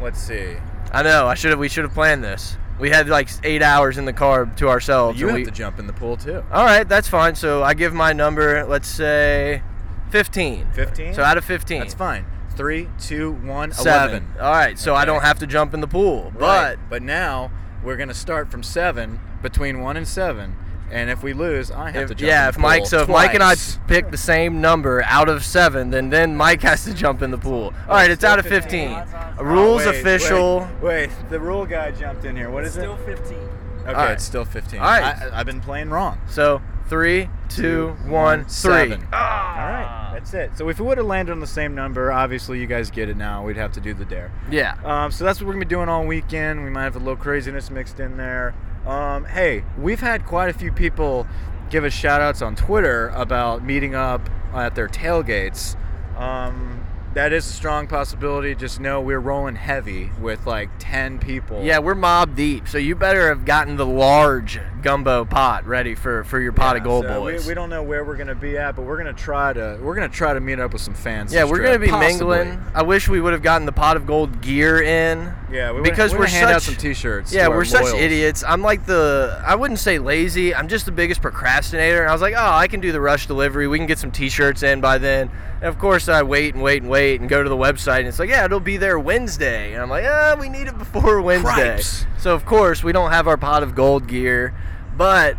let's 0.00 0.20
see. 0.20 0.56
I 0.92 1.02
know. 1.02 1.26
I 1.26 1.34
should 1.34 1.50
have. 1.50 1.58
We 1.58 1.68
should 1.68 1.84
have 1.84 1.94
planned 1.94 2.22
this. 2.24 2.56
We 2.78 2.90
had 2.90 3.08
like 3.08 3.28
eight 3.42 3.62
hours 3.62 3.96
in 3.98 4.04
the 4.04 4.12
car 4.12 4.46
to 4.56 4.68
ourselves. 4.68 5.18
You 5.18 5.28
and 5.28 5.38
have 5.38 5.46
we, 5.46 5.50
to 5.50 5.56
jump 5.56 5.78
in 5.78 5.86
the 5.86 5.92
pool 5.92 6.16
too. 6.16 6.42
All 6.52 6.64
right, 6.64 6.88
that's 6.88 7.08
fine. 7.08 7.34
So 7.34 7.62
I 7.62 7.74
give 7.74 7.92
my 7.94 8.12
number. 8.12 8.64
Let's 8.66 8.88
say, 8.88 9.62
fifteen. 10.10 10.66
15? 10.74 11.14
So 11.14 11.22
out 11.22 11.36
of 11.38 11.44
fifteen. 11.44 11.80
That's 11.80 11.94
fine. 11.94 12.26
Three, 12.56 12.88
two, 12.98 13.32
one, 13.32 13.72
Seven. 13.72 14.24
11. 14.24 14.40
All 14.40 14.50
right. 14.52 14.78
So 14.78 14.94
I 14.94 15.04
don't 15.04 15.22
have 15.22 15.38
to 15.40 15.46
jump 15.46 15.74
in 15.74 15.80
the 15.80 15.86
pool, 15.88 16.32
Right. 16.34 16.76
but 16.76 16.78
but 16.88 17.02
now 17.02 17.50
we're 17.82 17.96
gonna 17.96 18.14
start 18.14 18.50
from 18.50 18.62
seven, 18.62 19.20
between 19.42 19.80
one 19.80 19.96
and 19.96 20.08
seven, 20.08 20.56
and 20.90 21.10
if 21.10 21.22
we 21.22 21.32
lose, 21.32 21.70
I 21.70 21.90
have 21.90 22.02
if, 22.02 22.08
to 22.08 22.14
jump. 22.14 22.28
yeah, 22.28 22.44
in 22.44 22.48
if 22.50 22.54
the 22.56 22.60
Mike, 22.60 22.80
pool 22.80 22.86
so 22.86 23.02
if 23.02 23.08
Mike 23.08 23.34
and 23.34 23.42
I 23.42 23.54
pick 23.86 24.10
the 24.10 24.16
same 24.18 24.60
number 24.60 25.02
out 25.04 25.28
of 25.28 25.44
seven, 25.44 25.90
then 25.90 26.10
then 26.10 26.36
Mike 26.36 26.62
has 26.62 26.84
to 26.84 26.94
jump 26.94 27.22
in 27.22 27.30
the 27.30 27.38
pool. 27.38 27.72
All 27.88 27.94
right, 27.94 28.10
it's 28.10 28.24
out 28.24 28.38
of 28.38 28.46
fifteen. 28.46 28.90
Oh, 29.38 29.42
Rules 29.44 29.84
wait, 29.86 30.00
official. 30.00 30.60
Wait, 30.80 31.08
wait, 31.08 31.10
the 31.30 31.40
rule 31.40 31.66
guy 31.66 31.90
jumped 31.90 32.24
in 32.24 32.36
here. 32.36 32.50
What 32.50 32.64
is 32.64 32.76
it? 32.76 32.80
Still 32.80 32.94
it? 32.94 33.18
15. 33.18 33.36
Okay, 33.36 33.48
All 33.88 33.94
right. 33.94 34.12
it's 34.12 34.24
still 34.24 34.44
fifteen. 34.44 34.80
All 34.80 34.86
right. 34.86 35.02
I, 35.04 35.40
I've 35.40 35.46
been 35.46 35.60
playing 35.60 35.90
wrong. 35.90 36.18
So 36.28 36.60
three, 36.88 37.28
two, 37.48 37.90
one, 38.06 38.44
three. 38.44 38.50
seven. 38.50 39.02
All 39.12 39.18
right, 39.20 40.10
that's 40.14 40.32
it. 40.34 40.56
So 40.56 40.68
if 40.68 40.80
we 40.80 40.86
would 40.86 40.98
have 40.98 41.06
landed 41.06 41.32
on 41.32 41.40
the 41.40 41.46
same 41.46 41.74
number, 41.74 42.10
obviously 42.12 42.60
you 42.60 42.66
guys 42.66 42.90
get 42.90 43.08
it 43.08 43.16
now. 43.16 43.44
We'd 43.44 43.56
have 43.56 43.72
to 43.72 43.80
do 43.80 43.92
the 43.94 44.04
dare. 44.04 44.32
Yeah. 44.50 44.76
Um, 44.84 45.10
so 45.10 45.24
that's 45.24 45.40
what 45.40 45.46
we're 45.46 45.52
gonna 45.54 45.64
be 45.64 45.68
doing 45.68 45.88
all 45.88 46.04
weekend. 46.06 46.64
We 46.64 46.70
might 46.70 46.84
have 46.84 46.96
a 46.96 47.00
little 47.00 47.16
craziness 47.16 47.70
mixed 47.70 48.00
in 48.00 48.16
there. 48.16 48.54
Um, 48.86 49.24
hey, 49.24 49.64
we've 49.76 50.00
had 50.00 50.24
quite 50.24 50.48
a 50.48 50.52
few 50.52 50.70
people 50.70 51.26
give 51.70 51.82
us 51.82 51.92
shout 51.92 52.20
outs 52.20 52.40
on 52.40 52.54
Twitter 52.54 53.08
about 53.08 53.64
meeting 53.64 53.96
up 53.96 54.30
at 54.54 54.76
their 54.76 54.88
tailgates. 54.88 55.76
Um, 56.16 56.86
that 57.14 57.32
is 57.32 57.46
a 57.46 57.52
strong 57.52 57.88
possibility. 57.88 58.54
Just 58.54 58.78
know 58.78 59.00
we're 59.00 59.18
rolling 59.18 59.56
heavy 59.56 60.12
with 60.20 60.46
like 60.46 60.70
10 60.78 61.18
people. 61.18 61.64
Yeah, 61.64 61.80
we're 61.80 61.96
mob 61.96 62.36
deep, 62.36 62.68
so 62.68 62.78
you 62.78 62.94
better 62.94 63.28
have 63.28 63.44
gotten 63.44 63.76
the 63.76 63.86
large 63.86 64.60
gumbo 64.86 65.24
pot 65.24 65.66
ready 65.66 65.96
for, 65.96 66.22
for 66.22 66.38
your 66.38 66.52
pot 66.52 66.76
of 66.76 66.84
gold 66.84 67.04
so 67.04 67.20
boys. 67.20 67.44
We, 67.44 67.50
we 67.50 67.54
don't 67.54 67.70
know 67.70 67.82
where 67.82 68.04
we're 68.04 68.16
gonna 68.16 68.36
be 68.36 68.56
at, 68.56 68.76
but 68.76 68.82
we're 68.82 68.96
gonna 68.96 69.12
try 69.12 69.52
to 69.52 69.80
we're 69.82 69.96
gonna 69.96 70.08
try 70.08 70.32
to 70.32 70.38
meet 70.38 70.60
up 70.60 70.72
with 70.72 70.80
some 70.80 70.94
fans. 70.94 71.34
yeah, 71.34 71.42
we're 71.42 71.56
trip, 71.56 71.72
gonna 71.72 71.78
be 71.80 71.88
possibly. 71.88 72.38
mingling. 72.38 72.62
I 72.72 72.82
wish 72.82 73.08
we 73.08 73.20
would 73.20 73.32
have 73.32 73.42
gotten 73.42 73.66
the 73.66 73.72
pot 73.72 73.96
of 73.96 74.06
gold 74.06 74.40
gear 74.40 74.80
in. 74.80 75.34
Yeah, 75.50 75.72
we 75.72 75.80
because 75.80 76.12
we're, 76.12 76.20
we're 76.20 76.26
hand 76.28 76.50
out 76.50 76.62
some 76.62 76.76
T-shirts. 76.76 77.32
Yeah, 77.32 77.48
we're 77.48 77.64
such 77.64 77.82
loyals. 77.82 78.00
idiots. 78.00 78.44
I'm 78.44 78.62
like 78.62 78.86
the 78.86 79.42
I 79.44 79.56
wouldn't 79.56 79.80
say 79.80 79.98
lazy. 79.98 80.54
I'm 80.54 80.68
just 80.68 80.86
the 80.86 80.92
biggest 80.92 81.20
procrastinator. 81.20 82.02
And 82.02 82.08
I 82.08 82.12
was 82.12 82.22
like, 82.22 82.34
oh, 82.36 82.52
I 82.52 82.68
can 82.68 82.78
do 82.78 82.92
the 82.92 83.00
rush 83.00 83.26
delivery. 83.26 83.66
We 83.66 83.78
can 83.78 83.88
get 83.88 83.98
some 83.98 84.12
T-shirts 84.12 84.62
in 84.62 84.80
by 84.80 84.98
then. 84.98 85.32
And 85.60 85.64
of 85.64 85.78
course, 85.78 86.08
I 86.08 86.22
wait 86.22 86.54
and 86.54 86.62
wait 86.62 86.82
and 86.82 86.90
wait 86.90 87.20
and 87.20 87.28
go 87.28 87.42
to 87.42 87.48
the 87.48 87.56
website, 87.56 88.00
and 88.00 88.08
it's 88.08 88.18
like, 88.18 88.28
yeah, 88.28 88.44
it'll 88.44 88.60
be 88.60 88.76
there 88.76 88.98
Wednesday. 88.98 89.72
And 89.72 89.82
I'm 89.82 89.90
like, 89.90 90.04
ah, 90.06 90.36
we 90.38 90.48
need 90.48 90.68
it 90.68 90.78
before 90.78 91.20
Wednesday. 91.22 91.50
Cripes. 91.50 92.06
So 92.18 92.34
of 92.34 92.44
course, 92.44 92.84
we 92.84 92.92
don't 92.92 93.10
have 93.10 93.26
our 93.26 93.36
pot 93.36 93.62
of 93.62 93.74
gold 93.74 94.06
gear, 94.06 94.54
but 94.96 95.36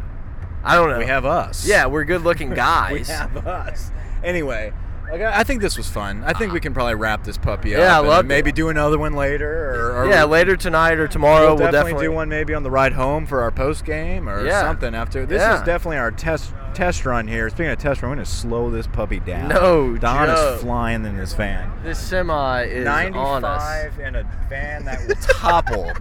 I 0.63 0.75
don't 0.75 0.89
know. 0.89 0.99
We 0.99 1.05
have 1.05 1.25
us. 1.25 1.67
Yeah, 1.67 1.85
we're 1.87 2.03
good-looking 2.03 2.49
guys. 2.53 3.07
we 3.07 3.13
have 3.13 3.47
us. 3.47 3.91
Anyway, 4.23 4.73
like, 5.09 5.21
I 5.21 5.43
think 5.43 5.61
this 5.61 5.77
was 5.77 5.87
fun. 5.87 6.23
I 6.25 6.33
think 6.33 6.51
we 6.51 6.59
can 6.59 6.73
probably 6.73 6.95
wrap 6.95 7.23
this 7.23 7.37
puppy 7.37 7.73
up. 7.75 7.79
Yeah, 7.79 7.95
I 7.95 7.99
and 7.99 8.07
loved 8.09 8.27
Maybe 8.27 8.49
it. 8.49 8.55
do 8.55 8.67
another 8.69 8.97
one 8.97 9.13
later, 9.13 9.73
or, 9.75 10.03
or 10.03 10.09
yeah, 10.09 10.25
later 10.25 10.57
tonight 10.57 10.97
or 10.99 11.07
tomorrow 11.07 11.47
We'll, 11.47 11.55
we'll, 11.55 11.57
definitely, 11.71 11.91
definitely 11.91 12.05
do 12.07 12.11
one 12.11 12.29
maybe 12.29 12.53
on 12.53 12.63
the 12.63 12.71
ride 12.71 12.91
home 12.93 13.25
for 13.25 13.41
our 13.41 13.51
post 13.51 13.85
game 13.85 14.27
or 14.27 14.45
Yeah. 14.45 14.61
something 14.63 14.93
after. 14.93 15.25
This 15.25 15.41
Yeah. 15.41 15.55
is 15.59 15.61
definitely 15.61 15.97
our 15.97 16.11
test 16.11 16.53
test 16.73 17.05
run 17.05 17.27
here. 17.27 17.49
Speaking 17.49 17.71
of 17.71 17.77
test 17.79 18.01
run, 18.01 18.09
we're 18.09 18.15
gonna 18.17 18.25
slow 18.25 18.69
this 18.69 18.85
puppy 18.85 19.19
down. 19.21 19.47
No 19.47 19.95
Don 19.97 20.29
is 20.29 20.61
flying 20.61 21.05
in 21.05 21.15
this 21.17 21.33
van. 21.33 21.71
This 21.83 21.97
semi 21.99 22.63
is 22.63 22.85
on 22.85 23.43
us. 23.45 23.61
95 23.93 23.99
in 23.99 24.15
a 24.15 24.23
van 24.49 24.83
that 24.85 25.07
will 25.07 25.15
topple. 25.21 25.93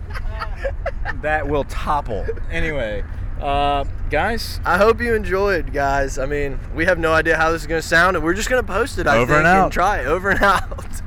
that 1.22 1.46
will 1.48 1.64
topple. 1.64 2.26
Anyway, 2.50 3.04
uh, 3.40 3.84
guys, 4.10 4.60
I 4.64 4.78
hope 4.78 5.00
you 5.00 5.14
enjoyed, 5.14 5.72
guys. 5.72 6.18
I 6.18 6.26
mean, 6.26 6.58
we 6.74 6.84
have 6.86 6.98
no 6.98 7.12
idea 7.12 7.36
how 7.36 7.50
this 7.52 7.62
is 7.62 7.66
going 7.66 7.80
to 7.82 7.86
sound, 7.86 8.16
and 8.16 8.24
we're 8.24 8.34
just 8.34 8.48
going 8.48 8.62
to 8.62 8.66
post 8.66 8.98
it. 8.98 9.06
I 9.06 9.16
Over 9.18 9.26
think, 9.34 9.38
and 9.38 9.46
out. 9.46 9.72
try 9.72 10.00
it. 10.00 10.06
over 10.06 10.30
and 10.30 10.42
out. 10.42 11.02